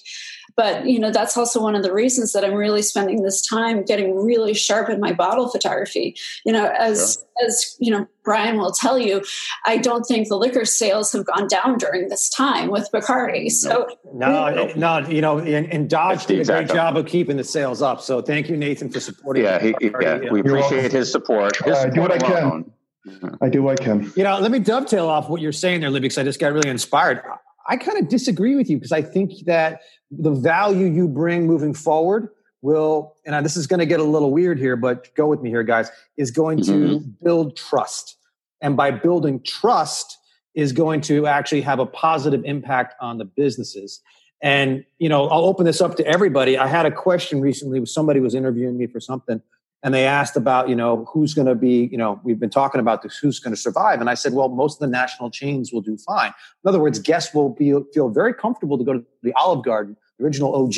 But 0.55 0.87
you 0.87 0.99
know 0.99 1.11
that's 1.11 1.37
also 1.37 1.61
one 1.61 1.75
of 1.75 1.83
the 1.83 1.93
reasons 1.93 2.33
that 2.33 2.43
i'm 2.43 2.53
really 2.53 2.81
spending 2.81 3.23
this 3.23 3.41
time 3.45 3.83
getting 3.83 4.15
really 4.15 4.53
sharp 4.53 4.89
in 4.89 4.99
my 4.99 5.13
bottle 5.13 5.47
photography. 5.47 6.15
You 6.45 6.51
know 6.51 6.65
as 6.65 7.23
yeah. 7.39 7.47
as 7.47 7.77
you 7.79 7.91
know 7.91 8.07
brian 8.23 8.57
will 8.57 8.71
tell 8.71 8.99
you 8.99 9.23
i 9.65 9.77
don't 9.77 10.03
think 10.03 10.27
the 10.27 10.35
liquor 10.35 10.65
sales 10.65 11.13
have 11.13 11.25
gone 11.25 11.47
down 11.47 11.77
during 11.77 12.09
this 12.09 12.29
time 12.29 12.69
with 12.69 12.89
bacardi. 12.91 13.49
So 13.49 13.87
no 14.13 14.71
no, 14.75 14.97
you 15.07 15.21
know 15.21 15.37
and, 15.37 15.71
and 15.71 15.89
dodge 15.89 16.25
did 16.25 16.41
a 16.41 16.45
great 16.45 16.67
job 16.67 16.97
of 16.97 17.05
keeping 17.05 17.37
the 17.37 17.43
sales 17.43 17.81
up. 17.81 18.01
So 18.01 18.21
thank 18.21 18.49
you 18.49 18.57
nathan 18.57 18.89
for 18.89 18.99
supporting 18.99 19.43
yeah, 19.43 19.61
he, 19.61 19.75
yeah, 20.01 20.29
we 20.29 20.41
appreciate 20.41 20.91
his 20.91 21.09
support. 21.11 21.55
His 21.63 21.77
uh, 21.77 21.85
do 21.85 22.01
what 22.01 22.11
i 22.11 22.17
can 22.17 22.71
I 23.41 23.49
do 23.49 23.63
what 23.63 23.81
I 23.81 23.83
can. 23.83 24.11
You 24.15 24.23
know, 24.23 24.39
let 24.39 24.51
me 24.51 24.59
dovetail 24.59 25.07
off 25.07 25.29
what 25.29 25.41
you're 25.41 25.51
saying 25.51 25.81
there, 25.81 25.89
Libby, 25.89 26.05
because 26.05 26.17
I 26.17 26.23
just 26.23 26.39
got 26.39 26.53
really 26.53 26.69
inspired. 26.69 27.21
I 27.67 27.77
kind 27.77 27.97
of 27.97 28.09
disagree 28.09 28.55
with 28.55 28.69
you 28.69 28.77
because 28.77 28.91
I 28.91 29.01
think 29.01 29.45
that 29.45 29.81
the 30.11 30.31
value 30.31 30.87
you 30.87 31.07
bring 31.07 31.47
moving 31.47 31.73
forward 31.73 32.29
will, 32.61 33.15
and 33.25 33.45
this 33.45 33.55
is 33.55 33.67
going 33.67 33.79
to 33.79 33.85
get 33.85 33.99
a 33.99 34.03
little 34.03 34.31
weird 34.31 34.59
here, 34.59 34.75
but 34.75 35.13
go 35.15 35.27
with 35.27 35.41
me 35.41 35.49
here, 35.49 35.63
guys, 35.63 35.89
is 36.17 36.31
going 36.31 36.59
mm-hmm. 36.59 36.87
to 36.87 36.99
build 37.23 37.55
trust. 37.55 38.17
And 38.61 38.75
by 38.75 38.91
building 38.91 39.41
trust, 39.43 40.17
is 40.55 40.73
going 40.73 40.99
to 40.99 41.27
actually 41.27 41.61
have 41.61 41.79
a 41.79 41.85
positive 41.85 42.43
impact 42.43 42.95
on 42.99 43.17
the 43.17 43.25
businesses. 43.25 44.01
And, 44.41 44.83
you 44.97 45.07
know, 45.07 45.27
I'll 45.27 45.45
open 45.45 45.65
this 45.65 45.79
up 45.79 45.95
to 45.97 46.05
everybody. 46.05 46.57
I 46.57 46.67
had 46.67 46.85
a 46.85 46.91
question 46.91 47.39
recently, 47.39 47.85
somebody 47.85 48.19
was 48.19 48.33
interviewing 48.35 48.77
me 48.77 48.87
for 48.87 48.99
something, 48.99 49.41
and 49.83 49.93
they 49.93 50.05
asked 50.05 50.35
about 50.35 50.69
you 50.69 50.75
know 50.75 51.05
who's 51.11 51.33
going 51.33 51.47
to 51.47 51.55
be 51.55 51.89
you 51.91 51.97
know 51.97 52.19
we've 52.23 52.39
been 52.39 52.49
talking 52.49 52.79
about 52.79 53.01
this 53.01 53.17
who's 53.17 53.39
going 53.39 53.53
to 53.53 53.59
survive 53.59 53.99
and 54.01 54.09
i 54.09 54.13
said 54.13 54.33
well 54.33 54.49
most 54.49 54.75
of 54.75 54.79
the 54.79 54.91
national 54.91 55.29
chains 55.29 55.71
will 55.71 55.81
do 55.81 55.97
fine 55.97 56.33
in 56.63 56.67
other 56.69 56.79
words 56.79 56.99
guests 56.99 57.33
will 57.33 57.49
be 57.49 57.73
feel 57.93 58.09
very 58.09 58.33
comfortable 58.33 58.77
to 58.77 58.83
go 58.83 58.93
to 58.93 59.03
the 59.23 59.33
olive 59.33 59.63
garden 59.63 59.95
the 60.17 60.25
original 60.25 60.53
og 60.55 60.73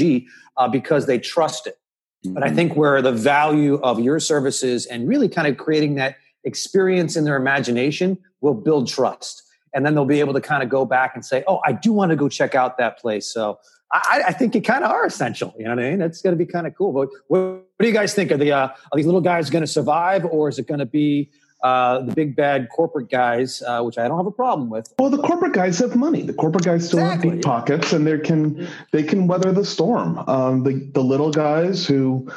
uh, 0.58 0.68
because 0.68 1.06
they 1.06 1.20
trust 1.20 1.68
it 1.68 1.80
mm-hmm. 2.26 2.34
but 2.34 2.44
i 2.44 2.48
mm-hmm. 2.48 2.56
think 2.56 2.76
where 2.76 3.02
the 3.02 3.12
value 3.12 3.76
of 3.82 4.00
your 4.00 4.20
services 4.20 4.86
and 4.86 5.08
really 5.08 5.28
kind 5.28 5.48
of 5.48 5.58
creating 5.58 5.96
that 5.96 6.16
experience 6.44 7.16
in 7.16 7.24
their 7.24 7.36
imagination 7.36 8.18
will 8.42 8.56
build 8.56 8.88
trust 8.88 9.44
and 9.74 9.86
then 9.86 9.96
they'll 9.96 10.06
be 10.06 10.20
able 10.20 10.34
to 10.34 10.42
kind 10.42 10.64
of 10.64 10.70
go 10.70 10.86
back 10.86 11.12
and 11.16 11.26
say 11.26 11.44
oh 11.48 11.60
i 11.66 11.72
do 11.72 11.92
want 11.94 12.10
to 12.10 12.16
go 12.16 12.30
check 12.30 12.56
out 12.56 12.78
that 12.78 13.00
place 13.00 13.32
so 13.32 13.60
I, 13.94 14.24
I 14.28 14.34
think 14.34 14.56
you 14.56 14.62
kind 14.62 14.84
of 14.84 14.92
are 14.92 15.06
essential. 15.06 15.54
You 15.58 15.66
know 15.66 15.76
what 15.76 15.84
I 15.84 15.92
mean? 15.92 16.02
It's 16.02 16.22
going 16.22 16.38
to 16.38 16.44
be 16.44 16.50
kind 16.50 16.66
of 16.66 16.76
cool. 16.76 16.94
But 16.94 17.10
what, 17.28 17.42
what, 17.42 17.66
do 17.80 17.88
you 17.88 17.94
guys 17.94 18.14
think? 18.14 18.32
Are 18.32 18.38
the 18.38 18.52
uh, 18.52 18.68
are 18.68 18.96
these 18.96 19.06
little 19.06 19.22
guys 19.22 19.50
going 19.50 19.64
to 19.64 19.68
survive, 19.68 20.26
or 20.26 20.50
is 20.50 20.60
it 20.60 20.68
going 20.68 20.80
to 20.80 20.86
be 20.86 21.30
uh, 21.64 22.00
the 22.02 22.14
big 22.14 22.36
bad 22.36 22.70
corporate 22.70 23.10
guys, 23.10 23.62
uh, 23.68 23.82
which 23.82 23.98
I 23.98 24.08
don't 24.08 24.18
have 24.18 24.26
a 24.26 24.32
problem 24.32 24.70
with? 24.70 24.94
Well, 24.98 25.10
the 25.10 25.22
corporate 25.22 25.54
guys 25.54 25.80
have 25.80 25.96
money. 25.96 26.22
The 26.22 26.34
corporate 26.34 26.64
guys 26.64 26.88
still 26.88 27.00
exactly, 27.00 27.30
have 27.30 27.38
deep 27.38 27.46
pockets, 27.46 27.94
and 27.94 28.08
they 28.08 28.20
can 28.20 28.68
they 28.92 29.04
can 29.04 29.28
weather 29.28 29.52
the 29.52 29.66
storm. 29.66 30.18
Um, 30.28 30.64
the 30.64 30.90
the 30.94 31.04
little 31.04 31.32
guys 31.32 31.86
who 31.86 32.30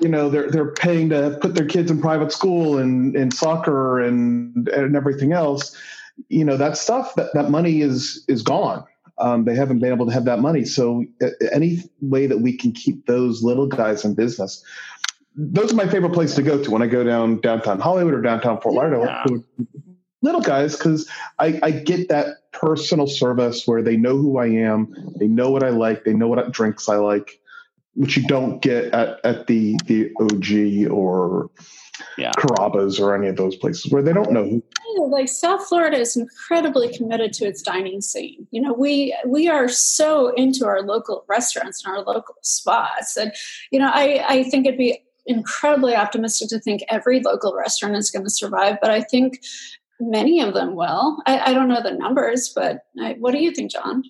you 0.00 0.08
know 0.08 0.30
they're 0.30 0.50
they're 0.50 0.72
paying 0.72 1.08
to 1.10 1.36
put 1.40 1.54
their 1.54 1.66
kids 1.66 1.90
in 1.90 2.00
private 2.00 2.32
school 2.32 2.78
and 2.78 3.16
in 3.16 3.30
soccer 3.30 4.00
and 4.00 4.68
and 4.68 4.94
everything 4.94 5.32
else 5.32 5.76
you 6.28 6.44
know 6.44 6.56
that 6.56 6.76
stuff 6.76 7.14
that 7.14 7.32
that 7.34 7.50
money 7.50 7.80
is 7.80 8.24
is 8.28 8.42
gone 8.42 8.84
um, 9.20 9.44
they 9.44 9.54
haven't 9.54 9.78
been 9.78 9.92
able 9.92 10.06
to 10.06 10.12
have 10.12 10.24
that 10.24 10.40
money 10.40 10.64
so 10.64 11.04
any 11.52 11.82
way 12.00 12.26
that 12.26 12.38
we 12.38 12.56
can 12.56 12.72
keep 12.72 13.06
those 13.06 13.42
little 13.42 13.66
guys 13.66 14.04
in 14.04 14.14
business 14.14 14.64
those 15.34 15.72
are 15.72 15.76
my 15.76 15.88
favorite 15.88 16.12
place 16.12 16.34
to 16.34 16.42
go 16.42 16.62
to 16.62 16.70
when 16.70 16.82
i 16.82 16.86
go 16.86 17.04
down 17.04 17.40
downtown 17.40 17.80
hollywood 17.80 18.14
or 18.14 18.22
downtown 18.22 18.60
fort 18.60 18.74
lauderdale 18.74 19.04
yeah. 19.04 19.66
little 20.22 20.40
guys 20.40 20.76
because 20.76 21.08
I, 21.38 21.60
I 21.62 21.70
get 21.70 22.08
that 22.08 22.50
personal 22.52 23.06
service 23.06 23.66
where 23.66 23.82
they 23.82 23.96
know 23.96 24.16
who 24.16 24.38
i 24.38 24.46
am 24.46 24.94
they 25.18 25.28
know 25.28 25.50
what 25.50 25.62
i 25.62 25.70
like 25.70 26.04
they 26.04 26.14
know 26.14 26.28
what 26.28 26.50
drinks 26.52 26.88
i 26.88 26.96
like 26.96 27.40
which 27.94 28.16
you 28.16 28.22
don't 28.28 28.62
get 28.62 28.94
at, 28.94 29.18
at 29.24 29.48
the 29.48 29.76
the 29.86 30.12
og 30.20 30.90
or 30.90 31.50
yeah. 32.16 32.32
Carrabba's 32.32 33.00
or 33.00 33.14
any 33.14 33.28
of 33.28 33.36
those 33.36 33.56
places 33.56 33.90
where 33.90 34.02
they 34.02 34.12
don't 34.12 34.32
know 34.32 34.44
who. 34.44 34.62
Like 35.06 35.28
South 35.28 35.66
Florida 35.66 35.98
is 35.98 36.16
incredibly 36.16 36.92
committed 36.92 37.32
to 37.34 37.46
its 37.46 37.62
dining 37.62 38.00
scene. 38.00 38.46
You 38.50 38.60
know, 38.60 38.72
we 38.72 39.16
we 39.26 39.48
are 39.48 39.68
so 39.68 40.28
into 40.34 40.66
our 40.66 40.82
local 40.82 41.24
restaurants 41.28 41.84
and 41.84 41.94
our 41.94 42.02
local 42.02 42.34
spots, 42.42 43.16
and 43.16 43.32
you 43.70 43.78
know, 43.78 43.90
I 43.92 44.24
I 44.28 44.42
think 44.44 44.66
it'd 44.66 44.78
be 44.78 45.02
incredibly 45.26 45.94
optimistic 45.94 46.48
to 46.48 46.58
think 46.58 46.82
every 46.88 47.20
local 47.20 47.54
restaurant 47.54 47.96
is 47.96 48.10
going 48.10 48.24
to 48.24 48.30
survive, 48.30 48.78
but 48.80 48.90
I 48.90 49.02
think 49.02 49.40
many 50.00 50.40
of 50.40 50.54
them 50.54 50.74
will. 50.74 51.22
I, 51.26 51.50
I 51.50 51.54
don't 51.54 51.68
know 51.68 51.82
the 51.82 51.92
numbers, 51.92 52.50
but 52.54 52.84
I, 52.98 53.14
what 53.18 53.32
do 53.32 53.38
you 53.38 53.52
think, 53.52 53.70
John? 53.70 54.04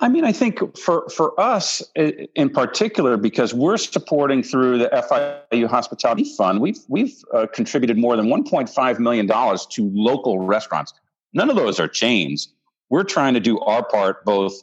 I 0.00 0.08
mean, 0.08 0.24
I 0.24 0.30
think 0.30 0.78
for 0.78 1.08
for 1.08 1.38
us 1.40 1.82
in 1.96 2.50
particular, 2.50 3.16
because 3.16 3.52
we're 3.52 3.76
supporting 3.76 4.44
through 4.44 4.78
the 4.78 4.88
FIU 4.88 5.68
Hospitality 5.68 6.24
Fund, 6.36 6.60
we've 6.60 6.78
we've 6.88 7.16
uh, 7.34 7.46
contributed 7.52 7.98
more 7.98 8.16
than 8.16 8.26
1.5 8.26 8.98
million 9.00 9.26
dollars 9.26 9.66
to 9.72 9.90
local 9.92 10.38
restaurants. 10.38 10.94
None 11.32 11.50
of 11.50 11.56
those 11.56 11.80
are 11.80 11.88
chains. 11.88 12.48
We're 12.90 13.02
trying 13.04 13.34
to 13.34 13.40
do 13.40 13.58
our 13.60 13.84
part, 13.84 14.24
both 14.24 14.62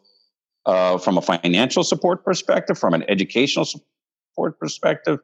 uh, 0.65 0.97
from 0.97 1.17
a 1.17 1.21
financial 1.21 1.83
support 1.83 2.23
perspective, 2.23 2.79
from 2.79 2.93
an 2.93 3.03
educational 3.09 3.65
support 3.65 4.57
perspective. 4.57 5.19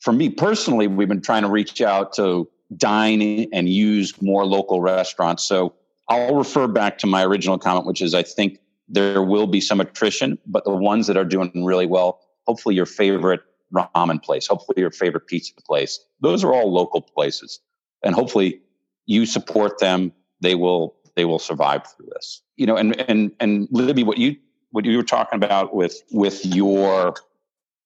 For 0.00 0.12
me 0.12 0.30
personally, 0.30 0.86
we've 0.86 1.08
been 1.08 1.20
trying 1.20 1.42
to 1.42 1.48
reach 1.48 1.82
out 1.82 2.12
to 2.14 2.48
dine 2.76 3.48
and 3.52 3.68
use 3.68 4.20
more 4.22 4.46
local 4.46 4.80
restaurants. 4.80 5.44
So 5.44 5.74
I'll 6.08 6.36
refer 6.36 6.68
back 6.68 6.98
to 6.98 7.08
my 7.08 7.24
original 7.24 7.58
comment, 7.58 7.86
which 7.86 8.00
is 8.00 8.14
I 8.14 8.22
think 8.22 8.60
there 8.88 9.22
will 9.22 9.46
be 9.46 9.60
some 9.60 9.80
attrition, 9.80 10.38
but 10.46 10.64
the 10.64 10.74
ones 10.74 11.06
that 11.06 11.16
are 11.16 11.24
doing 11.24 11.64
really 11.64 11.86
well, 11.86 12.20
hopefully 12.46 12.74
your 12.74 12.86
favorite 12.86 13.40
ramen 13.72 14.22
place, 14.22 14.46
hopefully 14.46 14.80
your 14.80 14.90
favorite 14.90 15.26
pizza 15.26 15.52
place, 15.66 16.00
those 16.20 16.42
are 16.42 16.52
all 16.52 16.72
local 16.72 17.02
places. 17.02 17.60
And 18.02 18.14
hopefully 18.14 18.60
you 19.06 19.26
support 19.26 19.78
them. 19.78 20.12
They 20.40 20.54
will, 20.54 20.94
they 21.16 21.24
will 21.24 21.38
survive 21.38 21.82
through 21.86 22.08
this. 22.14 22.42
You 22.56 22.66
know, 22.66 22.76
and, 22.76 22.98
and, 23.08 23.32
and 23.40 23.68
Libby, 23.70 24.04
what 24.04 24.18
you, 24.18 24.36
what 24.70 24.84
you 24.84 24.96
were 24.96 25.02
talking 25.02 25.36
about 25.36 25.74
with, 25.74 26.02
with 26.12 26.44
your 26.46 27.14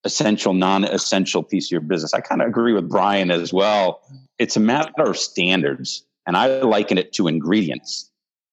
essential, 0.05 0.53
non-essential 0.53 1.43
piece 1.43 1.69
of 1.69 1.71
your 1.73 1.81
business, 1.81 2.15
I 2.15 2.21
kind 2.21 2.43
of 2.43 2.49
agree 2.49 2.73
with 2.73 2.89
Brian 2.89 3.31
as 3.31 3.53
well. 3.53 4.03
It's 4.39 4.57
a 4.57 4.61
matter 4.61 5.03
of 5.03 5.17
standards. 5.17 6.05
And 6.27 6.37
I 6.37 6.61
liken 6.61 6.99
it 6.99 7.13
to 7.15 7.27
ingredients 7.27 8.12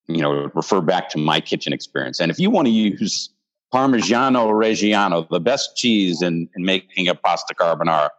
you 0.10 0.22
know, 0.22 0.50
refer 0.56 0.82
back 0.82 1.10
to 1.10 1.18
my 1.18 1.40
kitchen 1.40 1.72
experience. 1.72 2.20
And 2.20 2.32
if 2.32 2.40
you 2.40 2.50
want 2.50 2.68
to 2.68 2.72
use 2.72 3.30
Parmigiano 3.74 4.48
Reggiano, 4.50 5.30
the 5.30 5.40
best 5.40 5.78
cheese 5.78 6.22
in, 6.22 6.50
in 6.56 6.66
making 6.66 7.08
a 7.08 7.16
pasta 7.16 7.54
carbonara, 7.54 8.10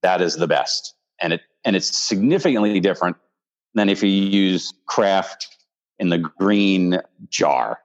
that 0.00 0.22
is 0.22 0.36
the 0.36 0.46
best. 0.46 0.94
And 1.20 1.34
it 1.34 1.42
and 1.64 1.76
it's 1.76 1.96
significantly 1.96 2.80
different 2.80 3.16
than 3.74 3.88
if 3.88 4.02
you 4.02 4.08
use 4.08 4.74
Kraft 4.86 5.48
in 5.98 6.08
the 6.08 6.18
green 6.18 6.98
jar. 7.28 7.78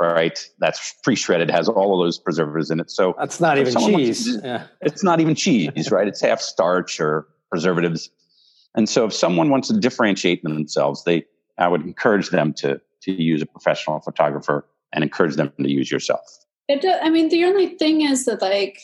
Right, 0.00 0.44
that's 0.58 0.96
pre-shredded, 1.04 1.50
has 1.52 1.68
all 1.68 1.98
of 1.98 2.04
those 2.04 2.18
preservatives 2.18 2.68
in 2.68 2.80
it. 2.80 2.90
So 2.90 3.14
that's 3.16 3.40
not 3.40 3.58
even 3.58 3.74
cheese. 3.74 4.36
To, 4.36 4.40
yeah. 4.44 4.66
It's 4.80 5.04
not 5.04 5.20
even 5.20 5.36
cheese, 5.36 5.90
right? 5.92 6.08
It's 6.08 6.20
half 6.20 6.40
starch 6.40 6.98
or 6.98 7.28
preservatives. 7.48 8.10
And 8.74 8.88
so, 8.88 9.04
if 9.04 9.12
someone 9.14 9.50
wants 9.50 9.68
to 9.68 9.78
differentiate 9.78 10.42
themselves, 10.42 11.04
they 11.04 11.24
I 11.58 11.68
would 11.68 11.82
encourage 11.82 12.30
them 12.30 12.52
to 12.54 12.80
to 13.02 13.12
use 13.12 13.42
a 13.42 13.46
professional 13.46 14.00
photographer 14.00 14.66
and 14.92 15.04
encourage 15.04 15.36
them 15.36 15.52
to 15.60 15.70
use 15.70 15.90
yourself. 15.90 16.44
It 16.68 16.80
does, 16.80 16.98
I 17.02 17.10
mean, 17.10 17.28
the 17.28 17.44
only 17.44 17.76
thing 17.76 18.00
is 18.00 18.24
that 18.24 18.40
like 18.40 18.80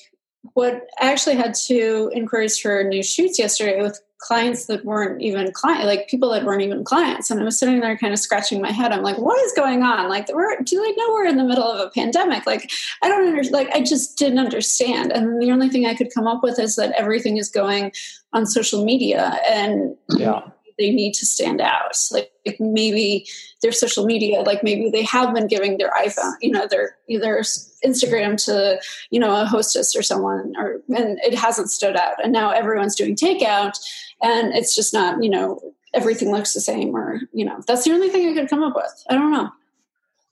what 0.53 0.87
I 1.01 1.11
actually 1.11 1.37
had 1.37 1.55
to 1.67 2.11
encourage 2.15 2.61
for 2.61 2.83
new 2.85 3.03
shoots 3.03 3.39
yesterday 3.39 3.81
with 3.81 4.01
clients 4.19 4.67
that 4.67 4.85
weren't 4.85 5.23
even 5.23 5.51
client, 5.53 5.87
like 5.87 6.09
people 6.09 6.31
that 6.31 6.45
weren't 6.45 6.61
even 6.61 6.85
clients. 6.85 7.31
And 7.31 7.41
I 7.41 7.45
was 7.45 7.59
sitting 7.59 7.81
there 7.81 7.97
kind 7.97 8.13
of 8.13 8.19
scratching 8.19 8.61
my 8.61 8.71
head. 8.71 8.93
I'm 8.93 9.03
like, 9.03 9.17
what 9.17 9.41
is 9.43 9.53
going 9.53 9.83
on? 9.83 10.11
Like, 10.11 10.29
we're, 10.31 10.61
do 10.63 10.79
they 10.79 10.93
know 10.93 11.13
we're 11.13 11.27
in 11.27 11.39
the 11.39 11.45
middle 11.45 11.65
of 11.65 11.81
a 11.81 11.91
pandemic? 11.91 12.45
Like, 12.45 12.71
I 13.03 13.09
don't 13.09 13.27
understand. 13.27 13.55
Like, 13.55 13.75
I 13.75 13.83
just 13.83 14.19
didn't 14.19 14.39
understand. 14.39 15.11
And 15.13 15.41
the 15.41 15.51
only 15.51 15.71
thing 15.71 15.87
I 15.87 15.95
could 15.95 16.13
come 16.15 16.27
up 16.27 16.43
with 16.43 16.59
is 16.59 16.77
that 16.77 16.93
everything 16.93 17.39
is 17.39 17.49
going 17.49 17.93
on 18.35 18.45
social 18.45 18.85
media. 18.85 19.39
And 19.49 19.97
yeah 20.11 20.43
they 20.81 20.91
need 20.91 21.13
to 21.15 21.27
stand 21.27 21.61
out. 21.61 21.95
Like, 22.11 22.30
like, 22.47 22.61
maybe 22.61 23.27
their 23.63 23.73
social 23.73 24.05
media, 24.05 24.41
like 24.41 24.63
maybe 24.63 24.91
they 24.91 25.03
have 25.03 25.35
been 25.35 25.47
giving 25.47 25.79
their 25.79 25.91
iPhone, 25.91 26.35
you 26.41 26.51
know, 26.51 26.67
their 26.67 26.97
their 27.09 27.41
Instagram 27.41 28.43
to 28.45 28.81
you 29.11 29.21
know 29.21 29.41
a 29.41 29.45
hostess 29.45 29.97
or 29.97 30.03
someone, 30.03 30.55
or 30.59 30.81
and 30.97 31.19
it 31.21 31.35
hasn't 31.35 31.71
stood 31.71 31.97
out. 31.97 32.23
And 32.23 32.33
now 32.33 32.51
everyone's 32.51 32.95
doing 32.95 33.17
takeout, 33.17 33.79
and 34.23 34.55
it's 34.55 34.75
just 34.75 34.93
not 34.93 35.23
you 35.23 35.31
know 35.31 35.61
everything 35.95 36.31
looks 36.31 36.55
the 36.55 36.61
same, 36.61 36.97
or 36.97 37.21
you 37.33 37.45
know 37.45 37.63
that's 37.67 37.85
the 37.85 37.93
only 37.93 38.09
thing 38.09 38.29
I 38.29 38.35
could 38.41 38.51
come 38.51 38.63
up 38.63 38.75
with. 38.75 39.05
I 39.09 39.15
don't 39.15 39.33
know. 39.33 39.51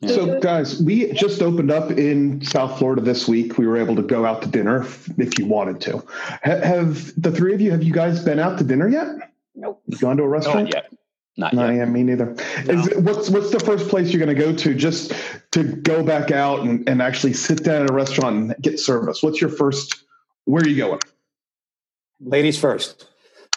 So, 0.06 0.38
guys, 0.38 0.80
we 0.80 1.12
just 1.12 1.42
opened 1.42 1.72
up 1.72 1.90
in 1.90 2.40
South 2.40 2.78
Florida 2.78 3.02
this 3.02 3.26
week. 3.26 3.58
We 3.58 3.66
were 3.66 3.76
able 3.76 3.96
to 3.96 4.02
go 4.02 4.24
out 4.24 4.42
to 4.42 4.48
dinner 4.48 4.86
if 5.18 5.40
you 5.40 5.46
wanted 5.46 5.80
to. 5.82 6.04
Have 6.42 7.20
the 7.20 7.32
three 7.32 7.52
of 7.52 7.60
you? 7.60 7.72
Have 7.72 7.82
you 7.82 7.92
guys 7.92 8.24
been 8.24 8.38
out 8.38 8.58
to 8.58 8.64
dinner 8.64 8.88
yet? 8.88 9.08
Nope. 9.56 9.82
You 9.86 9.98
gone 9.98 10.16
to 10.18 10.22
a 10.22 10.28
restaurant? 10.28 10.66
Not 10.66 10.74
yet. 10.74 10.92
Not, 11.38 11.54
Not 11.54 11.72
yet. 11.72 11.88
Me 11.88 12.02
neither. 12.02 12.34
No. 12.66 12.74
Is 12.74 12.88
it, 12.88 13.00
what's 13.00 13.30
what's 13.30 13.50
the 13.50 13.60
first 13.60 13.88
place 13.88 14.12
you're 14.12 14.24
going 14.24 14.36
to 14.36 14.42
go 14.42 14.52
to 14.52 14.74
just 14.74 15.12
to 15.52 15.62
go 15.62 16.02
back 16.02 16.32
out 16.32 16.60
and, 16.60 16.86
and 16.88 17.00
actually 17.00 17.32
sit 17.32 17.62
down 17.62 17.84
at 17.84 17.90
a 17.90 17.92
restaurant 17.92 18.36
and 18.36 18.54
get 18.60 18.80
service? 18.80 19.22
What's 19.22 19.40
your 19.40 19.48
first? 19.48 20.04
Where 20.46 20.64
are 20.64 20.68
you 20.68 20.76
going? 20.76 21.00
Ladies 22.20 22.58
first. 22.58 23.06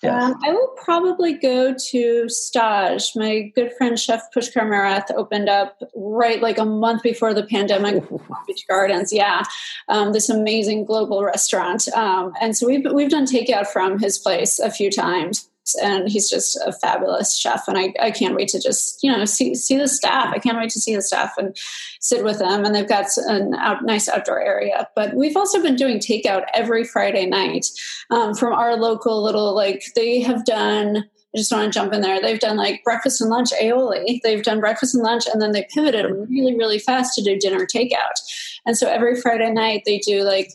Um, 0.04 0.36
I 0.44 0.52
will 0.52 0.76
probably 0.84 1.34
go 1.34 1.76
to 1.90 2.30
Stage. 2.30 3.12
My 3.16 3.52
good 3.56 3.72
friend 3.78 4.00
Chef 4.00 4.22
Pushkar 4.36 4.64
Marath 4.64 5.12
opened 5.16 5.48
up 5.48 5.80
right 5.96 6.42
like 6.42 6.58
a 6.58 6.66
month 6.66 7.04
before 7.04 7.34
the 7.34 7.44
pandemic. 7.44 8.04
Beach 8.48 8.66
Gardens, 8.68 9.12
yeah, 9.12 9.44
um, 9.90 10.14
this 10.14 10.30
amazing 10.30 10.86
global 10.86 11.24
restaurant. 11.24 11.88
Um, 11.90 12.34
and 12.42 12.56
so 12.56 12.68
we've 12.68 12.86
we've 12.92 13.10
done 13.10 13.26
takeout 13.26 13.68
from 13.68 13.98
his 13.98 14.20
place 14.20 14.60
a 14.60 14.70
few 14.70 14.92
times 14.92 15.51
and 15.82 16.10
he's 16.10 16.30
just 16.30 16.58
a 16.66 16.72
fabulous 16.72 17.38
chef 17.38 17.68
and 17.68 17.78
I, 17.78 17.94
I 18.00 18.12
can't 18.12 18.36
wait 18.36 18.50
to 18.50 18.60
just 18.60 19.04
you 19.04 19.12
know 19.12 19.26
see 19.26 19.56
see 19.56 19.78
the 19.78 19.88
staff 19.88 20.34
i 20.34 20.40
can't 20.40 20.58
wait 20.58 20.72
to 20.72 20.80
see 20.80 20.96
the 20.96 21.02
staff 21.02 21.34
and 21.38 21.56
sit 22.00 22.24
with 22.24 22.40
them 22.40 22.66
and 22.66 22.74
they've 22.74 22.88
got 22.88 23.06
a 23.18 23.52
out, 23.58 23.84
nice 23.84 24.10
outdoor 24.10 24.42
area 24.42 24.88
but 24.96 25.14
we've 25.14 25.38
also 25.38 25.62
been 25.62 25.76
doing 25.76 26.00
takeout 26.00 26.46
every 26.54 26.84
friday 26.84 27.26
night 27.26 27.68
um, 28.10 28.34
from 28.34 28.54
our 28.54 28.76
local 28.76 29.24
little 29.24 29.56
like 29.56 29.84
they 29.96 30.20
have 30.22 30.46
done 30.46 31.06
I 31.34 31.38
just 31.38 31.52
want 31.52 31.72
to 31.72 31.80
jump 31.80 31.94
in 31.94 32.02
there. 32.02 32.22
They've 32.22 32.40
done 32.40 32.58
like 32.58 32.84
breakfast 32.84 33.22
and 33.22 33.30
lunch 33.30 33.52
aioli. 33.52 34.20
They've 34.22 34.44
done 34.44 34.60
breakfast 34.60 34.94
and 34.94 35.04
lunch, 35.04 35.24
and 35.32 35.42
then 35.42 35.54
they 35.54 35.66
pivoted 35.74 36.06
really, 36.30 36.58
really 36.58 36.78
fast 36.78 37.16
to 37.16 37.24
do 37.24 37.40
dinner 37.40 37.66
takeout. 37.66 38.20
And 38.66 38.78
so 38.78 38.90
every 38.90 39.20
Friday 39.20 39.50
night 39.50 39.84
they 39.86 40.00
do 40.00 40.24
like 40.24 40.52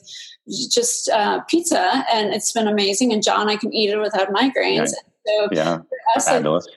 just 0.49 1.09
uh, 1.09 1.41
pizza, 1.43 2.05
and 2.13 2.33
it's 2.33 2.53
been 2.53 2.69
amazing. 2.69 3.13
And 3.13 3.23
John, 3.23 3.49
I 3.49 3.57
can 3.57 3.73
eat 3.73 3.91
it 3.91 3.99
without 3.99 4.29
migraines. 4.33 4.79
Right. 4.79 4.91
So 5.27 5.49
yeah, 5.53 5.79
fabulous. 6.25 6.69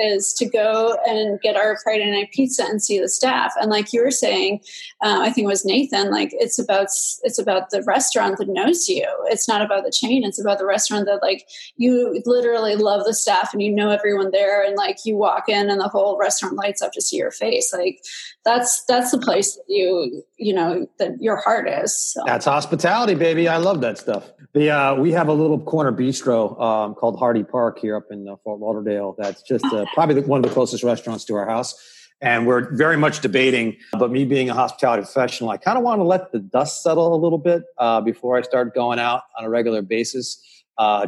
is 0.00 0.32
to 0.34 0.48
go 0.48 0.96
and 1.06 1.40
get 1.40 1.56
our 1.56 1.78
Friday 1.82 2.10
night 2.10 2.30
pizza 2.32 2.64
and 2.64 2.82
see 2.82 2.98
the 2.98 3.08
staff. 3.08 3.52
And 3.60 3.70
like 3.70 3.92
you 3.92 4.02
were 4.02 4.10
saying, 4.10 4.60
uh, 5.02 5.20
I 5.20 5.30
think 5.30 5.44
it 5.44 5.48
was 5.48 5.64
Nathan. 5.64 6.10
Like 6.10 6.30
it's 6.32 6.58
about 6.58 6.88
it's 7.22 7.38
about 7.38 7.70
the 7.70 7.82
restaurant 7.82 8.38
that 8.38 8.48
knows 8.48 8.88
you. 8.88 9.06
It's 9.26 9.48
not 9.48 9.62
about 9.62 9.84
the 9.84 9.92
chain. 9.92 10.24
It's 10.24 10.40
about 10.40 10.58
the 10.58 10.66
restaurant 10.66 11.06
that 11.06 11.22
like 11.22 11.46
you 11.76 12.22
literally 12.26 12.76
love 12.76 13.04
the 13.04 13.14
staff 13.14 13.52
and 13.52 13.62
you 13.62 13.72
know 13.72 13.90
everyone 13.90 14.30
there. 14.30 14.64
And 14.64 14.76
like 14.76 14.98
you 15.04 15.16
walk 15.16 15.48
in 15.48 15.70
and 15.70 15.80
the 15.80 15.88
whole 15.88 16.18
restaurant 16.18 16.56
lights 16.56 16.82
up 16.82 16.92
to 16.92 17.00
see 17.00 17.16
your 17.16 17.30
face. 17.30 17.72
Like 17.72 18.02
that's 18.44 18.84
that's 18.86 19.10
the 19.10 19.18
place 19.18 19.54
that 19.54 19.64
you 19.68 20.22
you 20.36 20.52
know 20.52 20.88
that 20.98 21.20
your 21.20 21.36
heart 21.36 21.68
is. 21.68 21.96
So. 21.96 22.22
That's 22.26 22.44
hospitality, 22.44 23.14
baby. 23.14 23.48
I 23.48 23.58
love 23.58 23.80
that 23.82 23.98
stuff. 23.98 24.32
The 24.52 24.70
uh, 24.70 24.94
we 24.96 25.12
have 25.12 25.28
a 25.28 25.32
little 25.32 25.58
corner 25.60 25.92
bistro 25.92 26.60
um, 26.60 26.94
called 26.94 27.18
Hardy 27.18 27.44
Park 27.44 27.78
here 27.78 27.91
up 27.96 28.06
in 28.10 28.28
uh, 28.28 28.36
Fort 28.42 28.60
Lauderdale. 28.60 29.14
That's 29.18 29.42
just 29.42 29.64
uh, 29.66 29.84
probably 29.94 30.20
the, 30.20 30.22
one 30.22 30.44
of 30.44 30.48
the 30.48 30.54
closest 30.54 30.82
restaurants 30.84 31.24
to 31.26 31.34
our 31.34 31.46
house. 31.46 31.74
And 32.20 32.46
we're 32.46 32.74
very 32.74 32.96
much 32.96 33.20
debating. 33.20 33.76
But 33.98 34.10
me 34.10 34.24
being 34.24 34.48
a 34.48 34.54
hospitality 34.54 35.02
professional, 35.02 35.50
I 35.50 35.56
kind 35.56 35.76
of 35.76 35.84
want 35.84 35.98
to 35.98 36.04
let 36.04 36.32
the 36.32 36.38
dust 36.38 36.82
settle 36.82 37.14
a 37.14 37.20
little 37.20 37.38
bit 37.38 37.64
uh, 37.78 38.00
before 38.00 38.38
I 38.38 38.42
start 38.42 38.74
going 38.74 38.98
out 38.98 39.22
on 39.38 39.44
a 39.44 39.50
regular 39.50 39.82
basis. 39.82 40.40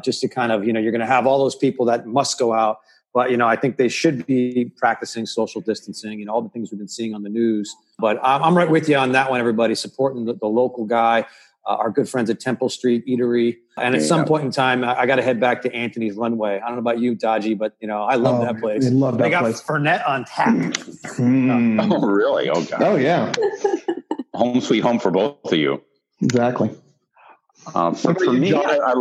Just 0.05 0.21
to 0.21 0.29
kind 0.29 0.53
of, 0.53 0.65
you 0.65 0.73
know, 0.73 0.79
you're 0.79 0.93
going 0.93 1.01
to 1.01 1.07
have 1.07 1.27
all 1.27 1.39
those 1.39 1.57
people 1.57 1.87
that 1.87 2.07
must 2.07 2.39
go 2.39 2.53
out 2.53 2.79
But 3.15 3.31
you 3.31 3.37
know, 3.37 3.47
I 3.47 3.55
think 3.55 3.77
they 3.77 3.89
should 3.89 4.27
be 4.27 4.73
practicing 4.77 5.25
social 5.25 5.61
distancing. 5.61 6.19
You 6.19 6.27
know, 6.27 6.33
all 6.33 6.43
the 6.43 6.49
things 6.49 6.73
we've 6.73 6.79
been 6.81 6.89
seeing 6.89 7.15
on 7.15 7.23
the 7.23 7.29
news. 7.31 7.75
But 8.01 8.19
I'm, 8.23 8.43
I'm 8.43 8.57
right 8.57 8.69
with 8.69 8.89
you 8.89 8.97
on 8.97 9.13
that 9.13 9.31
one. 9.31 9.39
Everybody 9.39 9.77
supporting 9.77 10.25
the, 10.25 10.35
the 10.35 10.49
local 10.49 10.85
guy 10.85 11.25
uh, 11.67 11.77
our 11.77 11.91
good 11.91 12.09
friends 12.09 12.31
at 12.31 12.41
Temple 12.41 12.69
Street 12.69 13.07
Eatery. 13.07 13.57
And 13.77 13.95
at 13.95 14.03
some 14.03 14.23
go. 14.23 14.29
point 14.29 14.45
in 14.45 14.51
time, 14.51 14.85
I, 14.85 15.01
I 15.01 15.07
got 15.07 15.17
to 15.17 15.23
head 15.23 15.41
back 15.41 15.63
to 15.63 15.75
Anthony's 15.75 16.15
Runway. 16.15 16.61
I 16.61 16.67
don't 16.67 16.75
know 16.75 16.81
about 16.81 17.01
you, 17.01 17.15
Dodgy, 17.15 17.55
but 17.55 17.77
you 17.81 17.89
know 17.89 18.03
I 18.03 18.17
love 18.17 18.41
oh, 18.41 18.45
that 18.45 18.61
place. 18.61 18.87
I 18.87 18.91
love 18.91 19.19
that 19.19 19.25
they 19.25 19.31
got 19.31 19.43
place. 19.43 19.63
Fernet 19.63 20.07
on 20.09 20.25
tap. 20.25 20.55
Mm. 20.55 21.65
Oh, 21.95 22.01
really? 22.07 22.49
Oh, 22.49 22.65
God. 22.65 22.83
Oh, 22.83 22.97
yeah. 22.97 23.33
home 24.35 24.61
sweet 24.61 24.81
home 24.81 24.99
for 24.99 25.11
both 25.11 25.39
of 25.45 25.59
you. 25.59 25.83
Exactly. 26.21 26.71
Uh, 27.75 27.93
for, 27.95 28.15
for 28.15 28.33
me, 28.33 28.53
I, 28.53 28.61
I, 28.61 28.95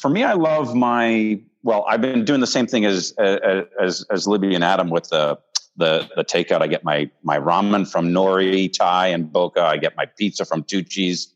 for 0.00 0.08
me, 0.08 0.22
I 0.22 0.34
love 0.34 0.74
my. 0.74 1.40
Well, 1.62 1.84
I've 1.88 2.00
been 2.00 2.24
doing 2.24 2.40
the 2.40 2.46
same 2.46 2.66
thing 2.66 2.84
as 2.84 3.12
as 3.18 4.06
as 4.10 4.26
Libby 4.26 4.54
and 4.54 4.64
Adam 4.64 4.90
with 4.90 5.08
the 5.10 5.38
the 5.76 6.08
the 6.16 6.24
takeout. 6.24 6.62
I 6.62 6.66
get 6.68 6.84
my 6.84 7.10
my 7.22 7.38
ramen 7.38 7.90
from 7.90 8.08
Nori 8.08 8.72
Thai 8.72 9.08
and 9.08 9.30
Boca. 9.30 9.62
I 9.62 9.76
get 9.76 9.96
my 9.96 10.06
pizza 10.06 10.44
from 10.44 10.62
Tucci's. 10.62 11.34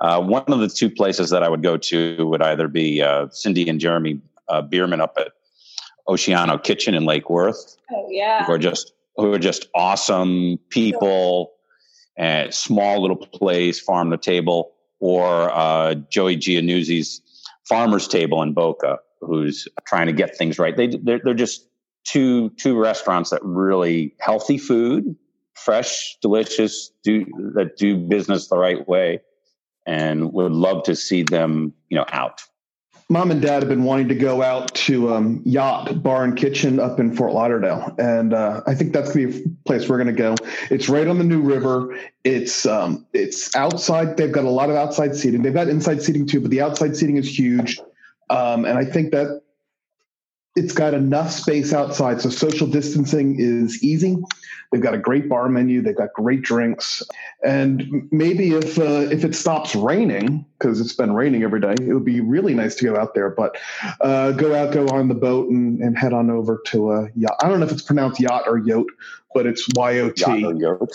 Uh, 0.00 0.20
one 0.20 0.44
of 0.48 0.60
the 0.60 0.68
two 0.68 0.90
places 0.90 1.30
that 1.30 1.42
I 1.42 1.48
would 1.48 1.62
go 1.62 1.76
to 1.76 2.26
would 2.26 2.42
either 2.42 2.68
be 2.68 3.00
uh, 3.00 3.28
Cindy 3.30 3.68
and 3.68 3.80
Jeremy 3.80 4.20
uh, 4.48 4.62
Bearman 4.62 5.00
up 5.00 5.16
at 5.18 5.32
Oceano 6.08 6.62
Kitchen 6.62 6.94
in 6.94 7.04
Lake 7.04 7.30
Worth. 7.30 7.76
Oh 7.90 8.06
yeah, 8.10 8.44
who 8.44 8.52
are 8.52 8.58
just 8.58 8.92
who 9.16 9.32
are 9.32 9.38
just 9.38 9.68
awesome 9.74 10.58
people, 10.68 11.52
and 12.16 12.52
small 12.52 13.00
little 13.00 13.16
place, 13.16 13.80
farm 13.80 14.10
to 14.10 14.18
table, 14.18 14.72
or 15.00 15.50
uh, 15.52 15.94
Joey 15.94 16.36
Giannuzzi's 16.36 17.22
Farmer's 17.66 18.06
Table 18.06 18.42
in 18.42 18.52
Boca, 18.52 18.98
who's 19.20 19.66
trying 19.86 20.06
to 20.06 20.12
get 20.12 20.36
things 20.36 20.58
right. 20.58 20.76
They 20.76 20.88
they're, 20.88 21.20
they're 21.24 21.34
just 21.34 21.66
two 22.04 22.50
two 22.50 22.78
restaurants 22.78 23.30
that 23.30 23.40
really 23.42 24.14
healthy 24.20 24.58
food, 24.58 25.16
fresh, 25.54 26.18
delicious, 26.20 26.92
do 27.02 27.24
that 27.54 27.78
do 27.78 27.96
business 27.96 28.48
the 28.48 28.58
right 28.58 28.86
way 28.86 29.20
and 29.86 30.32
would 30.32 30.52
love 30.52 30.82
to 30.84 30.96
see 30.96 31.22
them, 31.22 31.72
you 31.88 31.96
know, 31.96 32.04
out. 32.12 32.42
Mom 33.08 33.30
and 33.30 33.40
Dad 33.40 33.62
have 33.62 33.68
been 33.68 33.84
wanting 33.84 34.08
to 34.08 34.16
go 34.16 34.42
out 34.42 34.74
to 34.74 35.14
um, 35.14 35.40
Yacht 35.44 36.02
Bar 36.02 36.24
and 36.24 36.36
Kitchen 36.36 36.80
up 36.80 36.98
in 36.98 37.14
Fort 37.14 37.32
Lauderdale, 37.32 37.94
and 37.98 38.34
uh, 38.34 38.62
I 38.66 38.74
think 38.74 38.92
that's 38.92 39.14
gonna 39.14 39.28
be 39.28 39.44
a 39.44 39.48
place 39.64 39.88
we're 39.88 39.98
gonna 39.98 40.12
go. 40.12 40.34
It's 40.70 40.88
right 40.88 41.06
on 41.06 41.18
the 41.18 41.24
New 41.24 41.40
River. 41.40 41.96
It's 42.24 42.66
um, 42.66 43.06
it's 43.12 43.54
outside. 43.54 44.16
They've 44.16 44.32
got 44.32 44.44
a 44.44 44.50
lot 44.50 44.70
of 44.70 44.76
outside 44.76 45.14
seating. 45.14 45.42
They've 45.42 45.54
got 45.54 45.68
inside 45.68 46.02
seating 46.02 46.26
too, 46.26 46.40
but 46.40 46.50
the 46.50 46.60
outside 46.60 46.96
seating 46.96 47.16
is 47.16 47.38
huge, 47.38 47.78
um, 48.28 48.64
and 48.64 48.76
I 48.76 48.84
think 48.84 49.12
that 49.12 49.40
it's 50.56 50.72
got 50.72 50.94
enough 50.94 51.30
space 51.30 51.72
outside, 51.72 52.20
so 52.20 52.30
social 52.30 52.66
distancing 52.66 53.36
is 53.38 53.82
easy. 53.84 54.16
They've 54.72 54.80
got 54.80 54.94
a 54.94 54.98
great 54.98 55.28
bar 55.28 55.48
menu. 55.48 55.82
They've 55.82 55.96
got 55.96 56.12
great 56.14 56.42
drinks, 56.42 57.02
and 57.44 58.08
maybe 58.10 58.52
if 58.52 58.78
uh, 58.78 59.08
if 59.12 59.24
it 59.24 59.34
stops 59.34 59.76
raining 59.76 60.44
because 60.58 60.80
it's 60.80 60.94
been 60.94 61.14
raining 61.14 61.44
every 61.44 61.60
day, 61.60 61.74
it 61.80 61.92
would 61.92 62.04
be 62.04 62.20
really 62.20 62.54
nice 62.54 62.74
to 62.76 62.84
go 62.84 62.96
out 62.96 63.14
there. 63.14 63.30
But 63.30 63.56
uh, 64.00 64.32
go 64.32 64.54
out, 64.54 64.72
go 64.72 64.88
on 64.88 65.06
the 65.08 65.14
boat, 65.14 65.48
and, 65.48 65.78
and 65.80 65.96
head 65.96 66.12
on 66.12 66.30
over 66.30 66.60
to 66.66 66.92
a 66.92 67.08
yacht. 67.14 67.36
I 67.40 67.48
don't 67.48 67.60
know 67.60 67.66
if 67.66 67.72
it's 67.72 67.82
pronounced 67.82 68.18
yacht 68.18 68.44
or 68.46 68.58
yacht, 68.58 68.86
but 69.34 69.46
it's 69.46 69.68
Y 69.76 69.98
O 70.00 70.10
T. 70.10 70.40
Yacht. 70.58 70.92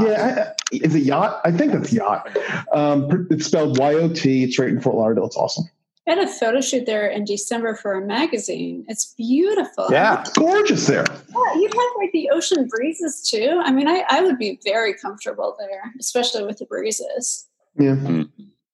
Yeah, 0.00 0.54
I, 0.72 0.74
is 0.74 0.94
it 0.94 1.02
yacht? 1.02 1.42
I 1.44 1.50
think 1.52 1.72
that's 1.72 1.92
yacht. 1.92 2.34
Um, 2.72 3.26
it's 3.30 3.44
spelled 3.44 3.78
Y 3.78 3.94
O 3.94 4.08
T. 4.08 4.44
It's 4.44 4.58
right 4.58 4.70
in 4.70 4.80
Fort 4.80 4.96
Lauderdale. 4.96 5.26
It's 5.26 5.36
awesome. 5.36 5.66
I 6.06 6.10
had 6.10 6.18
a 6.18 6.26
photo 6.26 6.60
shoot 6.60 6.84
there 6.84 7.06
in 7.06 7.24
December 7.24 7.74
for 7.74 7.94
a 7.94 8.06
magazine. 8.06 8.84
It's 8.88 9.14
beautiful. 9.16 9.86
Yeah, 9.90 10.20
it's 10.20 10.32
gorgeous 10.32 10.86
there. 10.86 11.04
Yeah, 11.08 11.54
you 11.54 11.68
have 11.68 11.92
like 11.96 12.12
the 12.12 12.28
ocean 12.30 12.68
breezes 12.68 13.28
too. 13.28 13.60
I 13.64 13.72
mean, 13.72 13.88
I, 13.88 14.04
I 14.10 14.20
would 14.20 14.38
be 14.38 14.60
very 14.64 14.92
comfortable 14.92 15.56
there, 15.58 15.94
especially 15.98 16.44
with 16.44 16.58
the 16.58 16.66
breezes. 16.66 17.46
Yeah. 17.76 17.92
And, 17.92 18.28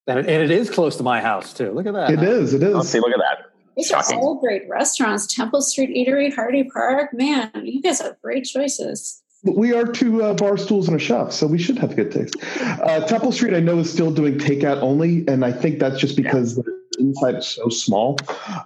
it, 0.06 0.26
and 0.26 0.28
it 0.28 0.50
is 0.50 0.70
close 0.70 0.96
to 0.96 1.04
my 1.04 1.20
house 1.20 1.52
too. 1.52 1.70
Look 1.70 1.86
at 1.86 1.94
that. 1.94 2.10
It 2.10 2.18
huh? 2.18 2.24
is. 2.24 2.52
It 2.52 2.64
is. 2.64 2.74
Oh, 2.74 2.82
see, 2.82 2.98
look 2.98 3.12
at 3.12 3.18
that. 3.18 3.50
These 3.76 3.86
Shocking. 3.86 4.18
are 4.18 4.22
all 4.22 4.40
great 4.40 4.68
restaurants. 4.68 5.26
Temple 5.32 5.62
Street 5.62 5.90
Eatery, 5.90 6.34
Hardy 6.34 6.64
Park. 6.64 7.14
Man, 7.14 7.50
you 7.64 7.80
guys 7.80 8.00
have 8.00 8.20
great 8.20 8.44
choices. 8.44 9.22
We 9.44 9.72
are 9.72 9.86
two 9.86 10.22
uh, 10.22 10.34
bar 10.34 10.58
stools 10.58 10.86
and 10.88 10.96
a 10.96 11.00
chef, 11.00 11.32
so 11.32 11.46
we 11.46 11.56
should 11.56 11.78
have 11.78 11.96
good 11.96 12.10
taste. 12.10 12.36
Uh, 12.60 13.06
Temple 13.06 13.32
Street, 13.32 13.54
I 13.54 13.60
know, 13.60 13.78
is 13.78 13.90
still 13.90 14.10
doing 14.10 14.36
takeout 14.36 14.82
only, 14.82 15.24
and 15.28 15.46
I 15.46 15.52
think 15.52 15.78
that's 15.78 15.98
just 15.98 16.14
because 16.14 16.58
yeah. 16.58 16.69
The 17.00 17.08
inside 17.08 17.36
is 17.36 17.48
so 17.48 17.68
small, 17.68 18.18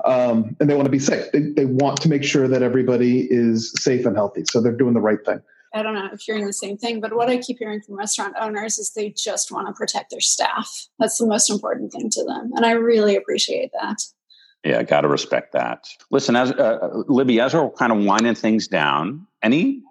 um, 0.05 0.57
and 0.61 0.69
they 0.69 0.75
want 0.75 0.87
to 0.87 0.91
be 0.91 0.99
safe. 0.99 1.31
They, 1.33 1.41
they 1.41 1.65
want 1.65 2.01
to 2.03 2.09
make 2.09 2.25
sure 2.25 2.49
that 2.49 2.63
everybody 2.63 3.27
is 3.31 3.73
safe 3.77 4.05
and 4.07 4.17
healthy, 4.17 4.45
so 4.51 4.61
they're 4.61 4.73
doing 4.77 4.95
the 4.95 5.01
right 5.01 5.25
thing. 5.25 5.41
I 5.73 5.83
don't 5.83 5.95
know 5.95 6.09
if 6.13 6.29
you're 6.29 6.37
hearing 6.37 6.47
the 6.47 6.53
same 6.53 6.77
thing, 6.77 7.01
but 7.01 7.15
what 7.15 7.29
I 7.29 7.39
keep 7.39 7.59
hearing 7.59 7.81
from 7.81 7.97
restaurant 7.97 8.35
owners 8.41 8.79
is 8.79 8.93
they 8.93 9.11
just 9.11 9.51
want 9.51 9.67
to 9.67 9.73
protect 9.73 10.11
their 10.11 10.21
staff. 10.21 10.71
That's 11.01 11.19
the 11.19 11.27
most 11.27 11.51
important 11.51 11.93
thing 11.93 12.11
to 12.11 12.25
them, 12.25 12.53
and 12.55 12.65
I 12.65 12.73
really 12.73 13.17
appreciate 13.17 13.71
that. 13.81 14.03
Yeah, 14.65 14.83
got 14.83 15.03
to 15.03 15.09
respect 15.09 15.53
that. 15.53 15.87
Listen, 16.11 16.37
as 16.37 16.51
uh, 16.53 16.89
Libby, 17.07 17.41
as 17.41 17.55
we're 17.55 17.71
kind 17.71 17.93
of 17.93 18.03
winding 18.05 18.35
things 18.35 18.67
down, 18.67 19.27
any 19.43 19.83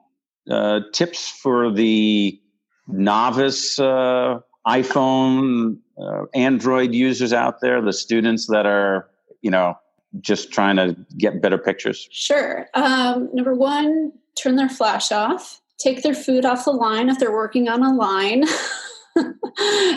uh, 0.49 0.81
tips 0.93 1.29
for 1.29 1.71
the 1.71 2.39
novice 2.87 3.79
uh, 3.79 4.39
iPhone, 4.67 5.77
uh, 5.97 6.25
Android 6.33 6.93
users 6.93 7.33
out 7.33 7.61
there, 7.61 7.81
the 7.81 7.93
students 7.93 8.47
that 8.47 8.65
are, 8.65 9.09
you 9.41 9.51
know, 9.51 9.75
just 10.21 10.51
trying 10.51 10.75
to 10.77 10.95
get 11.17 11.41
better 11.41 11.57
pictures? 11.57 12.07
Sure. 12.11 12.67
Um, 12.73 13.29
number 13.33 13.53
one, 13.53 14.11
turn 14.35 14.55
their 14.55 14.69
flash 14.69 15.11
off, 15.11 15.61
take 15.77 16.03
their 16.03 16.13
food 16.13 16.45
off 16.45 16.65
the 16.65 16.71
line 16.71 17.09
if 17.09 17.19
they're 17.19 17.33
working 17.33 17.67
on 17.67 17.83
a 17.83 17.93
line. 17.93 18.45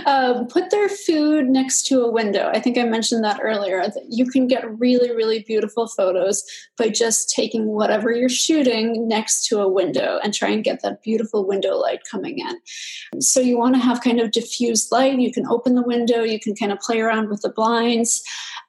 um, 0.07 0.47
put 0.49 0.71
their 0.71 0.89
food 0.89 1.49
next 1.49 1.87
to 1.87 2.03
a 2.03 2.11
window. 2.11 2.51
I 2.53 2.61
think 2.61 2.77
I 2.79 2.85
mentioned 2.85 3.25
that 3.25 3.41
earlier. 3.43 3.81
That 3.81 4.05
you 4.09 4.27
can 4.27 4.47
get 4.47 4.79
really, 4.79 5.11
really 5.11 5.41
beautiful 5.41 5.87
photos 5.89 6.45
by 6.77 6.89
just 6.89 7.31
taking 7.31 7.67
whatever 7.67 8.13
you're 8.13 8.29
shooting 8.29 9.09
next 9.09 9.47
to 9.47 9.61
a 9.61 9.69
window 9.69 10.19
and 10.23 10.35
try 10.35 10.49
and 10.49 10.65
get 10.65 10.83
that 10.83 11.03
beautiful 11.03 11.47
window 11.47 11.77
light 11.77 12.01
coming 12.11 12.39
in. 12.39 13.21
So 13.21 13.41
you 13.41 13.59
want 13.59 13.75
to 13.75 13.81
have 13.81 14.03
kind 14.03 14.21
of 14.21 14.31
diffused 14.31 14.93
light. 14.93 15.19
You 15.19 15.33
can 15.33 15.47
open 15.47 15.75
the 15.75 15.83
window. 15.83 16.23
You 16.23 16.39
can 16.39 16.55
kind 16.55 16.73
of 16.73 16.79
play 16.81 17.01
around 17.01 17.29
with 17.29 17.43
the 17.43 17.51
blinds. 17.51 18.23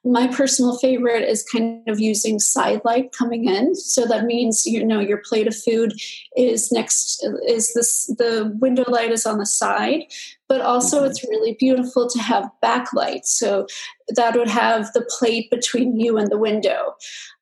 My 0.09 0.27
personal 0.27 0.77
favorite 0.77 1.27
is 1.27 1.43
kind 1.43 1.87
of 1.87 1.99
using 1.99 2.39
side 2.39 2.81
light 2.85 3.11
coming 3.11 3.45
in. 3.45 3.75
So 3.75 4.05
that 4.05 4.25
means 4.25 4.65
you 4.65 4.85
know 4.85 4.99
your 4.99 5.21
plate 5.27 5.47
of 5.47 5.55
food 5.55 5.93
is 6.35 6.71
next 6.71 7.25
is 7.47 7.73
this 7.73 8.07
the 8.17 8.55
window 8.59 8.85
light 8.87 9.11
is 9.11 9.25
on 9.25 9.37
the 9.37 9.45
side, 9.45 10.03
but 10.47 10.61
also 10.61 10.97
mm-hmm. 10.97 11.07
it's 11.07 11.23
really 11.23 11.55
beautiful 11.59 12.09
to 12.09 12.19
have 12.19 12.49
backlight. 12.63 13.25
So 13.25 13.67
that 14.15 14.35
would 14.35 14.49
have 14.49 14.93
the 14.93 15.07
plate 15.19 15.49
between 15.49 15.99
you 15.99 16.17
and 16.17 16.31
the 16.31 16.37
window. 16.37 16.95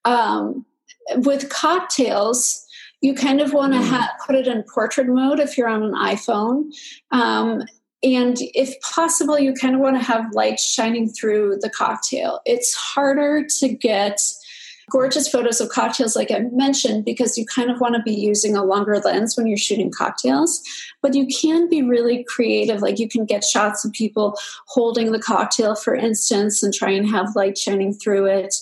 Um, 0.04 0.66
with 1.18 1.50
cocktails, 1.50 2.66
you 3.02 3.14
kind 3.14 3.42
of 3.42 3.54
want 3.54 3.74
to 3.74 3.80
mm. 3.80 3.88
ha- 3.88 4.14
put 4.26 4.36
it 4.36 4.48
in 4.48 4.64
portrait 4.64 5.08
mode 5.08 5.40
if 5.40 5.58
you're 5.58 5.68
on 5.68 5.84
an 5.84 5.94
iPhone. 5.94 6.72
Um, 7.12 7.64
and 8.06 8.38
if 8.54 8.80
possible, 8.82 9.40
you 9.40 9.54
kind 9.54 9.74
of 9.74 9.82
want 9.82 9.98
to 9.98 10.04
have 10.04 10.32
light 10.34 10.60
shining 10.60 11.10
through 11.10 11.58
the 11.62 11.72
cocktail. 11.72 12.40
It's 12.46 12.74
harder 12.76 13.44
to 13.60 13.70
get 13.70 14.22
gorgeous 14.92 15.28
photos 15.28 15.60
of 15.60 15.70
cocktails, 15.70 16.16
like 16.16 16.30
I 16.30 16.42
mentioned, 16.52 17.04
because 17.04 17.36
you 17.36 17.48
kind 17.48 17.72
of 17.72 17.82
want 17.82 17.96
to 17.96 18.04
be 18.04 18.14
using 18.14 18.56
a 18.56 18.64
longer 18.64 19.00
lens 19.00 19.36
when 19.36 19.48
you're 19.48 19.58
shooting 19.58 19.92
cocktails. 19.92 20.62
But 21.02 21.16
you 21.16 21.26
can 21.26 21.68
be 21.68 21.82
really 21.82 22.24
creative. 22.26 22.84
Like 22.84 23.00
you 23.00 23.10
can 23.10 23.26
get 23.26 23.44
shots 23.44 23.84
of 23.84 23.92
people 23.94 24.38
holding 24.68 25.12
the 25.12 25.20
cocktail, 25.20 25.76
for 25.76 25.96
instance, 25.96 26.62
and 26.62 26.72
try 26.72 26.92
and 26.92 27.10
have 27.10 27.36
light 27.36 27.58
shining 27.58 27.92
through 27.92 28.28
it. 28.28 28.56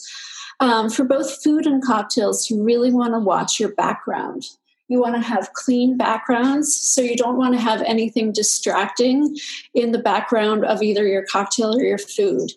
Um, 0.62 0.90
for 0.90 1.04
both 1.04 1.44
food 1.44 1.66
and 1.66 1.84
cocktails, 1.84 2.50
you 2.50 2.64
really 2.64 2.94
want 2.94 3.14
to 3.14 3.20
watch 3.20 3.60
your 3.60 3.74
background. 3.74 4.46
You 4.90 5.00
want 5.00 5.16
to 5.16 5.22
have 5.22 5.54
clean 5.54 5.98
backgrounds, 5.98 6.76
so 6.76 7.02
you 7.02 7.16
don't 7.16 7.38
want 7.38 7.54
to 7.56 7.60
have 7.60 7.82
anything 7.84 8.32
distracting 8.32 9.36
in 9.74 9.92
the 9.92 10.00
background 10.00 10.66
of 10.66 10.82
either 10.82 11.08
your 11.08 11.26
cocktail 11.26 11.76
or 11.76 11.82
your 11.82 11.98
food. 11.98 12.52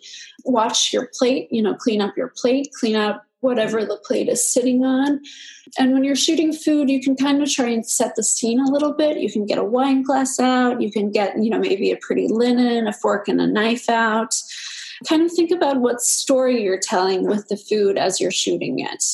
Watch 0.45 0.93
your 0.93 1.11
plate, 1.19 1.49
you 1.51 1.63
know, 1.63 1.75
clean 1.75 2.01
up 2.01 2.17
your 2.17 2.33
plate, 2.37 2.71
clean 2.79 2.97
up 2.97 3.27
whatever 3.41 3.85
the 3.85 3.99
plate 4.05 4.29
is 4.29 4.47
sitting 4.47 4.85
on. 4.85 5.21
And 5.79 5.93
when 5.93 6.05
you're 6.05 6.17
shooting 6.17 6.53
food, 6.53 6.91
you 6.91 7.01
can 7.01 7.17
kind 7.17 7.43
of 7.43 7.51
try 7.51 7.69
and 7.69 7.87
set 7.87 8.17
the 8.17 8.23
scene 8.23 8.61
a 8.61 8.71
little 8.71 8.93
bit. 8.93 9.19
You 9.19 9.31
can 9.31 9.47
get 9.47 9.59
a 9.59 9.65
wine 9.65 10.03
glass 10.03 10.41
out, 10.41 10.81
you 10.81 10.91
can 10.91 11.11
get, 11.11 11.39
you 11.43 11.51
know, 11.51 11.59
maybe 11.59 11.91
a 11.91 11.97
pretty 11.97 12.29
linen, 12.29 12.89
a 12.89 12.93
fork 12.93 13.29
and 13.29 13.41
a 13.41 13.47
knife 13.47 13.89
out. 13.89 14.35
Kind 15.09 15.23
of 15.23 15.33
think 15.33 15.51
about 15.51 15.81
what 15.81 16.01
story 16.01 16.63
you're 16.63 16.81
telling 16.81 17.27
with 17.27 17.49
the 17.49 17.57
food 17.57 17.99
as 17.99 18.21
you're 18.21 18.31
shooting 18.31 18.81
it. 18.81 19.05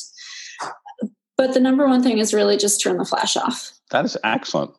But 1.42 1.54
the 1.54 1.60
number 1.60 1.88
one 1.88 2.04
thing 2.04 2.18
is 2.18 2.32
really 2.32 2.56
just 2.56 2.80
turn 2.80 2.98
the 2.98 3.04
flash 3.04 3.36
off. 3.36 3.72
That 3.90 4.04
is 4.04 4.16
excellent. 4.22 4.70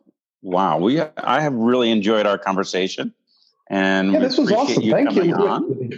Wow, 0.42 0.78
we 0.78 1.02
I 1.02 1.42
have 1.42 1.54
really 1.54 1.92
enjoyed 1.92 2.26
our 2.26 2.38
conversation, 2.38 3.14
and 3.70 4.14
yeah, 4.14 4.20
this 4.20 4.38
was 4.38 4.50
awesome. 4.50 4.82
You 4.82 4.94
Thank 4.94 5.12
you. 5.12 5.36
On. 5.36 5.90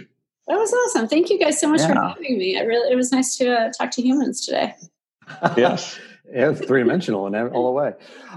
That 0.48 0.56
was 0.56 0.72
awesome. 0.72 1.06
Thank 1.06 1.30
you 1.30 1.38
guys 1.38 1.60
so 1.60 1.70
much 1.70 1.82
yeah. 1.82 1.94
for 1.94 2.00
having 2.00 2.36
me. 2.36 2.58
I 2.58 2.62
really, 2.62 2.92
it 2.92 2.96
was 2.96 3.12
nice 3.12 3.36
to 3.36 3.48
uh, 3.48 3.72
talk 3.78 3.92
to 3.92 4.02
humans 4.02 4.44
today. 4.44 4.74
yes. 5.56 6.00
Yeah, 6.32 6.52
three 6.52 6.82
dimensional 6.82 7.28
and 7.28 7.36
all 7.52 7.66
the 7.66 7.72
way. 7.72 7.92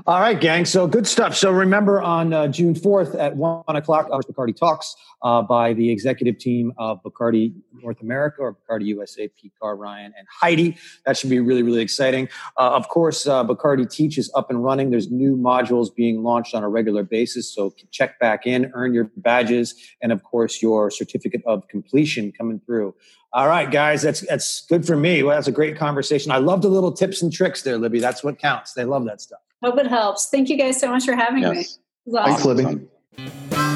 All 0.06 0.20
right, 0.20 0.40
gang. 0.40 0.66
So 0.66 0.86
good 0.86 1.08
stuff. 1.08 1.36
So 1.36 1.52
remember 1.52 2.00
on 2.00 2.32
uh, 2.32 2.48
June 2.48 2.76
4th 2.76 3.18
at 3.20 3.36
one 3.36 3.64
o'clock, 3.76 4.10
Bacardi 4.10 4.56
Talks 4.56 4.96
uh, 5.22 5.42
by 5.42 5.74
the 5.74 5.92
executive 5.92 6.38
team 6.38 6.72
of 6.78 7.02
Bacardi 7.04 7.54
North 7.82 8.02
America 8.02 8.42
or 8.42 8.56
Bacardi 8.56 8.86
USA, 8.86 9.28
Pete 9.28 9.52
Carr, 9.62 9.76
Ryan, 9.76 10.14
and 10.18 10.28
Heidi. 10.42 10.78
That 11.06 11.18
should 11.18 11.30
be 11.30 11.40
really, 11.40 11.64
really 11.64 11.82
exciting. 11.82 12.30
Uh, 12.58 12.72
of 12.72 12.90
course, 12.90 13.28
uh, 13.28 13.44
Bacardi 13.44 13.90
Teach 13.90 14.18
is 14.18 14.32
up 14.36 14.50
and 14.50 14.64
running. 14.64 14.92
There's 14.92 15.12
new 15.12 15.36
modules 15.36 15.94
being 15.94 16.24
launched 16.24 16.56
on 16.56 16.64
a 16.64 16.70
regular 16.70 17.04
basis. 17.04 17.54
So 17.54 17.74
check 17.92 18.20
back 18.20 18.46
in, 18.46 18.72
earn 18.74 18.94
your 18.94 19.10
badges, 19.18 19.76
and 20.02 20.12
of 20.12 20.24
course, 20.24 20.62
your 20.62 20.90
certificate 20.92 21.42
of 21.46 21.68
completion 21.68 22.32
coming 22.32 22.60
through. 22.66 22.96
All 23.32 23.48
right, 23.48 23.70
guys, 23.70 24.02
that's 24.02 24.22
that's 24.22 24.66
good 24.66 24.88
for 24.88 24.96
me. 24.96 25.22
Well, 25.22 25.36
that's 25.36 25.48
a 25.48 25.52
great 25.52 25.78
conversation. 25.78 26.32
I 26.32 26.38
love 26.38 26.64
the 26.64 26.70
little 26.70 26.92
tips 26.92 27.22
and 27.22 27.32
tricks 27.32 27.62
there, 27.62 27.78
Libby. 27.78 28.00
That's 28.00 28.24
what 28.24 28.40
counts. 28.40 28.74
They 28.74 28.86
love 28.86 29.06
that 29.06 29.22
stuff. 29.22 29.40
Hope 29.64 29.78
it 29.78 29.88
helps. 29.88 30.30
Thank 30.30 30.50
you 30.50 30.58
guys 30.58 30.80
so 30.80 30.90
much 30.90 31.06
for 31.06 31.16
having 31.16 31.44
yes. 31.44 31.78
me. 32.08 32.18
Awesome. 32.18 32.26
Thanks, 32.26 32.46
Libby. 32.46 33.69